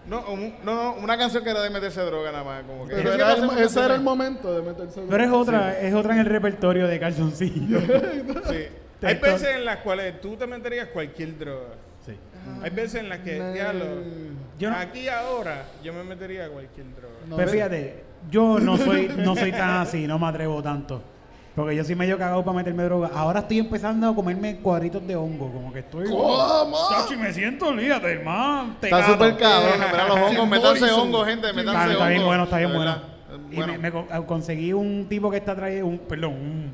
No, 0.07 0.21
un- 0.31 0.55
no, 0.63 0.73
no, 0.75 0.93
una 0.95 1.17
canción 1.17 1.43
que 1.43 1.51
era 1.51 1.61
de 1.61 1.69
meterse 1.69 2.01
droga 2.01 2.31
nada 2.31 2.43
más. 2.43 2.63
Como 2.63 2.87
que 2.87 2.95
Pero 2.95 3.13
era 3.13 3.33
el- 3.33 3.59
ese 3.59 3.83
era 3.85 3.95
el 3.95 4.01
momento 4.01 4.53
de 4.53 4.61
meterse. 4.63 5.01
Pero 5.09 5.23
es 5.23 5.31
otra, 5.31 5.79
es 5.79 5.93
otra 5.93 6.13
en 6.15 6.19
el 6.21 6.25
repertorio 6.25 6.87
de 6.87 6.99
calzoncillo. 6.99 7.79
Sí. 9.01 9.07
Hay 9.07 9.15
Texto. 9.15 9.25
veces 9.33 9.55
en 9.57 9.65
las 9.65 9.77
cuales 9.77 10.21
tú 10.21 10.35
te 10.35 10.45
meterías 10.45 10.87
cualquier 10.89 11.37
droga. 11.39 11.69
Sí. 12.05 12.13
Hay 12.61 12.69
veces 12.69 13.01
en 13.01 13.09
las 13.09 13.19
que, 13.19 13.33
diablo, 13.53 13.85
Yo 14.59 14.69
no- 14.69 14.77
aquí 14.77 15.07
ahora, 15.07 15.65
yo 15.83 15.91
me 15.93 16.03
metería 16.03 16.49
cualquier 16.49 16.85
droga. 16.95 17.15
No 17.27 17.35
Pero 17.35 17.49
sé. 17.49 17.55
fíjate, 17.55 18.03
yo 18.29 18.59
no 18.59 18.77
soy, 18.77 19.07
no 19.17 19.35
soy 19.35 19.51
tan 19.51 19.77
así, 19.81 20.05
no 20.05 20.19
me 20.19 20.27
atrevo 20.27 20.61
tanto. 20.61 21.01
Porque 21.55 21.75
yo 21.75 21.83
soy 21.83 21.95
medio 21.95 22.17
cagado 22.17 22.43
para 22.45 22.55
meterme 22.57 22.83
droga. 22.83 23.09
Ahora 23.13 23.41
estoy 23.41 23.59
empezando 23.59 24.07
a 24.07 24.15
comerme 24.15 24.57
cuadritos 24.57 25.05
de 25.05 25.15
hongo, 25.17 25.51
como 25.51 25.73
que 25.73 25.79
estoy. 25.79 26.07
¿Cómo? 26.09 26.77
Tacho, 26.89 27.13
y 27.13 27.17
me 27.17 27.33
siento, 27.33 27.67
olvídate, 27.67 28.11
hermano. 28.13 28.75
Está 28.81 29.05
súper 29.05 29.35
cabrón. 29.37 29.73
Mira 29.91 30.07
los 30.07 30.17
hongos, 30.17 30.47
métanse 30.47 30.91
hongos, 30.91 31.27
gente. 31.27 31.47
Métanse 31.51 31.69
Está, 31.71 31.81
hongos. 31.81 31.91
está 31.93 32.07
bien 32.07 32.25
bueno, 32.25 32.43
está 32.45 32.57
bien 32.57 32.73
bueno. 32.73 32.95
Y 33.51 33.55
Bueno, 33.57 33.73
me, 33.73 33.79
me 33.79 33.91
co- 33.91 34.07
conseguí 34.25 34.71
un 34.71 35.07
tipo 35.09 35.29
que 35.29 35.37
está 35.37 35.53
trayendo, 35.55 35.87
un, 35.87 35.97
perdón, 35.99 36.33
un, 36.33 36.73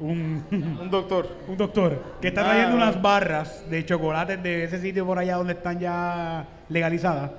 un, 0.00 0.44
un 0.82 0.90
doctor. 0.90 1.28
un 1.46 1.56
doctor 1.56 2.02
que 2.20 2.28
está 2.28 2.40
Ah. 2.42 2.44
trayendo 2.50 2.76
unas 2.76 3.00
barras 3.00 3.64
de 3.70 3.84
chocolates 3.86 4.42
de 4.42 4.64
ese 4.64 4.80
sitio 4.80 5.06
por 5.06 5.18
allá 5.20 5.36
donde 5.36 5.52
están 5.52 5.78
ya 5.78 6.44
legalizadas. 6.68 7.30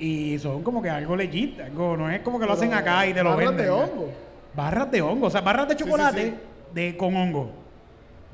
Y 0.00 0.38
son 0.38 0.62
como 0.62 0.80
que 0.80 0.88
algo 0.88 1.16
legit, 1.16 1.60
algo, 1.60 1.96
no 1.98 2.08
es 2.10 2.20
como 2.20 2.38
que 2.40 2.46
lo 2.46 2.52
hacen 2.54 2.72
acá 2.72 3.06
y 3.06 3.12
te 3.12 3.22
lo 3.22 3.30
Barras 3.30 3.48
venden. 3.48 3.66
de 3.66 3.70
hongo. 3.70 4.10
Barras 4.58 4.90
de 4.90 5.00
hongo, 5.00 5.28
o 5.28 5.30
sea, 5.30 5.40
barras 5.40 5.68
de 5.68 5.78
sí, 5.78 5.84
chocolate 5.84 6.22
sí. 6.22 6.34
De, 6.74 6.96
con 6.96 7.14
hongo. 7.14 7.48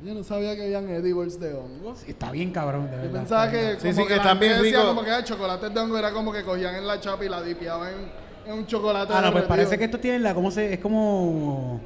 Yo 0.03 0.15
no 0.15 0.23
sabía 0.23 0.55
que 0.55 0.63
habían 0.63 0.89
edibles 0.89 1.39
de 1.39 1.53
hongos. 1.53 2.03
Está 2.07 2.31
bien 2.31 2.49
cabrón, 2.51 2.89
de 2.89 2.95
Yo 2.95 3.01
verdad. 3.03 3.19
pensaba 3.19 3.45
está 3.45 3.57
bien. 3.59 3.75
que, 3.75 3.79
Sí, 3.79 3.87
como 3.89 4.01
sí, 4.01 4.07
que 4.07 4.15
están 4.15 4.39
bien 4.39 4.59
decía 4.63 4.85
como 4.85 5.03
que 5.03 5.11
ah, 5.11 5.23
chocolates 5.23 5.71
de 5.71 5.79
hongo 5.79 5.97
era 5.99 6.11
como 6.11 6.33
que 6.33 6.41
cogían 6.41 6.73
en 6.73 6.87
la 6.87 6.99
chapa 6.99 7.23
y 7.25 7.29
la 7.29 7.43
dipiaban 7.43 7.89
en, 7.93 8.51
en 8.51 8.57
un 8.57 8.65
chocolate. 8.65 9.13
Ah, 9.15 9.21
no, 9.21 9.31
pues 9.31 9.43
parece 9.43 9.77
que 9.77 9.83
estos 9.85 10.01
tienen 10.01 10.23
la, 10.23 10.33
¿cómo 10.33 10.49
se, 10.49 10.73
es 10.73 10.79
como, 10.79 11.79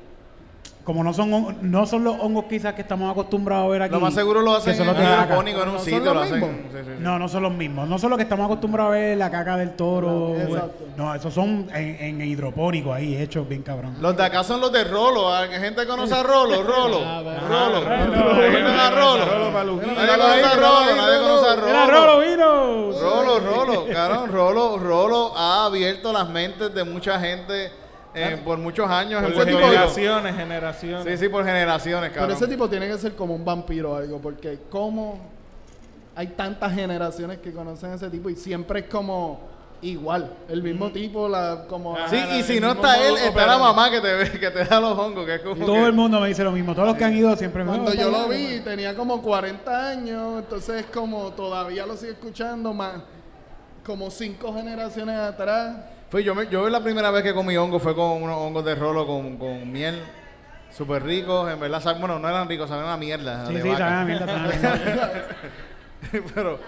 como 0.89 1.03
no 1.03 1.13
son, 1.13 1.55
no 1.61 1.85
son 1.85 2.03
los 2.03 2.15
hongos 2.19 2.45
quizás 2.45 2.73
que 2.73 2.81
estamos 2.81 3.11
acostumbrados 3.11 3.67
a 3.67 3.69
ver 3.69 3.83
aquí. 3.83 3.93
Lo 3.93 3.99
más 3.99 4.11
seguro 4.11 4.41
lo 4.41 4.55
hacen 4.55 4.73
son 4.75 4.87
en 4.87 4.89
los 4.95 4.97
de 4.97 5.03
la 5.03 5.09
caca. 5.17 5.25
hidropónico 5.25 5.61
en 5.61 5.67
un 5.67 5.73
¿No 5.75 5.79
son 5.79 5.85
sitio. 5.87 6.13
Lo 6.15 6.19
hacen. 6.21 6.39
mismos? 6.39 6.49
sí, 6.63 6.77
sí, 6.79 6.83
sí. 6.83 6.91
No, 6.99 7.19
no 7.19 7.29
son 7.29 7.43
los 7.43 7.51
mismos. 7.53 7.87
No 7.87 7.99
son 7.99 8.09
los 8.09 8.17
que 8.17 8.23
estamos 8.23 8.45
acostumbrados 8.47 8.89
a 8.89 8.93
ver 8.97 9.17
la 9.19 9.29
caca 9.29 9.55
del 9.57 9.75
toro. 9.75 10.09
No, 10.09 10.17
güey. 10.29 10.41
exacto. 10.41 10.83
No, 10.97 11.13
esos 11.13 11.31
son 11.31 11.69
en, 11.75 12.21
en 12.21 12.27
hidropónico 12.27 12.91
ahí, 12.91 13.15
hechos 13.15 13.47
bien 13.47 13.61
cabrón. 13.61 13.97
Los 14.01 14.17
de 14.17 14.23
acá 14.23 14.43
son 14.43 14.61
los 14.61 14.71
de 14.71 14.83
Rolo. 14.83 15.31
¿ah? 15.31 15.45
¿Gente 15.47 15.85
conoce 15.85 16.15
a 16.15 16.23
Rolo? 16.23 16.63
Rolo. 16.63 17.01
Rolo. 17.47 17.81
Rolo. 17.81 17.85
Nadie 17.85 18.63
conoce 18.63 18.81
a 18.81 18.89
Rolo. 18.89 19.25
Nadie 20.95 21.19
conoce 21.19 21.49
a 21.49 21.55
Rolo. 21.55 21.67
¡Era 21.67 21.85
Rolo 21.85 22.19
Vino! 22.19 22.99
Rolo, 22.99 23.39
Rolo, 23.39 23.85
cabrón, 23.93 24.31
Rolo, 24.31 24.77
Rolo 24.79 25.37
ha 25.37 25.65
abierto 25.65 26.11
las 26.11 26.27
mentes 26.27 26.73
de 26.73 26.83
mucha 26.83 27.19
gente 27.19 27.71
eh, 28.13 28.41
por 28.43 28.57
muchos 28.57 28.89
años 28.89 29.23
en 29.23 29.33
Por 29.33 29.45
Rico. 29.45 29.59
generaciones, 29.59 30.35
generaciones. 30.35 31.05
Sí, 31.19 31.25
sí, 31.25 31.29
por 31.29 31.45
generaciones, 31.45 32.09
Pero 32.09 32.21
cabrón. 32.21 32.37
ese 32.37 32.47
tipo 32.47 32.69
tiene 32.69 32.87
que 32.87 32.97
ser 32.97 33.15
como 33.15 33.35
un 33.35 33.45
vampiro 33.45 33.91
o 33.91 33.95
algo, 33.95 34.19
porque 34.19 34.59
como 34.69 35.19
hay 36.15 36.27
tantas 36.27 36.73
generaciones 36.73 37.37
que 37.39 37.51
conocen 37.53 37.91
a 37.91 37.95
ese 37.95 38.09
tipo 38.09 38.29
y 38.29 38.35
siempre 38.35 38.81
es 38.81 38.85
como 38.87 39.39
igual, 39.81 40.33
el 40.49 40.61
mismo 40.61 40.91
tipo, 40.91 41.29
la 41.29 41.63
como 41.69 41.95
Ajá, 41.95 42.09
Sí, 42.09 42.17
la- 42.17 42.37
y 42.37 42.43
si 42.43 42.59
no 42.59 42.71
está 42.73 43.01
él, 43.07 43.15
está 43.15 43.45
la 43.45 43.57
mamá 43.57 43.89
que 43.89 44.01
te 44.01 44.13
ve, 44.13 44.31
que 44.31 44.51
te 44.51 44.65
da 44.65 44.79
los 44.81 44.97
hongos, 44.97 45.25
que 45.25 45.35
es 45.35 45.41
como 45.41 45.65
Todo 45.65 45.75
que- 45.75 45.83
el 45.85 45.93
mundo 45.93 46.19
me 46.19 46.27
dice 46.27 46.43
lo 46.43 46.51
mismo. 46.51 46.73
Todos 46.75 46.89
los 46.89 46.97
que 46.97 47.05
han 47.05 47.15
ido 47.15 47.33
siempre 47.37 47.63
me 47.63 47.69
Cuando 47.69 47.91
"Oh, 47.91 47.93
yo 47.93 48.09
lo 48.11 48.17
allá". 48.25 48.27
vi 48.27 48.59
tenía 48.59 48.93
como 48.95 49.21
40 49.21 49.87
años, 49.89 50.39
entonces 50.39 50.85
como 50.93 51.31
todavía 51.31 51.85
lo 51.85 51.95
sigo 51.95 52.11
escuchando 52.11 52.73
más 52.73 52.95
como 53.85 54.11
cinco 54.11 54.53
generaciones 54.53 55.15
atrás. 55.17 55.77
Fue 56.09 56.23
yo, 56.23 56.33
me- 56.33 56.47
yo 56.47 56.67
la 56.69 56.81
primera 56.83 57.11
vez 57.11 57.23
que 57.23 57.33
comí 57.33 57.55
hongo 57.57 57.79
fue 57.79 57.95
con 57.95 58.23
unos 58.23 58.35
hongos 58.37 58.65
de 58.65 58.75
Rolo 58.75 59.05
con, 59.05 59.37
con 59.37 59.71
miel. 59.71 60.01
Súper 60.71 61.03
ricos, 61.03 61.51
en 61.51 61.59
verdad, 61.59 61.97
bueno, 61.99 62.19
no 62.19 62.29
eran 62.29 62.47
ricos, 62.47 62.69
saben 62.69 62.85
una 62.85 62.97
mierda. 62.97 63.47
Sí, 63.47 63.53
de 63.55 63.61
sí, 63.61 63.69
vaca. 63.69 64.05
mierda, 64.05 64.25
mierda. 64.47 65.11
pero, 66.33 66.59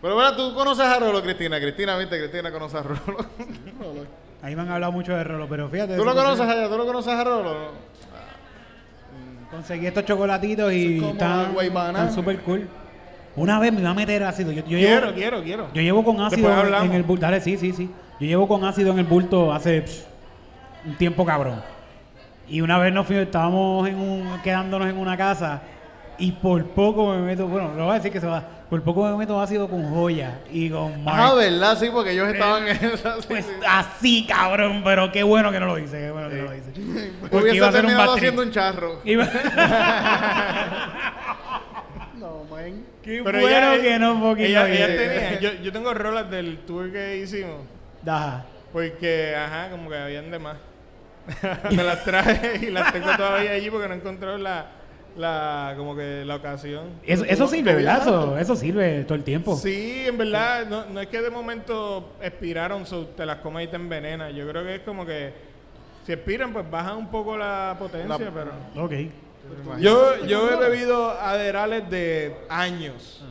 pero 0.00 0.14
bueno, 0.14 0.36
tú 0.36 0.54
conoces 0.54 0.84
a 0.86 0.98
Rolo, 0.98 1.22
Cristina. 1.22 1.58
Cristina, 1.60 1.96
viste, 1.96 2.18
Cristina 2.18 2.50
conoce 2.52 2.78
a 2.78 2.82
Rolo. 2.82 3.18
Ahí 4.42 4.54
me 4.54 4.62
han 4.62 4.70
hablado 4.70 4.92
mucho 4.92 5.16
de 5.16 5.24
Rolo, 5.24 5.48
pero 5.48 5.68
fíjate. 5.68 5.96
¿Tú 5.96 6.04
lo 6.04 6.14
conoces 6.14 6.46
allá? 6.48 6.68
¿Tú 6.68 6.76
lo 6.78 6.86
conoces 6.86 7.12
a 7.12 7.24
Rolo? 7.24 7.56
Conseguí 9.50 9.86
estos 9.86 10.04
chocolatitos 10.04 10.72
y 10.72 10.98
están 11.04 12.12
súper 12.12 12.40
cool. 12.40 12.68
Una 13.36 13.58
vez 13.60 13.72
me 13.72 13.80
iba 13.80 13.90
a 13.90 13.94
meter 13.94 14.22
ácido. 14.24 14.50
Yo, 14.50 14.62
yo 14.62 14.78
Quiero, 14.78 15.00
llevo, 15.06 15.14
quiero, 15.14 15.42
quiero. 15.42 15.68
yo 15.74 15.82
llevo 15.82 16.04
con 16.04 16.20
ácido 16.20 16.50
en 16.82 16.92
el. 16.92 17.18
Dale, 17.18 17.40
sí, 17.40 17.56
sí, 17.58 17.72
sí. 17.72 17.90
Yo 18.20 18.26
llevo 18.26 18.48
con 18.48 18.64
ácido 18.64 18.92
en 18.92 18.98
el 19.00 19.04
bulto 19.04 19.52
hace 19.52 19.82
pss, 19.82 20.06
un 20.86 20.94
tiempo 20.96 21.24
cabrón. 21.26 21.62
Y 22.48 22.60
una 22.60 22.78
vez 22.78 22.92
nos 22.92 23.06
fuimos, 23.06 23.24
estábamos 23.24 23.88
en 23.88 23.96
un, 23.96 24.40
quedándonos 24.42 24.88
en 24.88 24.96
una 24.96 25.16
casa 25.16 25.62
y 26.18 26.32
por 26.32 26.64
poco 26.68 27.10
me 27.14 27.18
meto, 27.18 27.46
bueno, 27.46 27.72
lo 27.76 27.84
voy 27.84 27.92
a 27.92 27.94
decir 27.96 28.10
que 28.12 28.20
se 28.20 28.26
va, 28.26 28.42
por 28.70 28.82
poco 28.82 29.04
me 29.04 29.16
meto 29.16 29.38
ácido 29.40 29.68
con 29.68 29.90
joya 29.92 30.38
y 30.50 30.70
con 30.70 31.04
Mark. 31.04 31.18
Ah, 31.20 31.34
¿verdad? 31.34 31.76
Sí, 31.78 31.88
porque 31.92 32.12
ellos 32.12 32.28
estaban 32.28 32.66
en 32.68 32.76
esa. 32.76 33.16
sí, 33.20 33.26
Pues 33.28 33.44
sí. 33.44 33.52
así, 33.68 34.26
cabrón, 34.26 34.80
pero 34.84 35.12
qué 35.12 35.22
bueno 35.24 35.50
que 35.52 35.60
no 35.60 35.66
lo 35.66 35.78
hice, 35.78 35.98
qué 35.98 36.10
bueno 36.10 36.28
que 36.30 36.36
no 36.36 36.42
lo 36.44 36.54
hice. 36.56 36.70
Porque 37.20 37.36
Hubiese 37.36 37.56
iba 37.56 37.68
a 37.68 37.72
ser 37.72 37.84
un 37.84 37.90
haciendo 37.92 38.42
un 38.42 38.50
charro. 38.50 39.00
Iba- 39.04 39.28
No, 42.18 42.44
man. 42.50 42.84
Qué 43.02 43.20
Pero 43.24 43.40
bueno 43.40 43.72
ella- 43.72 43.82
que 43.82 43.98
no 43.98 44.20
poquito 44.20 44.48
ella, 44.48 44.68
ella 44.68 44.86
tenía, 44.86 45.40
yo, 45.40 45.52
yo 45.62 45.72
tengo 45.72 45.92
rolas 45.94 46.30
del 46.30 46.58
tour 46.58 46.90
que 46.92 47.18
hicimos. 47.18 47.60
Ajá. 48.06 48.44
Porque, 48.72 49.34
ajá, 49.36 49.70
como 49.70 49.88
que 49.90 49.96
habían 49.96 50.30
de 50.30 50.38
más. 50.38 50.56
Me 51.74 51.82
las 51.82 52.04
traje 52.04 52.66
y 52.66 52.70
las 52.70 52.92
tengo 52.92 53.16
todavía 53.16 53.52
allí 53.52 53.70
porque 53.70 53.88
no 53.88 53.94
encontré 53.94 54.38
la, 54.38 54.66
la, 55.16 55.74
como 55.76 55.96
que 55.96 56.24
la 56.24 56.36
ocasión. 56.36 56.90
Eso, 57.04 57.24
eso 57.24 57.48
sirve, 57.48 57.74
¿verdad? 57.74 58.02
Eso, 58.02 58.38
eso 58.38 58.56
sirve 58.56 59.04
todo 59.04 59.14
el 59.14 59.24
tiempo. 59.24 59.56
Sí, 59.56 60.04
en 60.06 60.18
verdad, 60.18 60.66
no, 60.66 60.84
no 60.86 61.00
es 61.00 61.08
que 61.08 61.20
de 61.20 61.30
momento 61.30 62.12
expiraron, 62.20 62.86
so, 62.86 63.06
te 63.08 63.26
las 63.26 63.38
comes 63.38 63.64
y 63.66 63.70
te 63.70 63.76
envenenas. 63.76 64.32
Yo 64.34 64.48
creo 64.48 64.62
que 64.62 64.76
es 64.76 64.80
como 64.82 65.04
que 65.04 65.32
si 66.04 66.12
expiran, 66.12 66.52
pues 66.52 66.70
bajan 66.70 66.96
un 66.96 67.10
poco 67.10 67.36
la 67.36 67.74
potencia, 67.78 68.18
La- 68.18 68.30
pero... 68.30 68.84
Ok. 68.84 68.92
Yo, 69.78 70.24
yo 70.26 70.50
he 70.50 70.56
bebido 70.56 71.10
aderales 71.10 71.88
de 71.88 72.36
años. 72.48 73.24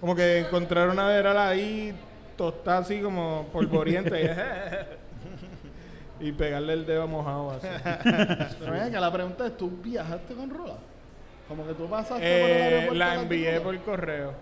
Como 0.00 0.14
que 0.14 0.38
encontrar 0.40 0.88
una 0.88 1.06
aderal 1.06 1.38
ahí 1.38 1.94
tostada 2.40 2.78
así 2.78 3.00
como 3.00 3.46
polvorienta. 3.52 4.18
y- 4.18 4.30
Y 6.22 6.32
pegarle 6.32 6.74
el 6.74 6.84
dedo 6.84 7.06
mojado 7.08 7.50
así. 7.52 7.66
Pero 8.60 9.00
la 9.00 9.10
pregunta 9.12 9.46
es, 9.46 9.56
¿tú 9.56 9.70
viajaste 9.82 10.34
con 10.34 10.50
Rola? 10.50 10.74
Como 11.48 11.66
que 11.66 11.72
tú 11.72 11.88
pasaste 11.88 12.14
por 12.14 12.22
el 12.22 12.30
Eh, 12.56 12.62
aeropuerto 12.62 12.94
la 12.94 13.14
envié 13.14 13.60
por 13.60 13.78
correo. 13.80 14.34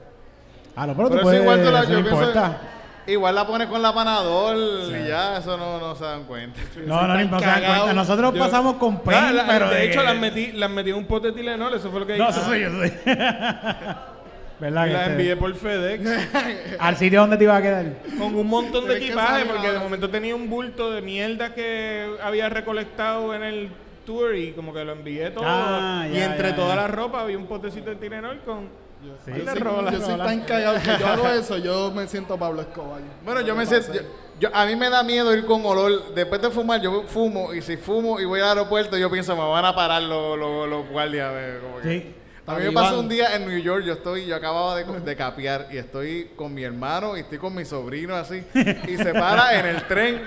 Ah, 0.74 0.86
no, 0.88 0.96
pero 0.96 1.20
puedes, 1.22 1.40
igual 1.40 1.62
tú 1.62 1.70
la, 1.70 1.84
yo 1.84 1.98
importa. 2.00 2.58
igual 3.06 3.34
la 3.34 3.46
pones 3.46 3.68
con 3.68 3.80
la 3.80 3.94
panador 3.94 4.56
y 4.56 5.06
ya, 5.08 5.38
eso 5.38 5.56
no, 5.56 5.78
no 5.78 5.94
se 5.94 6.04
dan 6.04 6.24
cuenta. 6.24 6.60
No, 6.84 7.06
no, 7.06 7.14
no, 7.16 7.24
no 7.24 7.38
se 7.38 7.46
dan 7.46 7.54
cagado. 7.60 7.74
cuenta. 7.84 7.92
Nosotros 7.94 8.34
Yo- 8.34 8.40
pasamos 8.40 8.74
con 8.76 8.94
Ah, 8.96 9.02
pain, 9.04 9.36
la- 9.36 9.46
pero 9.46 9.70
de 9.70 9.84
hecho, 9.88 10.00
que- 10.00 10.06
las 10.06 10.16
metí, 10.18 10.52
las 10.52 10.70
metí 10.70 10.90
en 10.90 10.96
un 10.96 11.06
pote 11.06 11.28
de 11.28 11.32
Tilenol, 11.34 11.74
eso 11.74 11.90
fue 11.92 12.00
lo 12.00 12.06
que 12.08 12.18
No, 12.18 12.28
hice. 12.28 12.40
eso 12.40 12.48
soy 12.48 12.60
yo, 12.62 12.70
soy. 12.70 12.92
¿Verdad? 14.60 14.86
Y 14.86 14.88
que 14.88 14.92
las 14.94 15.02
este- 15.02 15.12
envié 15.12 15.36
por 15.36 15.54
FedEx 15.54 16.10
Al 16.80 16.96
sitio 16.96 17.20
donde 17.20 17.36
te 17.36 17.44
iba 17.44 17.56
a 17.56 17.62
quedar. 17.62 17.86
con 18.18 18.34
un 18.34 18.46
montón 18.46 18.82
de 18.88 18.88
Pero 18.88 18.92
es 18.94 18.98
que 19.00 19.06
equipaje, 19.06 19.44
porque 19.46 19.66
la- 19.68 19.72
de 19.74 19.78
momento 19.78 20.10
tenía 20.10 20.34
un 20.34 20.50
bulto 20.50 20.90
de 20.90 21.00
mierda 21.02 21.54
que 21.54 22.16
había 22.22 22.48
recolectado 22.48 23.34
en 23.34 23.42
el 23.44 23.70
tour 24.04 24.34
y 24.34 24.52
como 24.52 24.72
que 24.72 24.84
lo 24.84 24.92
envié 24.92 25.30
todo. 25.30 25.44
Ah, 25.46 26.06
y 26.10 26.14
ya, 26.16 26.24
entre 26.24 26.50
ya, 26.50 26.56
toda 26.56 26.68
ya. 26.70 26.76
la 26.76 26.88
ropa 26.88 27.20
había 27.20 27.36
un 27.38 27.46
potecito 27.46 27.90
de 27.90 27.96
Tilenol 27.96 28.40
con... 28.40 28.88
Sí. 29.24 29.30
Ahí 29.30 29.38
Yo 29.38 29.44
le 29.44 29.60
soy, 29.60 29.84
la 29.84 29.90
yo 29.92 30.00
soy 30.00 30.10
rola. 30.12 30.24
tan 30.24 30.40
cagado 30.40 30.78
que 30.82 30.90
yo 30.98 31.06
hago 31.06 31.28
eso, 31.28 31.56
yo 31.58 31.92
me 31.94 32.08
siento 32.08 32.36
Pablo 32.36 32.62
Escobar. 32.62 33.00
Bueno, 33.24 33.42
yo 33.42 33.54
me 33.54 33.64
sé 33.64 33.80
siento. 33.80 34.02
Yo, 34.40 34.48
yo- 34.48 34.56
a 34.56 34.66
mí 34.66 34.74
me 34.74 34.90
da 34.90 35.04
miedo 35.04 35.32
ir 35.36 35.44
con 35.46 35.64
olor. 35.64 36.14
Después 36.16 36.42
de 36.42 36.50
fumar, 36.50 36.80
yo 36.80 37.04
fumo. 37.06 37.54
Y 37.54 37.62
si 37.62 37.76
fumo 37.76 38.18
y 38.18 38.24
voy 38.24 38.40
al 38.40 38.48
aeropuerto, 38.58 38.96
yo 38.96 39.08
pienso, 39.08 39.36
me 39.36 39.48
van 39.48 39.64
a 39.64 39.72
parar 39.72 40.02
los, 40.02 40.36
los, 40.36 40.68
los 40.68 40.88
guardias. 40.88 41.30
eh, 41.32 41.58
como 41.62 41.80
que- 41.80 41.88
Sí. 42.00 42.14
A 42.48 42.54
mí 42.58 42.64
me 42.64 42.72
pasó 42.72 43.00
un 43.00 43.08
día 43.08 43.36
en 43.36 43.46
New 43.46 43.58
York, 43.58 43.84
yo 43.84 43.92
estoy, 43.92 44.26
yo 44.26 44.34
acababa 44.34 44.76
de, 44.76 44.84
de 45.00 45.16
capear 45.16 45.68
y 45.70 45.76
estoy 45.76 46.30
con 46.34 46.54
mi 46.54 46.64
hermano 46.64 47.16
y 47.16 47.20
estoy 47.20 47.36
con 47.38 47.54
mi 47.54 47.64
sobrino 47.64 48.14
así. 48.14 48.42
Y 48.88 48.96
se 48.96 49.12
para 49.12 49.58
en 49.58 49.66
el 49.66 49.86
tren, 49.86 50.22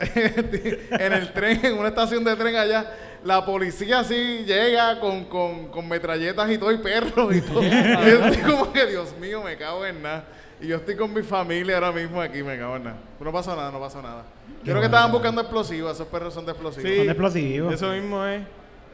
en 0.00 1.12
el 1.12 1.32
tren, 1.32 1.60
en 1.64 1.78
una 1.78 1.88
estación 1.88 2.24
de 2.24 2.34
tren 2.36 2.56
allá. 2.56 2.90
La 3.24 3.44
policía 3.44 4.00
así 4.00 4.44
llega 4.44 4.98
con, 4.98 5.26
con, 5.26 5.68
con 5.68 5.86
metralletas 5.88 6.50
y 6.50 6.58
todo 6.58 6.72
y 6.72 6.78
perros 6.78 7.36
y 7.36 7.40
todo. 7.42 7.62
Y 7.62 7.70
yo 7.70 8.26
estoy 8.26 8.50
como 8.50 8.72
que, 8.72 8.86
Dios 8.86 9.14
mío, 9.20 9.42
me 9.42 9.56
cago 9.56 9.84
en 9.86 10.02
nada. 10.02 10.24
Y 10.60 10.68
yo 10.68 10.76
estoy 10.76 10.96
con 10.96 11.12
mi 11.12 11.22
familia 11.22 11.76
ahora 11.76 11.92
mismo 11.92 12.20
aquí, 12.20 12.42
me 12.42 12.58
cago 12.58 12.76
en 12.76 12.84
nada. 12.84 12.96
No 13.20 13.32
pasó 13.32 13.54
nada, 13.54 13.70
no 13.70 13.78
pasó 13.78 14.00
nada. 14.00 14.24
Yo 14.64 14.72
creo 14.72 14.80
que 14.80 14.86
estaban 14.86 15.12
buscando 15.12 15.40
explosivos, 15.40 15.92
esos 15.92 16.06
perros 16.06 16.32
son 16.32 16.46
de 16.46 16.52
explosivos. 16.52 16.88
Sí. 16.90 16.96
Son 16.96 17.08
explosivos. 17.08 17.74
Eso 17.74 17.90
mismo 17.90 18.24
es. 18.24 18.42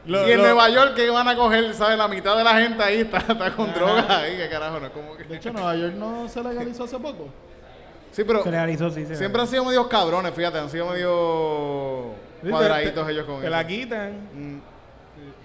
Lo- 0.09 0.27
Y 0.27 0.31
en 0.31 0.37
lo- 0.39 0.43
Nueva 0.45 0.69
York, 0.69 0.95
que 0.95 1.09
van 1.09 1.27
a 1.27 1.35
coger? 1.35 1.73
¿Sabes? 1.73 1.97
La 1.97 2.07
mitad 2.07 2.35
de 2.37 2.43
la 2.43 2.55
gente 2.59 2.83
ahí 2.83 3.01
está, 3.01 3.17
está 3.19 3.55
con 3.55 3.71
drogas 3.73 4.09
ahí. 4.09 4.37
¿Qué 4.37 4.49
carajo? 4.49 4.79
No 4.79 4.87
es 4.87 4.91
como 4.91 5.15
que... 5.15 5.23
De 5.23 5.35
hecho, 5.37 5.53
Nueva 5.53 5.75
York 5.75 5.93
no 5.95 6.27
se 6.27 6.43
legalizó 6.43 6.83
hace 6.85 6.97
poco. 6.97 7.29
Sí, 8.11 8.23
pero 8.23 8.41
Se 8.43 8.49
legalizó, 8.51 8.89
sí. 8.89 9.05
se 9.05 9.15
siempre 9.15 9.39
han 9.41 9.47
sido 9.47 9.63
medios 9.65 9.87
cabrones, 9.87 10.33
fíjate. 10.33 10.57
Han 10.57 10.69
sido 10.69 10.87
medio 10.87 12.05
Sí, 12.41 12.45
te- 12.47 12.49
cuadraditos 12.49 13.07
ellos 13.09 13.25
con 13.25 13.35
Te 13.35 13.41
eso. 13.47 13.51
la 13.51 13.67
quitan. 13.67 14.11
Mm. 14.33 14.59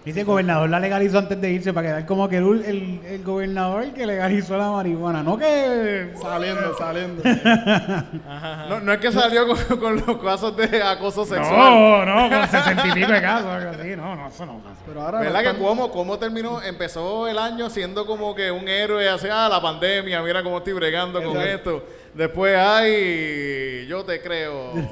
Dice 0.04 0.20
el 0.20 0.26
gobernador 0.26 0.68
la 0.68 0.78
legalizó 0.80 1.18
antes 1.18 1.40
de 1.40 1.50
irse 1.50 1.72
para 1.72 1.86
quedar 1.88 2.04
como 2.06 2.28
que 2.28 2.36
el, 2.36 2.62
el, 2.66 3.00
el 3.06 3.24
gobernador 3.24 3.86
que 3.94 4.06
legalizó 4.06 4.58
la 4.58 4.70
marihuana. 4.70 5.22
No 5.22 5.38
que. 5.38 6.12
Saliendo, 6.20 6.76
saliendo. 6.76 7.22
Ajá, 7.24 8.04
ajá. 8.28 8.66
No, 8.68 8.80
no 8.80 8.92
es 8.92 8.98
que 8.98 9.10
salió 9.10 9.46
con, 9.48 9.56
con 9.78 9.96
los 9.96 10.18
casos 10.18 10.54
de 10.58 10.82
acoso 10.82 11.24
sexual. 11.24 11.56
No, 11.58 12.04
no, 12.04 12.28
con 12.28 12.48
sesenta 12.50 12.86
y 12.86 12.92
pico 12.92 13.12
de 13.12 13.22
casos. 13.22 13.46
así. 13.64 13.96
No, 13.96 14.14
no, 14.14 14.28
eso 14.28 14.44
no 14.44 14.58
pasa. 14.58 14.76
Pero 14.86 15.00
ahora 15.00 15.18
no 15.20 15.24
¿Verdad 15.24 15.40
que 15.40 15.46
están- 15.46 15.62
Cuomo, 15.62 15.90
Cuomo 15.90 16.18
terminó, 16.18 16.60
empezó 16.60 17.26
el 17.26 17.38
año 17.38 17.70
siendo 17.70 18.04
como 18.04 18.34
que 18.34 18.50
un 18.50 18.68
héroe 18.68 19.08
hacia 19.08 19.48
la 19.48 19.62
pandemia, 19.62 20.20
mira 20.20 20.42
cómo 20.42 20.58
estoy 20.58 20.74
bregando 20.74 21.22
con 21.22 21.40
esto. 21.40 21.82
Después, 22.12 22.54
ay, 22.58 23.86
yo 23.88 24.04
te 24.04 24.20
creo. 24.20 24.72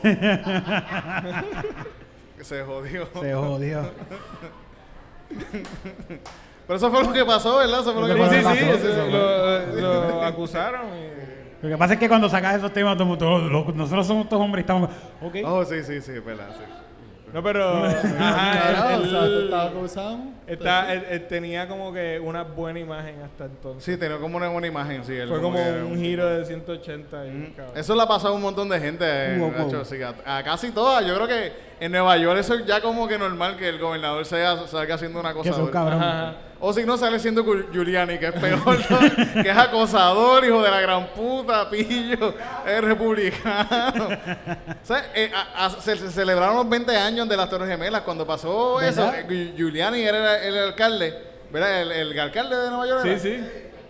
Se 2.40 2.62
jodió. 2.64 3.06
Se 3.20 3.34
jodió. 3.34 3.90
Pero 6.66 6.76
eso 6.76 6.90
fue 6.90 7.02
lo 7.04 7.12
que 7.12 7.24
pasó, 7.24 7.58
¿verdad? 7.58 7.80
Eso 7.80 7.92
fue 7.92 8.02
lo 8.02 8.06
que 8.08 8.14
Sí, 8.14 8.18
pasó. 8.42 8.52
sí, 8.52 8.58
sí, 8.58 8.64
eso 8.70 8.88
eso 8.88 9.06
lo, 9.10 9.80
lo 9.80 10.22
acusaron. 10.24 10.82
y- 10.96 11.62
Lo 11.62 11.68
que 11.68 11.76
pasa 11.76 11.94
es 11.94 12.00
que 12.00 12.08
cuando 12.08 12.28
sacas 12.28 12.56
esos 12.56 12.72
temas, 12.72 12.96
lo- 12.98 13.72
nosotros 13.74 14.06
somos 14.06 14.28
todos 14.28 14.42
hombres 14.42 14.62
y 14.62 14.64
estamos. 14.64 14.90
Ok. 15.20 15.36
Oh, 15.44 15.64
sí, 15.64 15.82
sí, 15.82 16.00
sí, 16.00 16.12
verdad, 16.20 16.48
sí. 16.56 16.64
No, 17.32 17.42
pero. 17.42 17.84
Ajá, 18.18 18.96
o 18.98 19.00
él- 19.02 19.10
sea, 19.10 19.20
te 19.20 19.26
él- 19.26 19.44
estaba 19.44 19.64
acusado. 19.64 20.18
está- 20.46 20.92
él- 20.92 21.06
él 21.10 21.26
tenía 21.28 21.66
como 21.66 21.92
que 21.92 22.20
una 22.20 22.42
buena 22.42 22.78
imagen 22.80 23.22
hasta 23.22 23.46
entonces. 23.46 23.84
Sí, 23.84 23.96
tenía 23.96 24.18
como 24.18 24.36
una 24.36 24.48
buena 24.48 24.66
imagen, 24.66 25.04
sí. 25.04 25.14
él 25.14 25.28
Fue 25.28 25.40
como 25.40 25.58
un 25.58 25.96
giro 25.98 26.26
de 26.26 26.44
180. 26.44 27.26
y, 27.26 27.52
cabrón. 27.56 27.76
Eso 27.76 27.94
le 27.94 28.02
ha 28.02 28.06
pasado 28.06 28.34
a 28.34 28.36
un 28.36 28.42
montón 28.42 28.68
de 28.68 28.78
gente, 28.80 29.04
eh, 29.06 29.38
Wow, 29.38 29.50
wow. 29.50 29.64
Nacho, 29.66 29.84
sí, 29.84 29.96
a, 30.02 30.38
a 30.38 30.42
casi 30.42 30.70
todas. 30.72 31.06
Yo 31.06 31.14
creo 31.14 31.26
que 31.28 31.52
en 31.80 31.90
Nueva 31.92 32.16
York 32.18 32.38
eso 32.38 32.54
es 32.54 32.66
ya 32.66 32.80
como 32.80 33.08
que 33.08 33.16
normal 33.18 33.56
que 33.56 33.68
el 33.68 33.78
gobernador 33.78 34.24
sea, 34.26 34.66
salga 34.66 34.94
haciendo 34.96 35.18
una 35.18 35.32
cosa. 35.32 35.50
Que 35.50 35.56
son 35.56 35.68
cabrón. 35.68 35.94
Ajá, 36.00 36.22
ajá. 36.28 36.36
O 36.64 36.72
si 36.72 36.84
no, 36.84 36.96
sale 36.96 37.18
siendo 37.18 37.44
Giuliani, 37.72 38.18
que 38.18 38.26
es 38.28 38.32
peor, 38.34 38.78
que 39.42 39.50
es 39.50 39.56
acosador, 39.58 40.44
hijo 40.44 40.62
de 40.62 40.70
la 40.70 40.80
gran 40.80 41.08
puta, 41.08 41.68
pillo, 41.68 42.32
es 42.64 42.84
republicano. 42.84 44.08
O 44.08 44.86
sea, 44.86 45.10
eh, 45.12 45.32
a- 45.34 45.66
a- 45.66 45.70
se, 45.70 45.96
se 45.96 46.10
celebraron 46.12 46.54
los 46.56 46.68
20 46.68 46.96
años 46.96 47.28
de 47.28 47.36
las 47.36 47.50
Torres 47.50 47.68
Gemelas. 47.68 48.02
Cuando 48.02 48.24
pasó 48.24 48.80
eso, 48.80 49.12
eh, 49.12 49.26
Gi- 49.28 49.54
Giuliani 49.56 50.02
era 50.02 50.38
el, 50.40 50.54
el 50.54 50.62
alcalde, 50.68 51.14
¿verdad? 51.50 51.82
El, 51.82 51.92
el 51.92 52.20
alcalde 52.20 52.56
de 52.56 52.68
Nueva 52.70 52.86
York. 52.86 53.02
Sí, 53.02 53.08
era. 53.08 53.18
sí. 53.18 53.40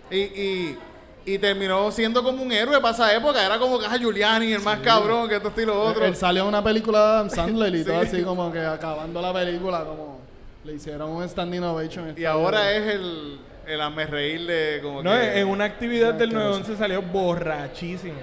Y, 0.09 0.17
y, 0.41 0.79
y 1.25 1.37
terminó 1.37 1.91
siendo 1.91 2.23
como 2.23 2.41
un 2.41 2.51
héroe 2.51 2.81
para 2.81 2.93
esa 2.95 3.13
época. 3.13 3.45
Era 3.45 3.59
como 3.59 3.77
que 3.79 3.85
ah, 3.85 3.97
Giuliani, 3.99 4.51
el 4.51 4.61
más 4.61 4.79
cabrón, 4.79 5.29
que 5.29 5.35
esto, 5.35 5.49
esto 5.49 5.61
y 5.61 5.65
lo 5.67 5.79
otro. 5.79 6.05
Él 6.05 6.15
salió 6.15 6.41
en 6.41 6.47
una 6.49 6.63
película 6.63 6.99
de 6.99 7.05
Adam 7.05 7.29
Sandler 7.29 7.75
y 7.75 7.83
todo 7.85 8.01
Sí. 8.01 8.07
así 8.07 8.23
como 8.23 8.51
que 8.51 8.59
acabando 8.65 9.21
la 9.21 9.31
película, 9.31 9.85
como 9.85 10.23
le 10.63 10.73
hicieron 10.73 11.09
un 11.11 11.23
stand 11.23 11.55
innovation. 11.55 12.13
Y 12.17 12.25
ahora 12.25 12.71
es 12.71 12.95
el, 12.95 13.39
el 13.67 13.81
hazme 13.81 14.05
reír 14.05 14.45
de 14.45 14.79
como 14.81 15.03
No, 15.03 15.11
que... 15.11 15.39
en 15.39 15.47
una 15.47 15.65
actividad 15.65 16.13
del 16.13 16.29
Qué 16.29 16.35
911 16.35 16.77
salió 16.77 17.01
borrachísimo. 17.01 18.15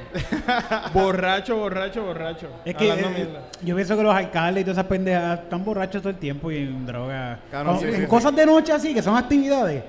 borracho, 0.95 1.57
borracho, 1.57 2.03
borracho. 2.05 2.49
Es 2.65 2.75
que 2.75 2.89
eh, 2.89 3.29
yo 3.63 3.75
pienso 3.75 3.97
que 3.97 4.03
los 4.03 4.15
alcaldes 4.15 4.63
y 4.63 4.65
todas 4.65 4.79
esas 4.79 4.89
pendejas 4.89 5.41
están 5.41 5.65
borrachos 5.65 6.03
todo 6.03 6.11
el 6.11 6.19
tiempo 6.19 6.51
y 6.51 6.59
en 6.59 6.87
droga. 6.87 7.41
Sí, 7.79 7.87
en 7.87 7.97
sí, 8.03 8.07
cosas 8.07 8.35
de 8.35 8.47
noche 8.47 8.73
así, 8.73 8.95
que 8.95 9.03
son 9.03 9.17
actividades. 9.17 9.85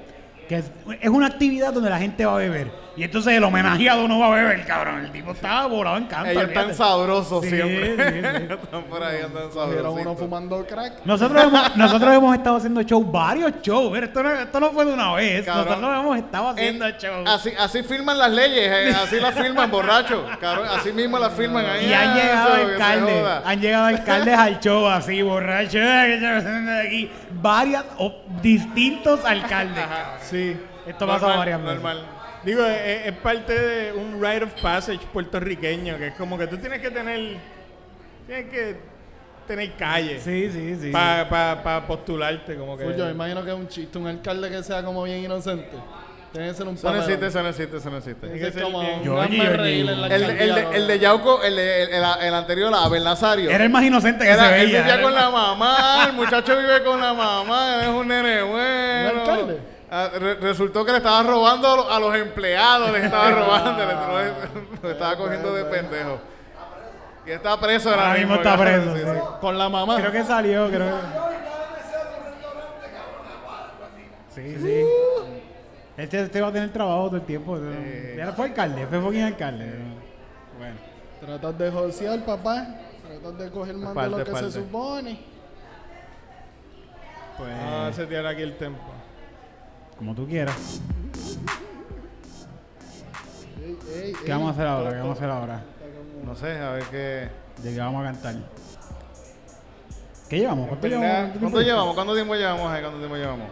Que 0.50 0.58
es, 0.58 0.72
es 1.00 1.10
una 1.10 1.28
actividad 1.28 1.72
donde 1.72 1.90
la 1.90 2.00
gente 2.00 2.26
va 2.26 2.36
a 2.36 2.40
beber. 2.40 2.70
Y 2.96 3.04
entonces 3.04 3.34
el 3.34 3.44
homenajeado 3.44 4.08
no 4.08 4.20
va 4.20 4.28
a 4.28 4.30
beber, 4.32 4.66
cabrón. 4.66 5.06
El 5.06 5.12
tipo 5.12 5.32
estaba 5.32 5.66
volado 5.68 5.98
en 5.98 6.06
canto. 6.06 6.30
Ellos 6.30 6.44
están 6.44 6.74
sabrosos 6.74 7.42
Sí, 7.44 7.50
siempre. 7.50 7.96
sí, 7.96 8.22
sí. 8.22 8.54
están 8.64 8.84
por 8.84 9.04
ahí, 9.04 9.22
andan 9.22 9.70
Vieron 9.72 10.00
uno 10.00 10.16
fumando 10.16 10.66
crack. 10.66 11.06
Nosotros 11.06 11.44
hemos, 11.44 11.76
nosotros 11.78 12.14
hemos 12.14 12.36
estado 12.36 12.58
haciendo 12.58 12.82
shows, 12.82 13.10
varios 13.10 13.54
shows. 13.62 13.92
Pero 13.94 14.06
esto 14.06 14.24
no, 14.24 14.32
esto 14.32 14.60
no 14.60 14.72
fue 14.72 14.86
de 14.86 14.94
una 14.94 15.14
vez. 15.14 15.46
Cabrón. 15.46 15.66
Nosotros 15.66 16.00
hemos 16.00 16.18
estado 16.18 16.50
haciendo 16.50 16.88
En- 16.88 16.98
shows. 16.98 17.30
así, 17.30 17.52
así 17.58 17.84
firman 17.84 18.18
las 18.20 18.32
leyes, 18.32 18.72
eh, 18.72 18.96
así 19.02 19.20
las 19.20 19.36
firman, 19.36 19.72
borracho. 19.72 20.26
Cabrón, 20.40 20.68
así 20.70 20.92
mismo 20.92 21.18
las 21.18 21.34
firman 21.34 21.66
ahí. 21.66 21.86
Y 21.90 21.94
han 21.94 22.10
ah, 22.10 22.16
llegado 22.16 22.56
eso, 22.56 22.68
alcaldes, 22.72 23.26
han 23.46 23.62
llegado 23.62 23.86
alcaldes 23.86 24.38
al 24.38 24.60
show 24.60 24.88
así, 24.88 25.22
borrachos, 25.22 25.72
¿qué 25.74 26.14
está 26.16 26.36
pasando 26.36 26.72
aquí? 26.86 27.12
Varias, 27.42 27.86
o 27.98 28.14
distintos 28.42 29.24
alcaldes. 29.24 29.84
Sí. 30.22 30.58
Esto 30.86 31.06
Normal, 31.06 31.38
varias 31.38 31.62
veces. 31.62 31.76
normal. 31.76 32.21
Digo, 32.44 32.66
es, 32.66 33.08
es 33.08 33.14
parte 33.18 33.54
de 33.54 33.94
un 33.94 34.22
rite 34.22 34.44
of 34.46 34.54
passage 34.62 35.00
puertorriqueño, 35.14 35.98
que 35.98 36.08
es 36.08 36.14
como 36.16 36.38
que 36.38 36.48
tú 36.48 36.58
tienes 36.58 36.80
que 36.82 36.90
tener. 36.90 37.38
Tienes 38.26 38.50
que 38.50 38.76
tener 39.48 39.74
calle 39.74 40.20
Sí, 40.20 40.50
sí, 40.52 40.78
sí. 40.80 40.92
para 40.92 41.28
pa, 41.30 41.62
pa 41.64 41.88
postularte, 41.88 42.56
como 42.56 42.78
que. 42.78 42.84
Pues 42.86 42.98
yo 42.98 43.10
imagino 43.10 43.44
que 43.44 43.52
es 43.52 43.56
un 43.56 43.68
chiste, 43.68 43.98
un 43.98 44.08
alcalde 44.08 44.50
que 44.50 44.64
sea 44.64 44.84
como 44.84 45.04
bien 45.04 45.24
inocente. 45.24 45.70
Tiene 46.32 46.48
que 46.48 46.54
ser 46.54 46.66
un 46.68 46.76
Eso 46.76 46.90
no 46.94 46.98
existe, 47.00 47.26
eso 47.28 47.44
no 47.44 47.50
existe, 47.50 47.78
eso 47.78 47.90
no 47.90 47.98
existe. 47.98 48.28
Tiene 48.28 48.40
que 48.40 48.52
ser 48.54 48.64
como 48.64 48.80
un 48.80 49.04
Yo, 49.04 49.22
yo, 49.28 49.44
reír 49.58 49.86
yo. 49.86 49.92
en 49.92 50.02
la 50.02 50.08
El, 50.08 50.24
el, 50.24 50.56
de, 50.56 50.64
¿no? 50.64 50.72
el 50.72 50.88
de 50.88 51.00
Yauco, 51.00 51.44
el, 51.44 51.56
de, 51.58 51.84
el, 51.84 51.90
el- 51.92 52.04
el 52.22 52.34
anterior, 52.34 52.72
Abel 52.74 53.04
Nazario. 53.04 53.50
Era 53.52 53.66
el 53.66 53.70
más 53.70 53.84
inocente 53.84 54.24
que 54.24 54.32
se 54.32 54.38
Era- 54.40 54.58
él 54.58 54.66
veía. 54.68 54.80
vivía 54.80 54.94
era 54.94 55.04
con 55.04 55.14
la 55.14 55.30
mamá, 55.30 56.06
el 56.08 56.14
muchacho 56.14 56.58
vive 56.58 56.84
con 56.86 57.02
la 57.02 57.14
mamá, 57.14 57.82
es 57.84 57.90
un 57.90 58.08
nene 58.08 58.42
bueno. 58.44 59.12
¿Un 59.12 59.20
alcalde? 59.20 59.58
Ah, 59.94 60.10
re- 60.18 60.36
resultó 60.36 60.86
que 60.86 60.92
le 60.92 60.98
estaba 61.00 61.22
robando 61.24 61.68
a, 61.68 62.00
los- 62.00 62.12
los 62.12 62.16
empleados, 62.16 62.92
les 62.94 63.04
estaba 63.04 63.30
robando, 63.32 63.86
le, 63.86 63.94
lo, 63.94 64.82
lo 64.84 64.92
estaba 64.92 65.18
cogiendo 65.18 65.54
de 65.54 65.66
pendejo. 65.66 66.18
Y 67.26 67.32
está 67.32 67.60
preso 67.60 67.90
ahora, 67.90 68.08
Ahora 68.08 68.20
mismo 68.20 68.36
está 68.36 68.58
preso, 68.58 68.96
sí. 68.96 69.04
Con 69.42 69.58
la 69.58 69.70
mamá. 69.70 69.98
Creo 69.98 70.12
que 70.12 70.24
salió, 70.24 70.68
creo 70.70 70.80
que... 70.98 71.32
Sí, 74.34 74.56
sí. 74.60 74.86
Este, 75.98 76.22
este 76.22 76.42
va 76.42 76.48
a 76.48 76.52
tener 76.54 76.72
trabajo 76.72 77.08
todo 77.08 77.18
el 77.18 77.24
tiempo. 77.24 77.60
Ya 78.18 78.32
fue 78.32 78.46
alcalde, 78.46 78.88
fue 78.88 79.00
fucking 79.02 79.24
alcalde. 79.24 79.74
Bueno. 80.58 80.76
Tratas 81.20 81.58
de 81.58 81.70
josear, 81.72 82.20
papá. 82.26 82.66
Tratas 83.06 83.38
de 83.38 83.52
coger 83.52 83.76
más 83.76 83.94
de 83.94 84.10
lo 84.10 84.18
que 84.24 84.32
parte. 84.32 84.52
se 84.52 84.60
supone. 84.62 85.20
Pues, 87.38 87.50
Vamos 87.58 87.90
a 87.90 87.94
setear 87.94 88.26
aquí 88.26 88.42
el 88.42 88.58
tempo. 88.58 88.80
Como 90.02 90.16
tú 90.16 90.26
quieras. 90.28 90.82
Ey, 93.64 93.78
ey, 93.94 94.14
¿Qué 94.14 94.26
ey. 94.26 94.32
vamos 94.32 94.48
a 94.48 94.52
hacer 94.54 94.66
ahora? 94.66 94.90
¿Qué 94.90 94.98
vamos 94.98 95.10
a 95.10 95.14
hacer 95.20 95.30
ahora? 95.30 95.64
No 96.26 96.36
sé, 96.36 96.58
a 96.58 96.72
ver 96.72 96.84
qué. 96.86 97.30
¿De 97.62 97.74
qué 97.76 97.80
vamos 97.80 98.02
a 98.02 98.06
cantar? 98.06 98.36
¿Qué 100.28 100.40
llevamos? 100.40 100.68
¿Cuánto 100.70 100.90
¿Verdad? 100.90 101.02
llevamos? 101.04 101.38
¿Cuánto 101.40 101.62
llevamos? 101.62 101.94
¿Cuánto 101.94 102.14
tiempo 102.16 102.34
llevamos 102.36 102.72
ahí? 102.72 102.82
¿Cuánto 102.82 102.98
tiempo 102.98 103.16
llevamos? 103.16 103.48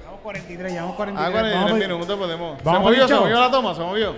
Llevamos 0.00 0.20
43, 0.22 0.72
llevamos 0.72 0.92
Ah, 0.92 0.96
43. 0.96 1.32
43 1.32 1.54
Vamos 1.54 1.70
a- 1.70 1.88
minutos 1.88 2.18
podemos. 2.18 2.58
Se 2.58 2.64
vamos 2.64 2.82
movió, 2.82 3.06
se 3.08 3.14
movió 3.14 3.38
la 3.40 3.50
toma, 3.52 3.72
se 3.76 3.80
movió. 3.82 4.14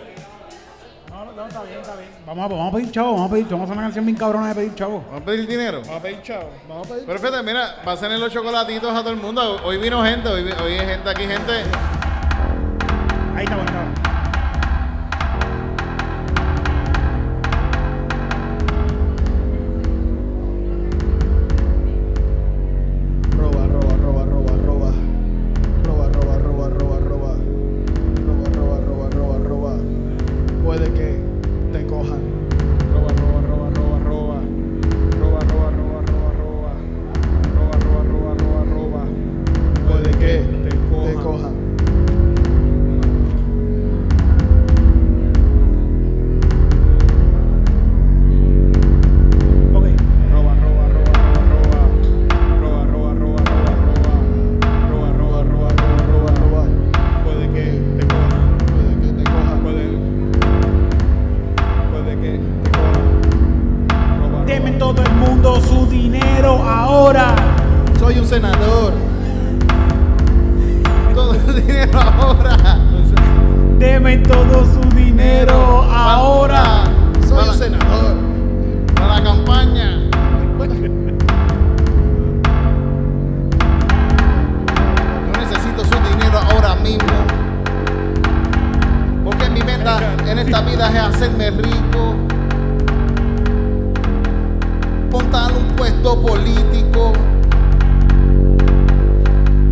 No, 1.39 1.47
está 1.47 1.63
bien, 1.63 1.79
está 1.79 1.95
bien. 1.95 2.09
Vamos 2.27 2.45
a, 2.45 2.49
vamos 2.49 2.73
a 2.73 2.77
pedir 2.77 2.91
chavo, 2.91 3.13
vamos 3.13 3.31
a 3.31 3.33
pedir 3.33 3.47
Vamos 3.49 3.61
a 3.61 3.65
hacer 3.67 3.77
una 3.77 3.83
canción 3.87 4.05
bien 4.07 4.19
cabrona 4.19 4.49
de 4.49 4.55
pedir 4.57 4.75
chavo. 4.75 5.05
Vamos 5.07 5.23
a 5.23 5.25
pedir 5.25 5.47
dinero. 5.47 5.83
Vamos 5.83 5.97
a 5.97 6.03
pedir 6.03 6.23
chavo. 6.23 6.51
Vamos 6.69 6.87
a 6.89 6.91
pedir. 6.91 7.07
Pero 7.07 7.19
fíjate, 7.21 7.43
mira, 7.45 7.77
pasen 7.85 8.21
los 8.21 8.33
chocolatitos 8.33 8.93
a 8.93 9.01
todo 9.03 9.11
el 9.11 9.19
mundo. 9.19 9.61
Hoy 9.63 9.79
vino 9.79 10.03
gente, 10.03 10.29
hoy, 10.29 10.43
hoy 10.43 10.73
hay 10.73 10.87
gente 10.89 11.09
aquí, 11.09 11.23
gente. 11.29 11.53
Ahí 13.37 13.45
está, 13.45 13.55
bueno, 13.55 13.78
político. 96.17 97.13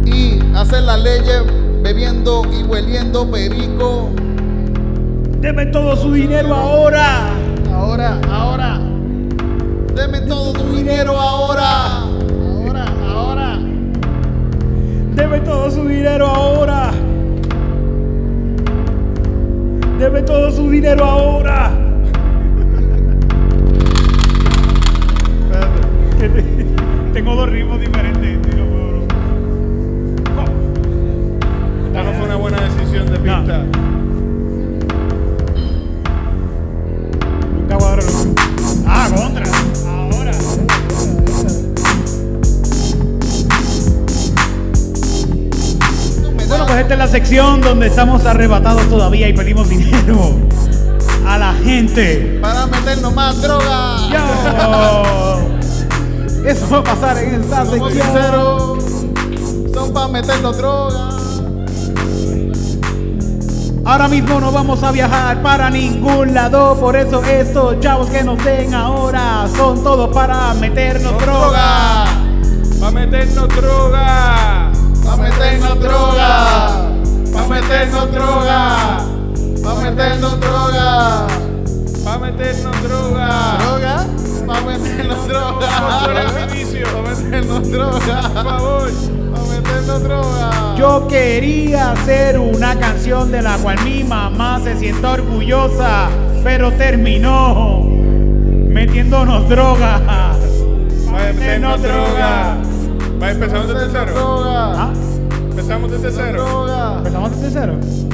Y 0.05 0.41
hacer 0.55 0.83
las 0.83 1.01
leyes 1.03 1.43
bebiendo 1.83 2.43
y 2.53 2.63
hueliendo 2.65 3.31
perico. 3.31 4.11
Deme 5.41 5.67
todo 5.67 5.97
su 5.97 6.13
dinero 6.13 6.55
ahora. 6.55 7.31
Ahora, 7.73 8.21
ahora, 8.31 8.81
Deme 9.95 10.21
todo 10.23 10.53
tu 10.53 10.77
dinero 10.77 11.19
ahora. 11.19 12.03
ahora, 12.03 12.85
ahora. 13.09 13.59
Deme 15.15 15.41
todo 15.41 15.71
su 15.71 15.85
dinero 15.87 16.27
ahora. 16.27 16.91
Deme 19.99 20.23
todo 20.23 20.51
su 20.51 20.69
dinero 20.69 21.05
ahora. 21.05 21.86
Que 26.33 26.43
Tengo 27.13 27.35
dos 27.37 27.49
ritmos 27.49 27.81
diferentes. 27.81 28.39
Esta 31.87 32.03
no 32.03 32.13
fue 32.13 32.25
una 32.27 32.37
buena 32.37 32.61
decisión 32.61 33.07
de 33.07 33.19
pista. 33.19 33.65
Nunca 37.55 37.77
voy 37.77 37.89
a 37.89 37.99
Ah, 38.89 39.09
contra. 39.15 39.45
Ahora. 39.89 40.33
Bueno, 46.49 46.67
pues 46.67 46.79
esta 46.79 46.93
es 46.95 46.99
la 46.99 47.09
sección 47.09 47.61
donde 47.61 47.87
estamos 47.87 48.27
arrebatados 48.27 48.89
todavía 48.89 49.29
y 49.29 49.33
pedimos 49.33 49.69
dinero 49.69 50.35
a 51.27 51.39
la 51.39 51.55
gente. 51.55 52.39
Para 52.43 52.67
meternos 52.67 53.15
más 53.15 53.41
droga. 53.41 53.97
¡Yo! 54.11 55.56
Eso 56.47 56.69
va 56.71 56.79
a 56.79 56.85
pasar 56.85 57.19
en 57.19 57.43
esta 57.43 57.65
Somos 57.67 57.93
sección. 57.93 58.07
sinceros. 58.07 58.85
Son 59.75 59.93
para 59.93 60.09
meternos 60.09 60.57
droga. 60.57 61.09
Ahora 63.85 64.09
mismo 64.09 64.41
no 64.41 64.51
vamos 64.51 64.83
a 64.83 64.91
viajar 64.91 65.43
para 65.43 65.71
ningún 65.71 66.35
lado, 66.35 66.77
por 66.81 66.97
eso 66.97 67.23
estos 67.23 67.79
chavos 67.79 68.09
que 68.11 68.25
nos 68.25 68.43
den 68.45 68.75
ahora 68.75 69.47
son 69.57 69.83
todos 69.85 70.13
para 70.13 70.55
meternos 70.55 71.17
droga. 71.21 72.05
Va 72.83 72.89
a 72.89 72.91
meternos 72.91 73.49
droga. 73.49 74.73
Pa' 75.05 75.17
meternos 75.17 75.81
droga. 75.81 76.91
Pa' 77.33 77.47
meternos 77.49 78.11
droga. 78.13 78.99
Pa' 79.63 79.75
meternos 79.75 80.41
droga. 80.41 81.27
Va 82.07 82.15
a 82.15 82.19
meternos 82.19 82.83
droga. 82.83 83.59
Droga. 83.59 84.07
Pa' 84.47 84.61
meternos 84.63 85.29
droga. 85.29 86.36
Inicio. 86.77 87.03
Pa' 87.03 87.11
meternos 87.11 87.71
droga. 87.71 88.21
Por 88.23 88.45
favor. 88.45 88.91
Pa' 89.35 89.55
meternos 89.55 90.03
droga. 90.03 90.75
Yo 90.79 91.09
quería 91.09 91.93
hacer 91.93 92.39
una 92.39 92.79
canción 92.79 93.31
de 93.31 93.43
la 93.43 93.57
cual 93.59 93.79
mi 93.85 94.05
mamá 94.05 94.61
se 94.63 94.77
sienta 94.79 95.13
orgullosa, 95.13 96.09
pero 96.45 96.73
terminó 96.73 97.85
metiéndonos 98.69 99.49
droga. 99.49 99.97
A 99.97 100.37
meternos 101.13 101.83
droga. 101.83 102.57
Va, 103.23 103.31
empezamos 103.31 103.69
desde 103.69 103.91
cero. 103.91 104.13
droga. 104.15 104.73
¿Ah? 104.83 104.93
Empezamos 105.51 105.91
desde 105.91 106.11
cero. 106.13 106.45
Droga. 106.45 106.99
¿Empezamos 106.99 107.31
desde 107.41 107.51
cero? 107.61 108.06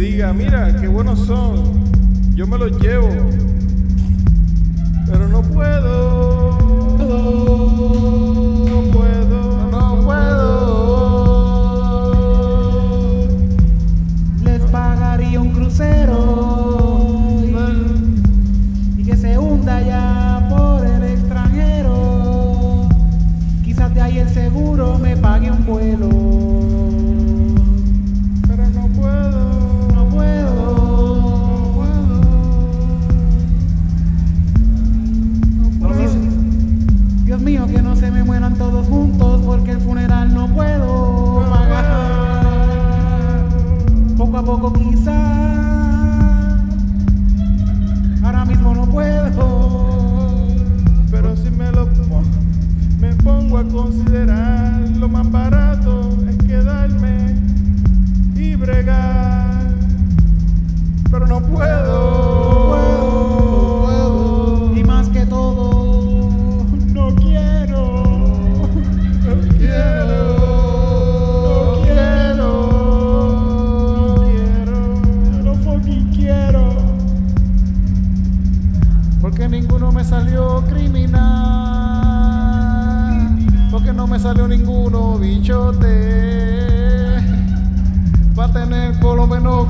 Diga, 0.00 0.32
mira, 0.32 0.74
qué 0.80 0.88
buenos 0.88 1.26
son. 1.26 1.84
Yo 2.34 2.46
me 2.46 2.56
los 2.56 2.80
llevo. 2.80 3.10
Pero 5.06 5.28
no 5.28 5.42
puedo. 5.42 6.70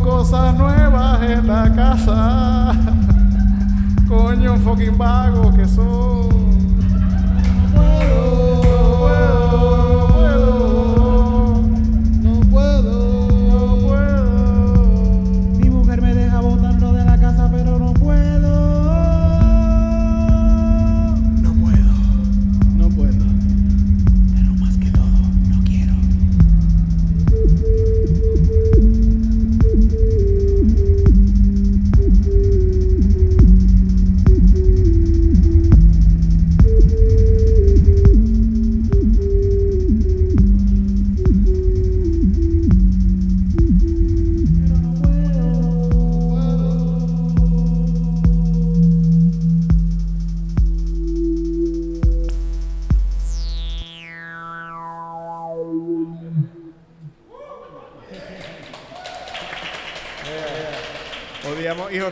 Cosas 0.03 0.55
nuevas 0.57 1.23
en 1.23 1.47
la 1.47 1.73
casa. 1.75 2.73
Coño, 4.09 4.57
fucking 4.57 4.97
vago 4.97 5.53
que 5.55 5.67
son. 5.67 6.10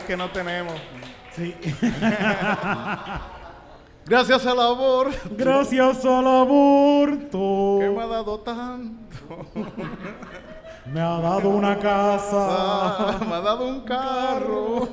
Que 0.09 0.17
no 0.17 0.31
tenemos. 0.31 0.73
Sí. 1.35 1.55
Gracias 4.07 4.43
al 4.47 4.59
amor 4.59 5.11
Gracias 5.37 6.03
al 6.03 6.25
aborto. 6.25 7.77
que 7.79 7.91
me 7.91 8.01
ha 8.01 8.07
dado 8.07 8.39
tanto. 8.39 9.45
Me 10.87 10.99
ha 10.99 11.19
dado 11.19 11.49
una 11.49 11.77
casa. 11.77 13.19
me 13.23 13.35
ha 13.35 13.41
dado 13.41 13.67
un 13.67 13.81
carro. 13.81 14.89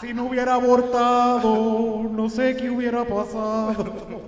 Si 0.00 0.14
no 0.14 0.26
hubiera 0.26 0.54
abortado, 0.54 2.04
no 2.08 2.30
sé 2.30 2.56
qué 2.56 2.70
hubiera 2.70 3.04
pasado. 3.04 4.22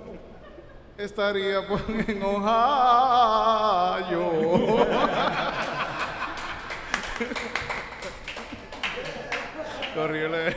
Estaría 0.97 1.65
pues, 1.65 1.81
en 2.09 2.21
Ohio. 2.21 2.49
Horrible. 10.03 10.47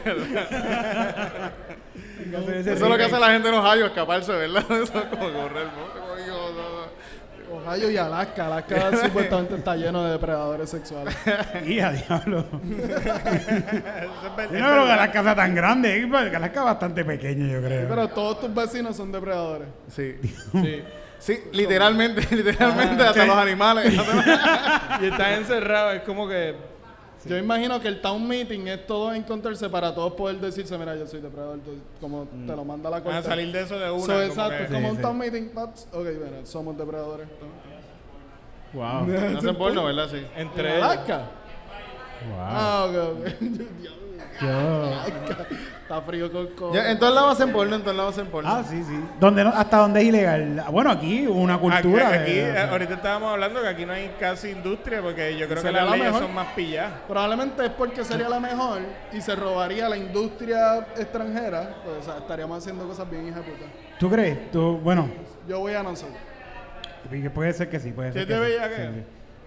Eso 2.60 2.72
es 2.72 2.80
lo 2.80 2.96
que 2.96 3.04
hace 3.04 3.18
la 3.18 3.32
gente 3.32 3.48
en 3.48 3.54
Ohio, 3.54 3.86
escaparse, 3.86 4.32
¿verdad? 4.32 4.64
Eso 4.70 4.98
es 4.98 5.04
como 5.06 5.30
correr. 5.32 5.66
no, 6.26 6.52
no. 6.52 6.82
Ohio 7.52 7.90
y 7.90 7.96
Alaska. 7.96 8.46
Alaska 8.46 8.96
supuestamente 9.04 9.56
está 9.56 9.76
lleno 9.76 10.04
de 10.04 10.12
depredadores 10.12 10.70
sexuales. 10.70 11.14
Y 11.66 11.80
a 11.80 11.92
diablo. 11.92 12.46
Yo 12.52 12.60
no 14.38 14.70
creo 14.70 14.86
que 14.86 14.96
la 14.96 15.10
casa 15.12 15.34
tan 15.34 15.54
grande. 15.54 16.00
Que 16.00 16.38
la 16.38 16.50
casa 16.50 16.60
es 16.60 16.64
bastante 16.64 17.04
pequeña, 17.04 17.52
yo 17.52 17.60
creo. 17.62 17.88
Pero 17.88 18.08
todos 18.08 18.40
tus 18.40 18.54
vecinos 18.54 18.96
son 18.96 19.12
depredadores. 19.12 19.68
Sí. 19.88 20.16
Sí. 20.52 20.82
Sí, 21.18 21.38
literalmente, 21.52 22.34
literalmente, 22.34 23.04
hasta 23.04 23.24
los 23.24 23.36
animales. 23.36 23.92
Y 25.00 25.04
estás 25.06 25.38
encerrado, 25.38 25.92
es 25.92 26.02
como 26.02 26.26
que. 26.26 26.71
Yo 27.24 27.38
imagino 27.38 27.80
que 27.80 27.88
el 27.88 28.00
town 28.00 28.26
meeting 28.26 28.66
es 28.66 28.86
todo 28.86 29.14
encontrarse 29.14 29.68
para 29.68 29.94
todos 29.94 30.12
poder 30.14 30.36
decirse, 30.40 30.76
mira, 30.76 30.96
yo 30.96 31.06
soy 31.06 31.20
depredador, 31.20 31.58
tú- 31.60 31.78
como 32.00 32.24
te 32.46 32.56
lo 32.56 32.64
manda 32.64 32.90
la 32.90 32.98
Van 33.00 33.08
a 33.08 33.14
corte. 33.16 33.28
salir 33.28 33.52
de 33.52 33.62
eso 33.62 33.78
de 33.78 33.90
una. 33.90 34.00
So, 34.00 34.06
como 34.12 34.20
exacto, 34.22 34.56
que- 34.56 34.62
es 34.64 34.70
como 34.70 34.80
Sí, 34.80 34.90
un 34.90 34.96
sí. 34.96 35.02
town 35.02 35.18
meeting, 35.18 35.48
but, 35.54 35.70
ok, 35.92 36.04
mira, 36.04 36.44
somos 36.46 36.76
depredadores. 36.76 37.28
Wow. 38.72 39.06
No 39.32 39.38
hacen 39.38 39.56
porno, 39.56 39.84
¿verdad? 39.84 40.08
Sí. 40.10 40.26
¿En 40.34 40.48
Entre 40.48 40.76
ellos. 40.76 40.82
Alaska? 40.84 41.18
Wow. 42.28 42.38
Ah, 42.40 42.86
ok, 42.88 42.96
ok. 42.96 43.38
Diablo, 43.40 44.02
Yo- 44.40 45.56
Está 45.92 46.00
frío 46.06 46.32
con 46.32 46.46
coco. 46.48 46.74
En 46.74 46.98
todos 46.98 47.14
lados 47.14 47.32
hacen 47.38 47.52
porno, 47.52 47.76
en 47.76 47.82
todos 47.82 47.94
lados 47.94 48.14
hacen 48.16 48.26
porno. 48.28 48.48
Ah, 48.50 48.64
sí, 48.66 48.82
sí. 48.82 48.98
¿Dónde 49.20 49.44
no- 49.44 49.50
¿Hasta 49.50 49.76
dónde 49.76 50.00
es 50.00 50.06
ilegal? 50.06 50.64
Bueno, 50.70 50.90
aquí 50.90 51.26
una 51.26 51.54
Aquí, 51.56 51.62
cultura. 51.62 52.08
aquí, 52.08 52.32
de- 52.32 52.48
eh, 52.50 52.58
ahorita 52.58 52.94
estábamos 52.94 53.30
hablando 53.30 53.60
que 53.60 53.68
aquí 53.68 53.84
no 53.84 53.92
hay 53.92 54.10
casi 54.18 54.48
industria 54.52 55.02
porque 55.02 55.32
yo 55.36 55.44
creo 55.46 55.56
que 55.56 55.68
Sería 55.68 55.82
las 55.82 55.90
la 55.90 55.96
leyes 55.96 56.06
mejor. 56.12 56.22
son 56.22 56.34
más 56.34 56.46
pilladas. 56.54 56.92
Probablemente 57.06 57.66
es 57.66 57.72
porque 57.72 58.04
sería 58.06 58.30
la 58.30 58.40
mejor 58.40 58.80
y 59.12 59.20
se 59.20 59.36
robaría 59.36 59.86
la 59.90 59.98
industria 59.98 60.78
extranjera. 60.96 61.74
Pues, 61.84 61.98
o 61.98 62.02
sea, 62.02 62.16
estaríamos 62.20 62.56
haciendo 62.56 62.88
cosas 62.88 63.10
bien 63.10 63.28
hija 63.28 63.40
de 63.40 63.42
puta. 63.42 63.64
¿Tú 63.98 64.08
crees? 64.08 64.50
Tú, 64.50 64.78
bueno, 64.78 65.10
Yo 65.46 65.58
voy 65.58 65.74
a 65.74 65.82
no 65.82 65.92
y 67.12 67.28
puede 67.28 67.52
ser 67.52 67.68
que 67.68 67.78
sí, 67.80 67.90
puede 67.92 68.12
ser 68.12 68.22
¿Sí 68.22 68.28
que 68.28 68.32
te 68.32 68.38
sí. 68.40 68.46
veía 68.46 68.68
que? 68.70 68.76
Sí, 68.76 68.82
sí. 68.94 69.04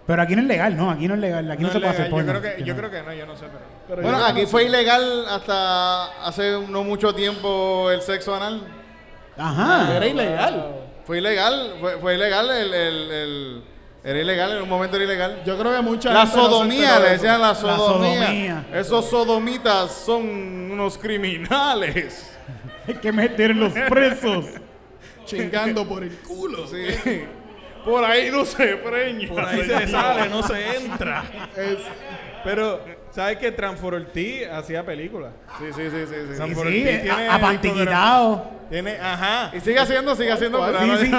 Pero 0.07 0.21
aquí 0.21 0.35
no 0.35 0.41
es 0.43 0.47
legal, 0.47 0.77
¿no? 0.77 0.91
Aquí 0.91 1.07
no 1.07 1.15
es 1.15 1.19
legal. 1.19 1.49
Aquí 1.49 1.63
no, 1.63 1.67
No 1.69 1.73
se 1.73 1.79
puede 1.79 1.91
hacer 1.91 2.05
legal, 2.05 2.19
yo 2.25 2.25
porno. 2.27 2.39
creo 2.41 2.55
que, 2.57 2.63
yo 2.63 2.75
creo 2.75 2.91
que 2.91 3.01
no, 3.03 3.13
yo 3.13 3.25
no 3.25 3.35
sé, 3.35 3.45
pero. 3.47 3.65
Pero 3.87 4.01
Bueno, 4.03 4.23
aquí 4.25 4.41
no 4.43 4.47
fue 4.47 4.61
sé. 4.63 4.67
ilegal 4.69 5.25
hasta 5.29 6.05
hace 6.27 6.51
no 6.69 6.83
mucho 6.83 7.13
tiempo 7.15 7.89
el 7.91 8.01
sexo 8.01 8.35
anal. 8.35 8.61
Ajá. 9.37 9.95
Era 9.97 10.05
ilegal. 10.07 10.75
Fue 11.05 11.17
ilegal, 11.17 11.73
fue, 11.79 11.97
fue 11.99 12.15
ilegal 12.15 12.49
el, 12.51 12.73
el, 12.73 13.11
el- 13.11 13.63
Era 14.03 14.19
ilegal, 14.19 14.51
en 14.57 14.61
un 14.63 14.69
momento 14.69 14.95
era 14.97 15.05
ilegal. 15.05 15.41
Yo 15.45 15.57
creo 15.57 15.75
que 15.75 15.81
mucha 15.81 16.13
La 16.13 16.27
sodomía, 16.27 16.99
le 16.99 17.09
decían 17.09 17.41
la 17.41 17.55
sodomía. 17.55 18.21
sodomía. 18.25 18.65
Esos 18.73 19.09
sodomitas 19.09 19.91
son 19.91 20.21
unos 20.71 20.97
criminales. 20.99 22.31
Hay 22.87 22.93
que 22.95 23.11
meterlos 23.11 23.73
presos. 23.89 24.45
Chingando 25.25 25.87
por 25.87 26.03
el 26.03 26.15
culo. 26.19 26.67
Sí. 26.67 27.23
Por 27.85 28.03
ahí 28.03 28.31
no 28.31 28.43
se 28.45 28.75
preña. 28.77 29.27
Por 29.29 29.45
ahí 29.45 29.63
se 29.63 29.87
sale, 29.87 30.29
no 30.29 30.43
se 30.43 30.77
entra. 30.77 31.23
Es- 31.55 31.77
Pero, 32.43 32.79
¿sabes 33.11 33.37
que 33.37 33.51
Transfor 33.51 33.95
Ortiz 33.95 34.47
hacía 34.51 34.85
películas? 34.85 35.31
Sí, 35.57 35.65
sí, 35.75 35.89
sí, 35.89 36.05
sí. 36.07 36.15
sí. 36.29 36.53
Sí, 36.53 36.83
tiene 38.69 38.97
ajá. 38.99 39.51
Y 39.55 39.59
sigue 39.61 39.79
haciendo, 39.79 40.15
sigue 40.15 40.31
haciendo. 40.31 40.59
Sí, 40.79 41.05
sí, 41.05 41.11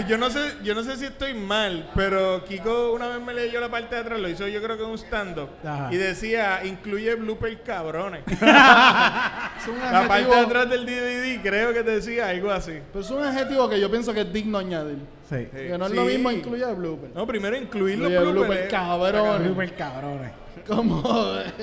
Y 0.00 0.04
yo, 0.08 0.18
no 0.18 0.30
sé, 0.30 0.40
yo 0.62 0.74
no 0.74 0.82
sé 0.82 0.96
si 0.96 1.06
estoy 1.06 1.34
mal, 1.34 1.90
pero 1.94 2.44
Kiko 2.44 2.92
una 2.92 3.08
vez 3.08 3.20
me 3.20 3.34
leyó 3.34 3.60
la 3.60 3.68
parte 3.68 3.94
de 3.94 4.00
atrás, 4.00 4.20
lo 4.20 4.28
hizo 4.28 4.46
yo 4.48 4.62
creo 4.62 4.76
que 4.76 4.84
en 4.84 4.90
un 4.90 4.98
stand-up. 4.98 5.48
Y 5.90 5.96
decía, 5.96 6.60
incluye 6.64 7.14
blooper 7.14 7.62
cabrones. 7.62 8.22
es 8.26 9.68
un 9.68 9.78
la 9.80 10.06
parte 10.08 10.26
de 10.26 10.36
atrás 10.36 10.70
del 10.70 10.86
DVD 10.86 11.40
creo 11.42 11.72
que 11.72 11.82
decía 11.82 12.28
algo 12.28 12.50
así. 12.50 12.80
pero 12.92 13.04
es 13.04 13.10
un 13.10 13.22
adjetivo 13.22 13.68
que 13.68 13.80
yo 13.80 13.90
pienso 13.90 14.12
que 14.12 14.20
es 14.22 14.32
digno 14.32 14.58
añadir. 14.58 14.98
Sí. 15.32 15.48
Que 15.52 15.78
no 15.78 15.84
es 15.86 15.90
Sí. 15.90 15.96
lo 15.96 16.04
mismo 16.04 16.30
incluir 16.30 16.62
el 16.64 16.74
blooper. 16.74 17.10
No, 17.14 17.26
primero 17.26 17.56
incluir 17.56 17.98
los 17.98 18.10
Incluye 18.10 18.28
el 18.28 18.32
bloopers. 18.34 18.48
blooper, 18.48 18.68
cabrón. 18.70 19.72
Cabrones. 19.76 20.32
Como 20.66 21.02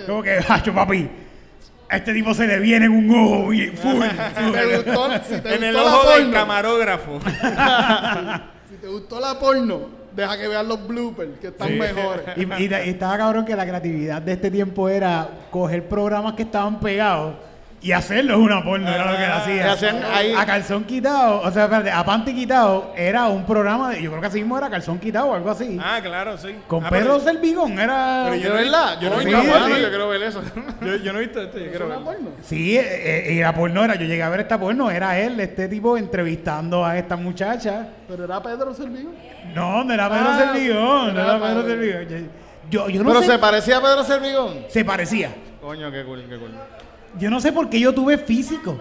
Como 0.07 0.23
que, 0.23 0.39
hacho, 0.47 0.73
papi. 0.73 1.09
A 1.91 1.97
este 1.97 2.13
tipo 2.13 2.33
se 2.33 2.45
le 2.45 2.59
viene 2.59 2.85
en 2.85 2.91
un 2.91 3.09
ojo 3.15 3.47
bien 3.49 3.75
full. 3.77 4.01
si 4.37 4.51
te 4.51 4.75
gustó, 4.77 5.09
si 5.23 5.41
te 5.41 5.55
En 5.55 5.63
el 5.63 5.73
gustó 5.73 5.89
la 5.89 5.95
ojo 5.95 6.09
del 6.11 6.21
porno, 6.21 6.33
camarógrafo. 6.33 7.19
si 8.69 8.75
te 8.77 8.87
gustó 8.87 9.19
la 9.19 9.39
porno, 9.39 9.81
deja 10.15 10.37
que 10.37 10.47
vean 10.47 10.67
los 10.67 10.87
bloopers 10.87 11.39
que 11.39 11.47
están 11.47 11.77
mejores. 11.77 12.23
Y, 12.35 12.41
y- 12.43 12.67
y 12.67 12.89
estaba 12.89 13.17
cabrón 13.17 13.45
que 13.45 13.55
la 13.55 13.65
creatividad 13.65 14.21
de 14.21 14.33
este 14.33 14.51
tiempo 14.51 14.87
era 14.89 15.29
coger 15.49 15.87
programas 15.87 16.33
que 16.33 16.43
estaban 16.43 16.79
pegados 16.79 17.35
y 17.81 17.93
hacerlos 17.93 18.37
una 18.37 18.61
porno, 18.63 18.89
era 18.89 19.05
lo 19.11 19.17
que 19.17 19.23
él 19.23 19.29
Le 19.29 19.35
hacía. 19.35 19.71
hacían 19.71 20.03
ahí- 20.13 20.33
A 20.37 20.45
calzón 20.45 20.83
quitado, 20.83 21.39
o 21.41 21.49
sea, 21.51 21.63
espérate, 21.63 21.89
a 21.91 22.03
panty 22.03 22.33
quitado, 22.35 22.93
era 22.97 23.27
un 23.27 23.45
programa 23.45 23.91
de, 23.91 24.01
yo 24.01 24.09
creo 24.09 24.19
que 24.21 24.27
así 24.27 24.39
mismo 24.39 24.57
era 24.57 24.69
calzón 24.69 24.99
quitado 24.99 25.27
o 25.27 25.33
algo 25.33 25.49
así. 25.49 25.79
ah, 25.81 25.99
claro, 26.03 26.37
sí. 26.37 26.55
Con 26.67 26.85
Ah, 26.85 26.89
Pedro 26.89 27.19
Servigón, 27.21 27.79
era... 27.79 28.23
Pero 28.25 28.35
¿De 28.35 28.41
yo 28.41 28.49
no- 28.49 28.55
verdad? 28.55 28.99
Yo 28.99 29.09
no 29.09 29.15
he 29.15 29.19
Sí, 29.19 29.25
visto 29.27 29.41
sí. 29.41 29.47
mano, 29.47 29.77
yo 29.77 29.89
quiero 29.89 30.09
ver 30.09 30.23
eso. 30.23 30.41
Yo, 30.81 30.95
yo 30.97 31.13
no 31.13 31.19
he 31.19 31.21
visto 31.23 31.41
esto, 31.41 31.57
yo 31.57 31.63
¿Es 31.65 31.69
quiero 31.69 31.87
verlo. 31.87 32.03
porno? 32.05 32.29
Sí, 32.43 32.77
eh, 32.77 33.29
eh, 33.29 33.33
y 33.33 33.39
la 33.39 33.53
porno 33.53 33.83
era, 33.85 33.95
yo 33.95 34.05
llegué 34.05 34.23
a 34.23 34.29
ver 34.29 34.41
esta 34.41 34.59
porno, 34.59 34.91
era 34.91 35.17
él, 35.19 35.39
este 35.39 35.67
tipo 35.69 35.97
entrevistando 35.97 36.85
a 36.85 36.97
esta 36.97 37.15
muchacha. 37.15 37.87
Pero 38.07 38.25
era 38.25 38.41
Pedro 38.43 38.73
Servigo. 38.73 39.11
No, 39.55 39.83
no 39.85 39.93
era 39.93 40.09
Pedro 40.09 40.29
Ah, 40.29 40.37
Servigón, 40.37 41.13
no 41.13 41.21
era 41.21 41.23
era 41.37 41.39
Pedro 41.39 41.63
Pedro. 41.63 41.79
Servigón. 41.79 42.29
Yo, 42.69 42.87
yo 42.89 43.03
no 43.03 43.09
Pero 43.09 43.21
sé, 43.21 43.31
se 43.31 43.39
parecía 43.39 43.77
a 43.77 43.81
Pedro 43.81 44.03
Servigón. 44.03 44.65
se 44.67 44.83
parecía. 44.85 45.31
Coño, 45.61 45.89
qué 45.91 46.03
cool, 46.03 46.23
qué 46.29 46.37
cool. 46.37 46.51
Yo 47.17 47.29
no 47.29 47.39
sé 47.39 47.51
por 47.51 47.69
qué 47.69 47.79
yo 47.79 47.93
tuve 47.93 48.17
físico. 48.17 48.77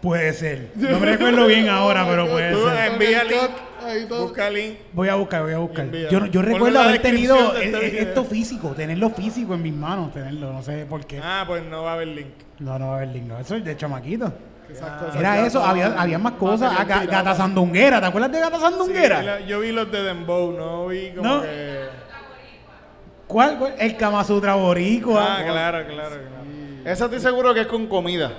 Puede 0.00 0.32
ser. 0.32 0.70
No 0.76 1.00
me 1.00 1.06
recuerdo 1.06 1.46
bien 1.46 1.68
ahora, 1.68 2.06
pero 2.06 2.28
puede 2.28 2.52
Tú 2.52 2.68
ser. 2.68 2.92
envía 2.92 3.24
link, 3.24 4.08
busca 4.08 4.48
link. 4.48 4.74
Voy 4.92 5.08
a 5.08 5.16
buscar, 5.16 5.42
voy 5.42 5.52
a 5.54 5.58
buscar. 5.58 5.86
Envía. 5.86 6.08
Yo, 6.08 6.26
yo 6.26 6.40
recuerdo 6.42 6.80
haber 6.80 7.02
tenido 7.02 7.52
de 7.52 7.64
este 7.64 7.78
eh, 7.86 7.90
video. 7.90 8.02
esto 8.02 8.24
físico, 8.24 8.68
tenerlo 8.76 9.10
físico 9.10 9.54
en 9.54 9.62
mis 9.62 9.74
manos, 9.74 10.12
tenerlo, 10.12 10.52
no 10.52 10.62
sé 10.62 10.86
por 10.86 11.04
qué. 11.04 11.20
Ah, 11.22 11.44
pues 11.46 11.64
no 11.64 11.82
va 11.82 11.90
a 11.90 11.94
haber 11.94 12.08
link. 12.08 12.28
No, 12.60 12.78
no 12.78 12.88
va 12.88 12.92
a 12.94 12.96
haber 12.98 13.08
link, 13.08 13.24
no, 13.24 13.38
eso 13.40 13.56
es 13.56 13.64
de 13.64 13.76
chamaquito. 13.76 14.32
Esas 14.70 15.02
cosas 15.02 15.16
Era 15.16 15.46
eso, 15.46 15.64
había, 15.64 15.86
había 16.00 16.18
más 16.18 16.34
cosas. 16.34 16.70
Ah, 16.70 16.78
material 16.80 16.98
Ga- 16.98 17.00
pirata. 17.06 17.22
Gata 17.30 17.34
Sandunguera, 17.36 18.00
¿te 18.00 18.06
acuerdas 18.06 18.30
de 18.32 18.40
Gata 18.40 18.56
Sí, 18.56 18.62
Sandunguera? 18.62 19.22
la- 19.22 19.40
yo 19.40 19.60
vi 19.60 19.72
los 19.72 19.90
de 19.90 20.02
Dembow, 20.02 20.52
no 20.52 20.86
vi 20.88 21.10
como 21.16 21.28
No. 21.36 21.42
que... 21.42 21.84
¿Cuál, 23.26 23.58
cuál? 23.58 23.74
El 23.78 23.96
Kama 23.96 24.22
Sutra 24.24 24.54
Boricua. 24.54 25.38
Ah, 25.38 25.42
claro, 25.44 25.84
claro, 25.86 25.86
claro. 25.86 26.37
Esa 26.90 27.04
estoy 27.04 27.20
seguro 27.20 27.52
que 27.54 27.60
es 27.62 27.66
con 27.66 27.86
comida. 27.86 28.32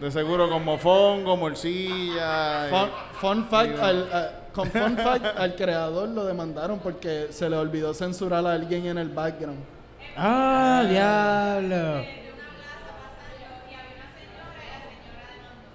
De 0.00 0.10
seguro 0.10 0.48
con 0.48 0.64
mofongo, 0.64 1.36
morcilla. 1.36 2.68
Fun, 2.70 2.88
fun 3.20 3.44
fact, 3.48 3.78
al, 3.78 4.08
a- 4.12 4.30
con 4.52 4.70
fun 4.70 4.96
fact, 5.02 5.38
al 5.38 5.54
creador 5.56 6.08
lo 6.10 6.24
demandaron 6.24 6.78
porque 6.78 7.28
se 7.30 7.48
le 7.50 7.56
olvidó 7.56 7.92
censurar 7.94 8.46
a 8.46 8.52
alguien 8.52 8.86
en 8.86 8.98
el 8.98 9.08
background. 9.08 9.58
Ah, 10.16 10.84
diablo. 10.88 12.04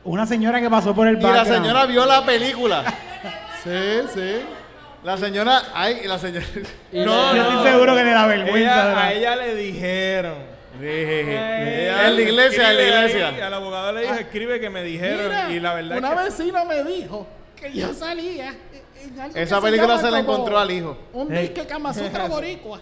Una 0.04 0.26
señora 0.26 0.60
que 0.60 0.70
pasó 0.70 0.96
por 0.96 1.08
el 1.08 1.18
Y 1.18 1.22
la 1.22 1.30
background. 1.30 1.64
señora 1.64 1.86
vio 1.86 2.06
la 2.06 2.26
película. 2.26 2.84
Sí, 3.64 4.02
sí. 4.14 4.42
La 5.04 5.18
señora, 5.18 5.62
ay, 5.74 6.02
la 6.06 6.18
señora. 6.18 6.46
No, 6.92 7.36
Yo 7.36 7.42
estoy 7.44 7.72
seguro 7.72 7.96
que 7.96 8.04
le 8.04 8.12
da 8.12 8.26
vergüenza. 8.28 8.58
Ella- 8.92 9.00
a 9.04 9.14
ella 9.14 9.36
le 9.36 9.56
dijeron. 9.56 10.51
En 10.84 12.16
la 12.16 12.22
iglesia, 12.22 12.72
en 12.72 12.78
la 12.78 12.82
escribe 12.84 12.98
ahí, 12.98 13.12
iglesia. 13.12 13.48
al 13.48 13.54
abogado 13.54 13.92
le 13.94 14.02
dijo, 14.02 14.14
escribe 14.16 14.60
que 14.60 14.70
me 14.70 14.84
dijeron. 14.84 15.26
Mira, 15.26 15.52
y 15.52 15.60
la 15.60 15.74
verdad 15.76 15.98
una 15.98 16.10
es 16.10 16.16
que... 16.16 16.24
vecina 16.44 16.66
me 16.66 16.84
dijo 16.84 17.28
que 17.56 17.72
yo 17.74 17.94
salía 17.94 18.56
en 19.04 19.20
algo 19.20 19.34
que 19.34 19.42
Esa 19.44 19.62
película 19.62 19.98
se 20.00 20.12
la 20.12 20.20
encontró 20.20 20.58
al 20.58 20.72
hijo. 20.72 20.98
Un 21.14 21.28
Sí. 21.30 21.34
disque 21.36 21.66
Kama 21.66 21.94
Sutra 21.94 22.26
boricua. 22.28 22.82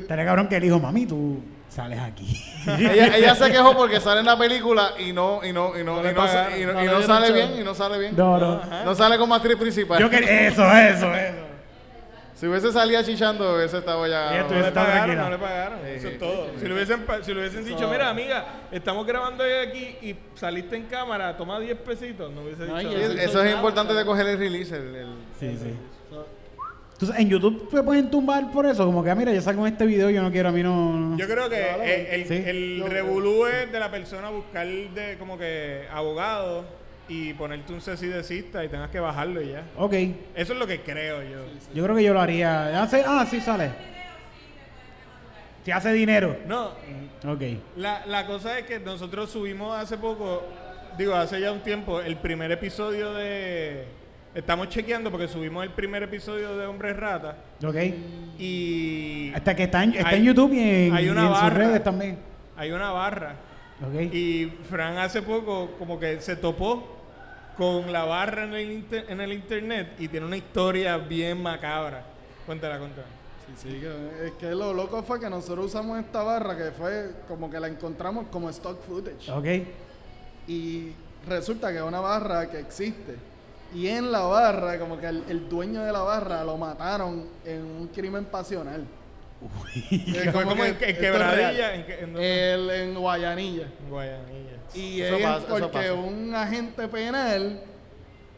Estaría 0.00 0.24
cabrón 0.26 0.48
que 0.48 0.56
el 0.56 0.64
hijo, 0.64 0.78
mami, 0.78 1.06
tú 1.06 1.40
sales 1.70 1.98
aquí. 2.00 2.42
ella, 2.66 3.16
ella 3.16 3.34
se 3.34 3.50
quejó 3.50 3.74
porque 3.76 4.00
sale 4.00 4.20
en 4.20 4.26
la 4.26 4.36
película 4.38 4.92
y 4.98 5.12
no, 5.12 5.40
y 5.42 5.52
no, 5.52 5.78
y 5.78 5.84
no, 5.84 6.02
No 6.02 6.10
y 6.10 6.12
no, 6.14 6.26
y 6.56 6.64
no- 6.86 7.00
y 7.00 7.02
sale 7.04 7.32
bien, 7.32 7.60
y 7.60 7.64
no 7.64 7.74
sale 7.74 7.98
bien. 7.98 8.14
No, 8.16 8.38
no. 8.38 8.60
No 8.84 8.94
sale 8.94 9.16
como 9.16 9.34
actriz 9.34 9.56
principal. 9.56 9.98
Yo 10.00 10.10
quería. 10.10 10.48
Eso, 10.48 10.62
eso, 10.70 11.14
eso. 11.14 11.47
Si 12.38 12.46
hubiese 12.46 12.70
salido 12.70 13.02
chichando, 13.02 13.56
hubiese 13.56 13.78
estado 13.78 14.06
ya. 14.06 14.44
No 14.48 14.60
le 14.60 14.70
pagaron, 14.70 15.16
no 15.16 15.30
le 15.30 15.38
pagaron. 15.38 15.78
Eso 15.86 16.06
es 16.06 16.18
todo. 16.20 16.46
Si 16.56 16.66
le 16.68 16.74
hubiesen, 16.74 17.04
si 17.22 17.34
le 17.34 17.40
hubiesen 17.40 17.64
dicho, 17.64 17.88
mira, 17.88 18.08
amiga, 18.10 18.46
estamos 18.70 19.04
grabando 19.04 19.42
hoy 19.42 19.50
aquí 19.66 19.96
y 20.02 20.14
saliste 20.36 20.76
en 20.76 20.84
cámara, 20.84 21.36
toma 21.36 21.58
10 21.58 21.76
pesitos, 21.78 22.30
no 22.32 22.42
hubiese 22.42 22.62
dicho. 22.64 22.78
Sí, 22.78 22.86
nada. 22.86 23.22
eso 23.24 23.42
es 23.42 23.52
importante 23.54 23.92
de 23.92 24.04
coger 24.04 24.26
el 24.28 24.38
release. 24.38 24.76
El, 24.76 24.94
el- 24.94 25.14
Sí, 25.40 25.58
sí. 25.60 25.74
Entonces, 26.92 27.18
en 27.20 27.28
YouTube 27.28 27.68
te 27.70 27.82
pueden 27.82 28.10
tumbar 28.10 28.50
por 28.52 28.66
eso. 28.66 28.84
Como 28.84 29.02
que, 29.04 29.10
ah, 29.10 29.14
mira, 29.14 29.32
yo 29.32 29.40
salgo 29.40 29.64
en 29.66 29.72
este 29.72 29.86
video, 29.86 30.10
yo 30.10 30.20
no 30.22 30.30
quiero, 30.32 30.48
a 30.48 30.52
mí 30.52 30.62
no. 30.64 30.92
no. 30.92 31.16
Yo 31.16 31.26
creo 31.28 31.48
que 31.48 31.56
Claro. 31.60 31.82
el, 31.84 32.26
Sí. 32.26 32.42
el 32.44 32.84
revolú 32.88 33.46
es 33.46 33.70
de 33.70 33.78
la 33.80 33.88
persona 33.90 34.30
buscar 34.30 34.66
de 34.66 35.16
como 35.18 35.38
que 35.38 35.86
abogado 35.92 36.64
y 37.08 37.32
ponerte 37.34 37.72
un 37.72 37.80
cesidecista 37.80 38.64
y 38.64 38.68
tengas 38.68 38.90
que 38.90 39.00
bajarlo 39.00 39.40
y 39.42 39.48
ya. 39.50 39.62
Ok. 39.76 39.94
Eso 40.34 40.52
es 40.52 40.58
lo 40.58 40.66
que 40.66 40.80
creo 40.82 41.22
yo. 41.22 41.44
Yo 41.74 41.84
creo 41.84 41.96
que 41.96 42.02
yo 42.04 42.12
lo 42.14 42.20
haría. 42.20 42.82
Hace, 42.82 43.02
ah, 43.06 43.26
sí 43.28 43.40
sale. 43.40 43.70
Si 45.64 45.70
hace 45.70 45.92
dinero. 45.92 46.36
No, 46.46 46.72
Ok. 47.26 47.42
la, 47.76 48.06
la 48.06 48.26
cosa 48.26 48.58
es 48.58 48.64
que 48.66 48.78
nosotros 48.78 49.30
subimos 49.30 49.76
hace 49.76 49.98
poco, 49.98 50.42
digo, 50.96 51.14
hace 51.14 51.40
ya 51.40 51.52
un 51.52 51.60
tiempo, 51.60 52.00
el 52.00 52.16
primer 52.16 52.50
episodio 52.52 53.12
de... 53.14 53.84
Estamos 54.34 54.68
chequeando 54.68 55.10
porque 55.10 55.26
subimos 55.26 55.64
el 55.64 55.70
primer 55.70 56.02
episodio 56.04 56.56
de 56.56 56.66
Hombres 56.66 56.96
Rata 56.96 57.36
Ok. 57.64 57.76
y 58.38 59.32
Hasta 59.34 59.56
que 59.56 59.64
está 59.64 59.82
en, 59.82 59.94
está 59.94 60.08
Hay- 60.10 60.18
en 60.18 60.24
YouTube 60.24 60.52
y 60.52 60.60
en, 60.60 60.92
hay 60.94 61.06
y 61.06 61.08
sus 61.08 61.52
redes 61.52 61.82
también. 61.82 62.18
hay 62.56 62.70
una 62.70 62.90
barra 62.92 63.34
Ok. 63.82 64.12
Y 64.12 64.52
Fran 64.68 64.98
hace 64.98 65.22
poco 65.22 65.70
como 65.78 65.98
que 65.98 66.20
se 66.20 66.36
topó 66.36 66.97
con 67.58 67.92
la 67.92 68.04
barra 68.04 68.44
en 68.44 68.54
el, 68.54 68.70
inter- 68.70 69.04
en 69.08 69.20
el 69.20 69.32
internet 69.32 69.94
y 69.98 70.08
tiene 70.08 70.24
una 70.26 70.36
historia 70.38 70.96
bien 70.96 71.42
macabra. 71.42 72.04
Cuéntala, 72.46 72.78
cuéntala. 72.78 73.06
Sí, 73.56 73.68
sí, 73.70 73.80
que- 73.80 74.26
es 74.26 74.32
que 74.38 74.50
lo 74.54 74.72
loco 74.72 75.02
fue 75.02 75.18
que 75.20 75.28
nosotros 75.28 75.66
usamos 75.66 75.98
esta 75.98 76.22
barra 76.22 76.56
que 76.56 76.70
fue 76.70 77.10
como 77.26 77.50
que 77.50 77.58
la 77.58 77.66
encontramos 77.68 78.26
como 78.30 78.48
stock 78.50 78.80
footage. 78.82 79.30
Ok. 79.30 79.66
Y 80.46 80.92
resulta 81.26 81.70
que 81.72 81.78
es 81.78 81.82
una 81.82 82.00
barra 82.00 82.48
que 82.50 82.60
existe. 82.60 83.16
Y 83.74 83.88
en 83.88 84.10
la 84.10 84.20
barra, 84.20 84.78
como 84.78 84.98
que 84.98 85.06
el, 85.08 85.24
el 85.28 85.48
dueño 85.48 85.82
de 85.82 85.92
la 85.92 86.00
barra 86.00 86.42
lo 86.44 86.56
mataron 86.56 87.26
en 87.44 87.62
un 87.62 87.88
crimen 87.88 88.24
pasional. 88.26 88.84
Es 89.90 90.32
Fue 90.32 90.42
como 90.44 90.64
en, 90.64 90.76
Quebradilla, 90.76 91.74
en, 91.74 91.86
que- 91.86 92.00
en? 92.00 92.16
El, 92.16 92.70
en 92.70 92.94
Guayanilla. 92.94 93.66
En 93.84 93.90
Guayanilla. 93.90 94.56
Y 94.74 95.00
Eso 95.00 95.16
es 95.16 95.22
pasa, 95.22 95.38
eso 95.38 95.46
porque 95.48 95.66
pasa. 95.88 95.92
un 95.94 96.34
agente 96.34 96.88
penal 96.88 97.60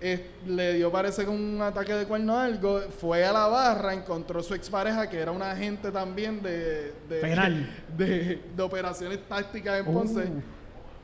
es- 0.01 0.20
le 0.46 0.74
dio, 0.74 0.90
parece 0.92 1.24
que 1.24 1.30
un 1.30 1.61
ataque 1.62 1.92
de 1.94 2.07
cuerno 2.07 2.34
o 2.34 2.38
algo, 2.38 2.80
fue 2.98 3.24
a 3.24 3.32
la 3.32 3.46
barra, 3.48 3.92
encontró 3.94 4.42
su 4.42 4.55
expareja, 4.55 5.09
que 5.09 5.18
era 5.18 5.30
un 5.30 5.42
agente 5.42 5.90
también 5.90 6.42
de, 6.42 6.92
de, 7.09 7.20
Penal. 7.20 7.68
de, 7.96 8.40
de 8.57 8.62
operaciones 8.62 9.18
tácticas 9.28 9.80
en 9.80 9.86
Ponce, 9.86 10.20
Uh. 10.20 10.42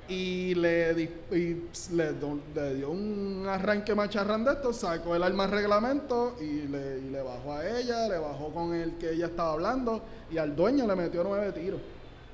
Y, 0.09 0.55
le, 0.55 0.95
di- 0.95 1.11
y 1.33 1.63
le, 1.95 2.13
do- 2.13 2.39
le 2.55 2.75
dio 2.75 2.91
un 2.91 3.45
arranque 3.49 3.95
macharrán 3.95 4.45
de 4.45 4.53
esto, 4.53 4.73
sacó 4.73 5.15
el 5.17 5.23
arma 5.23 5.45
al 5.45 5.51
reglamento 5.51 6.37
y 6.41 6.69
le, 6.69 6.99
y 6.99 7.11
le 7.11 7.23
bajó 7.23 7.53
a 7.55 7.67
ella, 7.79 8.09
le 8.09 8.19
bajó 8.19 8.51
con 8.53 8.75
el 8.75 8.93
que 8.99 9.13
ella 9.13 9.27
estaba 9.27 9.53
hablando, 9.53 10.03
y 10.31 10.39
al 10.39 10.55
dueño 10.55 10.87
le 10.87 10.95
metió 10.97 11.23
nueve 11.25 11.53
tiros. 11.53 11.81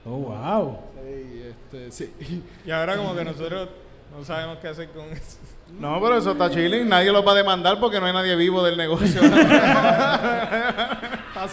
Oh, 0.05 0.17
wow. 0.19 0.79
Sí, 1.05 1.43
este, 1.49 1.93
sí. 1.93 2.43
Y 2.67 2.71
ahora 2.71 2.97
como 2.97 3.15
que 3.15 3.25
nosotros 3.25 3.69
no 4.17 4.25
sabemos 4.25 4.59
qué 4.59 4.69
hacer 4.69 4.89
con 4.91 5.07
eso. 5.07 5.39
No, 5.81 5.99
pero 6.03 6.19
eso 6.19 6.33
está 6.33 6.51
chilling. 6.51 6.87
Nadie 6.87 7.11
lo 7.11 7.25
va 7.25 7.33
a 7.33 7.37
demandar 7.37 7.81
porque 7.81 7.99
no 7.99 8.05
hay 8.07 8.13
nadie 8.13 8.37
vivo 8.37 8.63
del 8.63 8.77
negocio. 8.77 9.23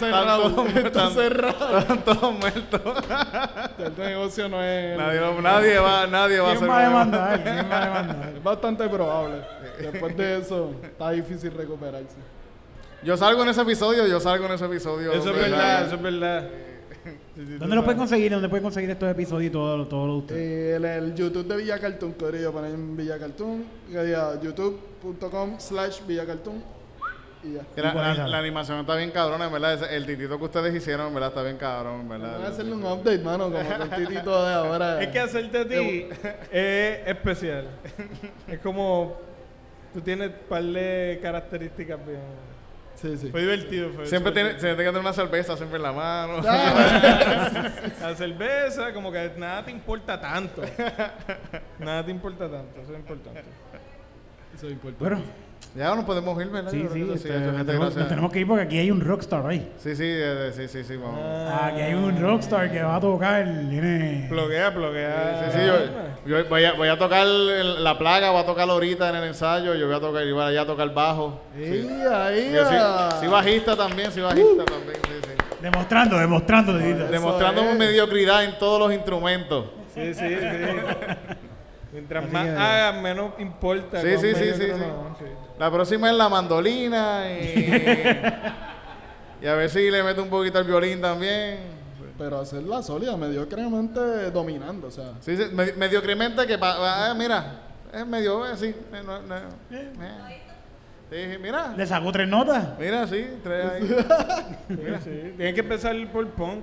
Cerrado. 0.00 0.50
todos- 0.50 0.68
Está 0.68 0.80
están- 0.88 1.12
cerrado. 1.14 1.78
Están 1.78 2.04
todos 2.04 2.32
muertos. 2.38 2.80
El 3.78 3.96
negocio 3.98 4.48
no 4.48 4.62
es. 4.62 4.98
nadie, 4.98 5.20
no- 5.20 5.40
nadie 5.42 5.78
va, 5.78 6.06
nadie 6.06 6.40
va 6.40 6.48
a 6.48 6.52
hacer 6.52 6.58
¿Quién 6.60 6.70
va 6.70 6.78
a 6.78 6.82
demandar? 6.88 7.42
¿Quién 7.42 7.70
va 7.70 7.82
a 7.82 7.84
demandar? 7.86 8.32
Es 8.36 8.42
bastante 8.42 8.88
probable. 8.88 9.36
Después 9.80 10.16
de 10.16 10.38
eso, 10.38 10.74
está 10.82 11.10
difícil 11.10 11.52
recuperarse. 11.52 12.16
Yo 13.02 13.16
salgo 13.16 13.42
en 13.42 13.48
ese 13.48 13.62
episodio, 13.62 14.06
yo 14.06 14.20
salgo 14.20 14.46
en 14.46 14.52
ese 14.52 14.64
episodio. 14.66 15.12
Eso 15.12 15.30
es 15.30 15.36
¿verdad? 15.36 15.50
verdad, 15.50 15.86
eso 15.86 15.94
es 15.94 16.02
verdad. 16.02 16.48
¿Dónde 17.34 17.56
lo 17.74 17.82
pueden 17.82 17.84
sabes. 17.84 17.96
conseguir? 17.96 18.30
¿Dónde 18.32 18.48
pueden 18.50 18.62
conseguir 18.62 18.90
estos 18.90 19.08
episodios 19.10 19.48
y 19.48 19.52
todo, 19.52 19.86
todo 19.88 20.06
lo 20.06 20.12
de 20.12 20.18
ustedes? 20.18 20.40
Eh, 20.42 20.76
el, 20.76 20.84
el 20.84 21.14
YouTube 21.14 21.46
de 21.46 21.56
Villa 21.56 21.78
Cartoon, 21.78 22.12
Corillo, 22.12 22.52
ponen 22.52 22.94
Villa 22.94 23.18
Cartoon, 23.18 23.64
diga 23.88 24.38
youtube.com 24.42 25.58
slash 25.58 26.00
Villa 26.06 26.26
Cartoon 26.26 26.62
y 27.42 27.52
ya. 27.54 27.62
La, 27.76 28.14
la- 28.14 28.28
la 28.28 28.38
animación 28.38 28.80
está 28.80 28.96
bien 28.96 29.10
cabrona, 29.10 29.46
en 29.46 29.52
verdad. 29.52 29.74
Ese- 29.74 29.96
El 29.96 30.04
titito 30.06 30.38
que 30.38 30.44
ustedes 30.44 30.74
hicieron, 30.74 31.08
en 31.08 31.14
verdad, 31.14 31.30
está 31.30 31.42
bien 31.42 31.56
cabrón, 31.56 32.00
en 32.02 32.08
Voy 32.08 32.16
a 32.16 32.20
verdad. 32.20 32.46
hacerle 32.46 32.72
un 32.74 32.84
update, 32.84 33.18
mano, 33.20 33.50
como 33.50 33.78
con 33.78 33.90
titito 33.90 34.46
de 34.46 34.52
ahora. 34.54 35.02
Es 35.02 35.08
que 35.08 35.20
hacerte 35.20 35.58
a 35.60 35.66
ti 35.68 36.06
es 36.52 37.06
especial. 37.08 37.66
Es 38.46 38.58
como. 38.60 39.16
Tú 39.92 40.00
tienes 40.00 40.28
un 40.28 40.34
par 40.48 40.62
de 40.62 41.18
características 41.22 41.98
bien. 42.06 42.20
Sí, 42.94 43.16
sí. 43.16 43.30
Fue 43.30 43.40
divertido. 43.40 43.90
Fue 43.90 44.06
Siempre 44.06 44.30
tiene, 44.32 44.50
divertido. 44.50 44.60
siempre 44.60 44.76
tiene 44.76 44.76
que 44.76 44.84
tener 44.84 45.00
una 45.00 45.12
cerveza 45.14 45.56
siempre 45.56 45.78
en 45.78 45.82
la 45.82 45.92
mano. 45.92 46.42
La 48.00 48.14
cerveza, 48.14 48.92
como 48.92 49.10
que 49.10 49.32
nada 49.38 49.64
te 49.64 49.70
importa 49.70 50.20
tanto. 50.20 50.62
Nada 51.78 52.04
te 52.04 52.10
importa 52.10 52.48
tanto, 52.50 52.80
eso 52.82 52.92
es 52.92 52.98
importante. 52.98 53.42
Eso 54.54 54.66
es 54.66 54.72
importante. 54.72 55.02
Bueno, 55.04 55.22
ya 55.76 55.94
nos 55.94 56.04
podemos 56.04 56.40
ir, 56.42 56.48
¿verdad? 56.48 56.70
sí, 56.70 56.84
sí, 56.92 57.04
que 57.04 57.14
este, 57.14 57.28
nos, 57.30 57.42
tenemos, 57.66 57.66
gracias. 57.66 57.96
nos 57.96 58.08
tenemos 58.08 58.32
que 58.32 58.40
ir 58.40 58.46
porque 58.46 58.62
aquí 58.64 58.78
hay 58.78 58.90
un 58.90 59.00
rockstar 59.00 59.46
ahí. 59.46 59.70
Sí, 59.78 59.94
sí, 59.94 60.04
eh, 60.04 60.50
sí, 60.54 60.66
sí, 60.68 60.82
sí, 60.84 60.96
vamos. 60.96 61.18
Ah, 61.22 61.66
aquí 61.72 61.80
hay 61.80 61.94
un 61.94 62.20
rockstar 62.20 62.70
que 62.72 62.82
va 62.82 62.96
a 62.96 63.00
tocar. 63.00 63.44
Viene... 63.44 64.26
Pluguea, 64.28 64.74
pluguea. 64.74 65.50
Sí, 65.52 65.58
sí, 65.58 65.66
yo, 65.66 66.38
yo 66.38 66.48
voy, 66.48 66.64
a, 66.64 66.72
voy 66.72 66.88
a 66.88 66.98
tocar 66.98 67.26
el- 67.26 67.84
la 67.84 67.96
plaga, 67.98 68.30
voy 68.30 68.42
a 68.42 68.46
tocar 68.46 68.68
ahorita 68.68 69.10
en 69.10 69.16
el 69.16 69.24
ensayo, 69.24 69.74
yo 69.74 69.86
voy 69.86 69.96
a 69.96 70.00
tocar, 70.00 70.26
iba 70.26 70.46
allá 70.46 70.62
a 70.62 70.66
tocar 70.66 70.92
bajo. 70.92 71.40
¡Ey, 71.56 71.88
ahí! 72.12 72.56
Ah! 72.58 73.16
soy 73.18 73.28
bajista 73.28 73.76
también, 73.76 74.10
soy 74.10 74.22
bajista 74.22 74.64
también, 74.64 74.96
sí, 75.04 75.12
sí. 75.22 75.30
Demostrando, 75.62 76.18
demostrando. 76.18 76.72
Demostrando 76.74 77.62
mediocridad 77.76 78.44
en 78.44 78.58
todos 78.58 78.80
los 78.80 78.92
instrumentos. 78.92 79.66
Sí, 79.94 80.14
sí, 80.14 80.26
sí. 80.28 81.36
Mientras 81.92 82.24
Así 82.24 82.32
más 82.32 82.44
que- 82.44 82.50
hagas, 82.50 83.02
menos 83.02 83.32
importa. 83.38 84.00
Sí, 84.00 84.16
sí, 84.18 84.34
sí. 84.34 84.68
La 85.58 85.70
próxima 85.70 86.10
es 86.10 86.16
la 86.16 86.28
mandolina 86.28 87.24
y, 87.30 88.22
y 89.42 89.46
a 89.46 89.54
ver 89.54 89.68
si 89.70 89.90
le 89.90 90.02
meto 90.02 90.22
un 90.22 90.30
poquito 90.30 90.58
al 90.58 90.64
violín 90.64 91.00
también. 91.00 91.80
Pero 92.16 92.38
hacerla 92.38 92.82
sólida, 92.82 93.16
mediocremente 93.16 94.30
dominando, 94.30 94.88
o 94.88 94.90
sea. 94.90 95.12
Sí, 95.20 95.36
sí, 95.38 95.44
me- 95.52 95.72
mediocremente 95.72 96.46
que, 96.46 96.58
pa- 96.58 97.08
ah, 97.10 97.14
mira, 97.14 97.60
es 97.94 98.06
medio, 98.06 98.46
eh, 98.46 98.56
sí. 98.58 98.66
eh, 98.66 99.02
no, 99.04 99.22
no, 99.22 99.36
eh. 99.36 99.42
Sí, 101.10 101.16
sí, 101.32 101.38
mira, 101.40 101.72
Le 101.76 101.86
sacó 101.86 102.12
tres 102.12 102.28
notas. 102.28 102.78
mira, 102.78 103.06
sí, 103.08 103.26
tres 103.42 103.64
ahí. 103.66 103.82
Sí, 104.68 104.76
sí. 105.04 105.34
Tienes 105.36 105.54
que 105.54 105.60
empezar 105.60 105.96
por 106.12 106.28
punk. 106.28 106.62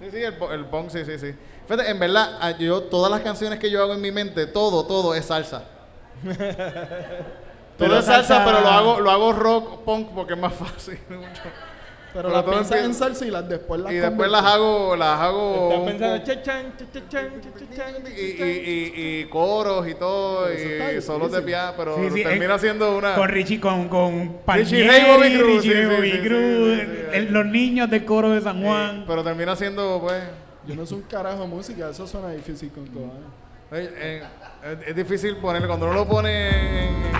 Sí, 0.00 0.10
sí, 0.10 0.22
el, 0.22 0.34
el 0.52 0.64
punk, 0.66 0.90
sí, 0.90 1.04
sí, 1.04 1.18
sí. 1.18 1.34
Fíjate, 1.66 1.90
en 1.90 1.98
verdad, 1.98 2.38
ah, 2.40 2.52
yo, 2.52 2.82
todas 2.84 3.10
las 3.10 3.20
canciones 3.20 3.58
que 3.58 3.70
yo 3.70 3.82
hago 3.82 3.94
en 3.94 4.00
mi 4.00 4.12
mente, 4.12 4.46
todo, 4.46 4.86
todo 4.86 5.14
es 5.14 5.24
salsa. 5.26 5.64
todo 7.78 7.98
es 7.98 8.04
salsa, 8.04 8.38
salsa- 8.38 8.44
pero 8.44 8.60
lo 8.60 8.68
hago, 8.68 9.00
lo 9.00 9.10
hago 9.10 9.32
rock, 9.32 9.84
punk, 9.84 10.10
porque 10.14 10.34
es 10.34 10.38
más 10.38 10.54
fácil. 10.58 10.98
Pero 12.12 12.28
Pero 12.28 12.34
las 12.34 12.44
todo 12.44 12.54
piensas 12.54 12.78
en 12.78 12.84
empieza- 12.86 13.04
salsa 13.04 13.26
y 13.26 13.30
las 13.30 13.48
después 13.48 13.80
las 13.82 13.92
y 13.92 13.96
después 13.96 14.30
las 14.30 14.44
hago, 14.44 14.96
las 14.96 15.20
hago 15.20 15.86
Estás 15.88 16.10
y, 18.16 18.20
y, 18.20 18.92
y, 18.96 19.20
y 19.20 19.24
coros 19.26 19.86
y 19.86 19.94
todo, 19.94 20.48
y 20.52 21.02
solos 21.02 21.30
de 21.32 21.42
piano, 21.42 21.72
pero 21.76 21.96
Sí, 21.96 22.10
sí, 22.14 22.22
termina 22.22 22.54
eh, 22.54 22.58
siendo 22.58 22.96
una... 22.96 23.14
Con 23.14 23.28
Richie, 23.28 23.60
con, 23.60 23.88
con 23.88 24.38
Palmieri, 24.44 25.36
Richie 25.42 25.86
Bobby 25.86 26.20
Cruz, 26.22 26.78
los 27.30 27.46
niños 27.46 27.90
del 27.90 28.04
coro 28.04 28.30
de 28.30 28.40
San 28.40 28.62
Juan. 28.62 29.00
eh, 29.00 29.04
pero 29.06 29.22
termina 29.22 29.54
siendo, 29.54 30.00
pues... 30.00 30.22
Yo 30.66 30.74
no 30.74 30.84
soy 30.86 30.98
un 30.98 31.04
carajo 31.04 31.42
de 31.42 31.46
música, 31.48 31.90
eso 31.90 32.06
suena 32.06 32.30
difícil 32.30 32.70
con 32.70 32.86
cojones. 32.86 33.12
eh, 33.72 33.90
eh, 33.96 34.22
es, 34.82 34.88
es 34.88 34.96
difícil 34.96 35.36
ponerle, 35.36 35.66
cuando 35.68 35.86
uno 35.86 35.94
lo 35.94 36.08
pone 36.08 36.86
en... 36.88 37.17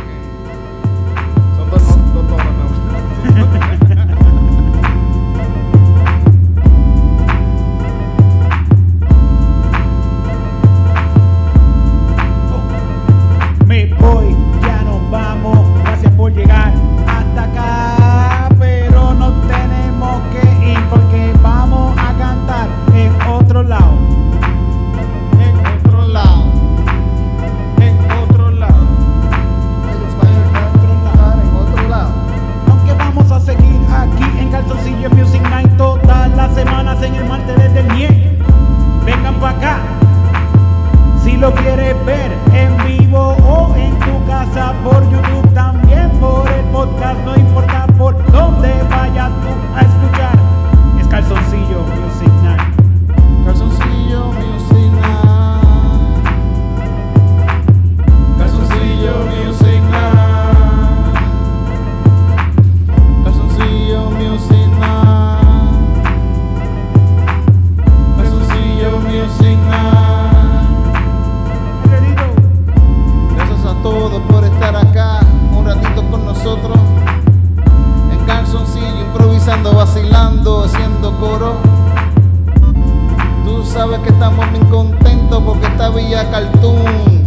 sabes 83.79 84.01
que 84.01 84.09
estamos 84.09 84.51
bien 84.51 84.65
contentos 84.65 85.41
porque 85.47 85.67
está 85.67 85.89
Villa 85.91 86.29
Cartoon 86.33 87.25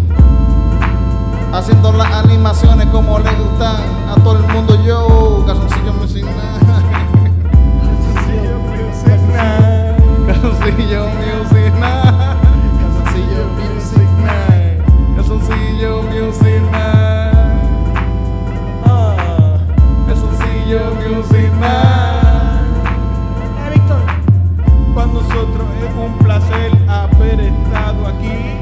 haciendo 1.54 1.94
las 1.94 2.12
animaciones 2.12 2.88
como 2.88 3.20
le 3.20 3.32
gustan 3.36 3.78
a 4.10 4.16
todo 4.22 4.38
el 4.38 4.54
mundo. 4.54 4.78
Yo, 4.84 5.46
calzoncillo 5.48 5.94
music 5.94 6.26
night. 6.26 6.62
calzoncillo 10.28 11.08
music 11.08 11.74
night. 11.80 12.38
Calzoncillo 12.82 13.44
Music 13.56 14.10
night. 14.20 14.82
Calzoncillo 15.16 16.04
music 16.04 16.62
night. 16.70 17.34
Ah. 18.86 19.58
Calzoncillo 20.06 20.82
music 20.96 21.54
night 21.62 22.21
nosotros. 25.14 25.68
Es 25.84 25.96
un 25.96 26.18
placer 26.20 26.72
haber 26.88 27.40
estado 27.40 28.08
aquí. 28.08 28.58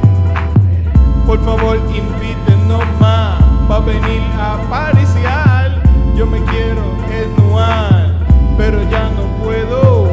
Por 1.26 1.44
favor, 1.44 1.78
invítenos 1.94 2.84
más 3.00 3.42
para 3.68 3.86
venir 3.86 4.22
a 4.38 4.56
apariciar. 4.56 5.84
Yo 6.16 6.26
me 6.26 6.44
quiero 6.46 6.84
enuar, 7.10 8.14
pero 8.58 8.82
ya 8.90 9.10
no 9.12 9.24
puedo. 9.44 10.12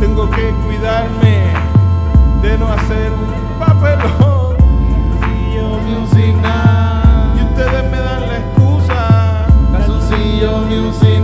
Tengo 0.00 0.28
que 0.30 0.50
cuidarme 0.66 1.52
de 2.42 2.58
no 2.58 2.68
hacer 2.68 3.12
un 3.12 3.58
papelón. 3.58 4.56
Y 5.20 5.56
Y 5.56 7.44
ustedes 7.44 7.90
me 7.90 7.98
dan 7.98 8.20
la 8.28 8.38
excusa. 8.38 9.46
Casulcillo 9.72 10.58
music 10.68 11.22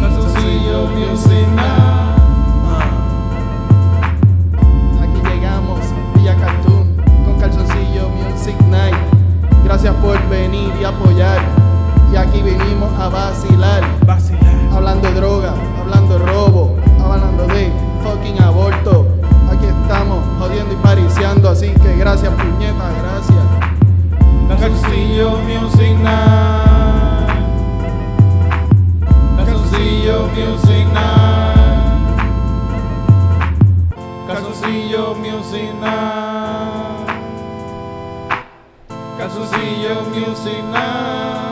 Calzoncillo 0.00 0.86
Music 0.96 1.46
Night. 1.54 2.16
Aquí 5.02 5.20
llegamos 5.28 5.80
Villa 6.14 6.34
Cartoon 6.36 6.96
con 7.24 7.38
Calzoncillo 7.38 8.08
Music 8.08 8.56
Night. 8.70 8.96
Gracias 9.64 9.94
por 9.96 10.18
venir 10.30 10.72
y 10.80 10.84
apoyar. 10.84 11.40
Y 12.12 12.16
aquí 12.16 12.40
vinimos 12.40 12.98
a 12.98 13.10
vacilar. 13.10 13.82
Vacilar. 14.06 14.54
Hablando 14.72 15.08
de 15.08 15.14
droga, 15.14 15.52
hablando 15.78 16.18
de 16.18 16.24
robo, 16.24 16.76
hablando 16.98 17.46
de 17.48 17.70
fucking 18.02 18.40
aborto. 18.42 19.06
Aquí 19.52 19.66
estamos 19.66 20.24
jodiendo 20.38 20.72
y 20.72 20.76
pariciando. 20.76 21.50
Así 21.50 21.68
que 21.72 21.96
gracias, 21.96 22.32
puñeta, 22.32 22.90
gracias. 23.02 23.37
Calzoncillo 24.48 25.38
Music 25.42 25.96
Night. 25.98 27.28
Calzoncillo 29.36 30.28
Music 30.34 30.86
Night. 30.92 32.22
Calzoncillo 34.26 35.14
Music 35.14 35.74
Night. 35.80 37.08
Calzoncillo 39.18 40.02
Music 40.10 40.62
Night. 40.72 41.47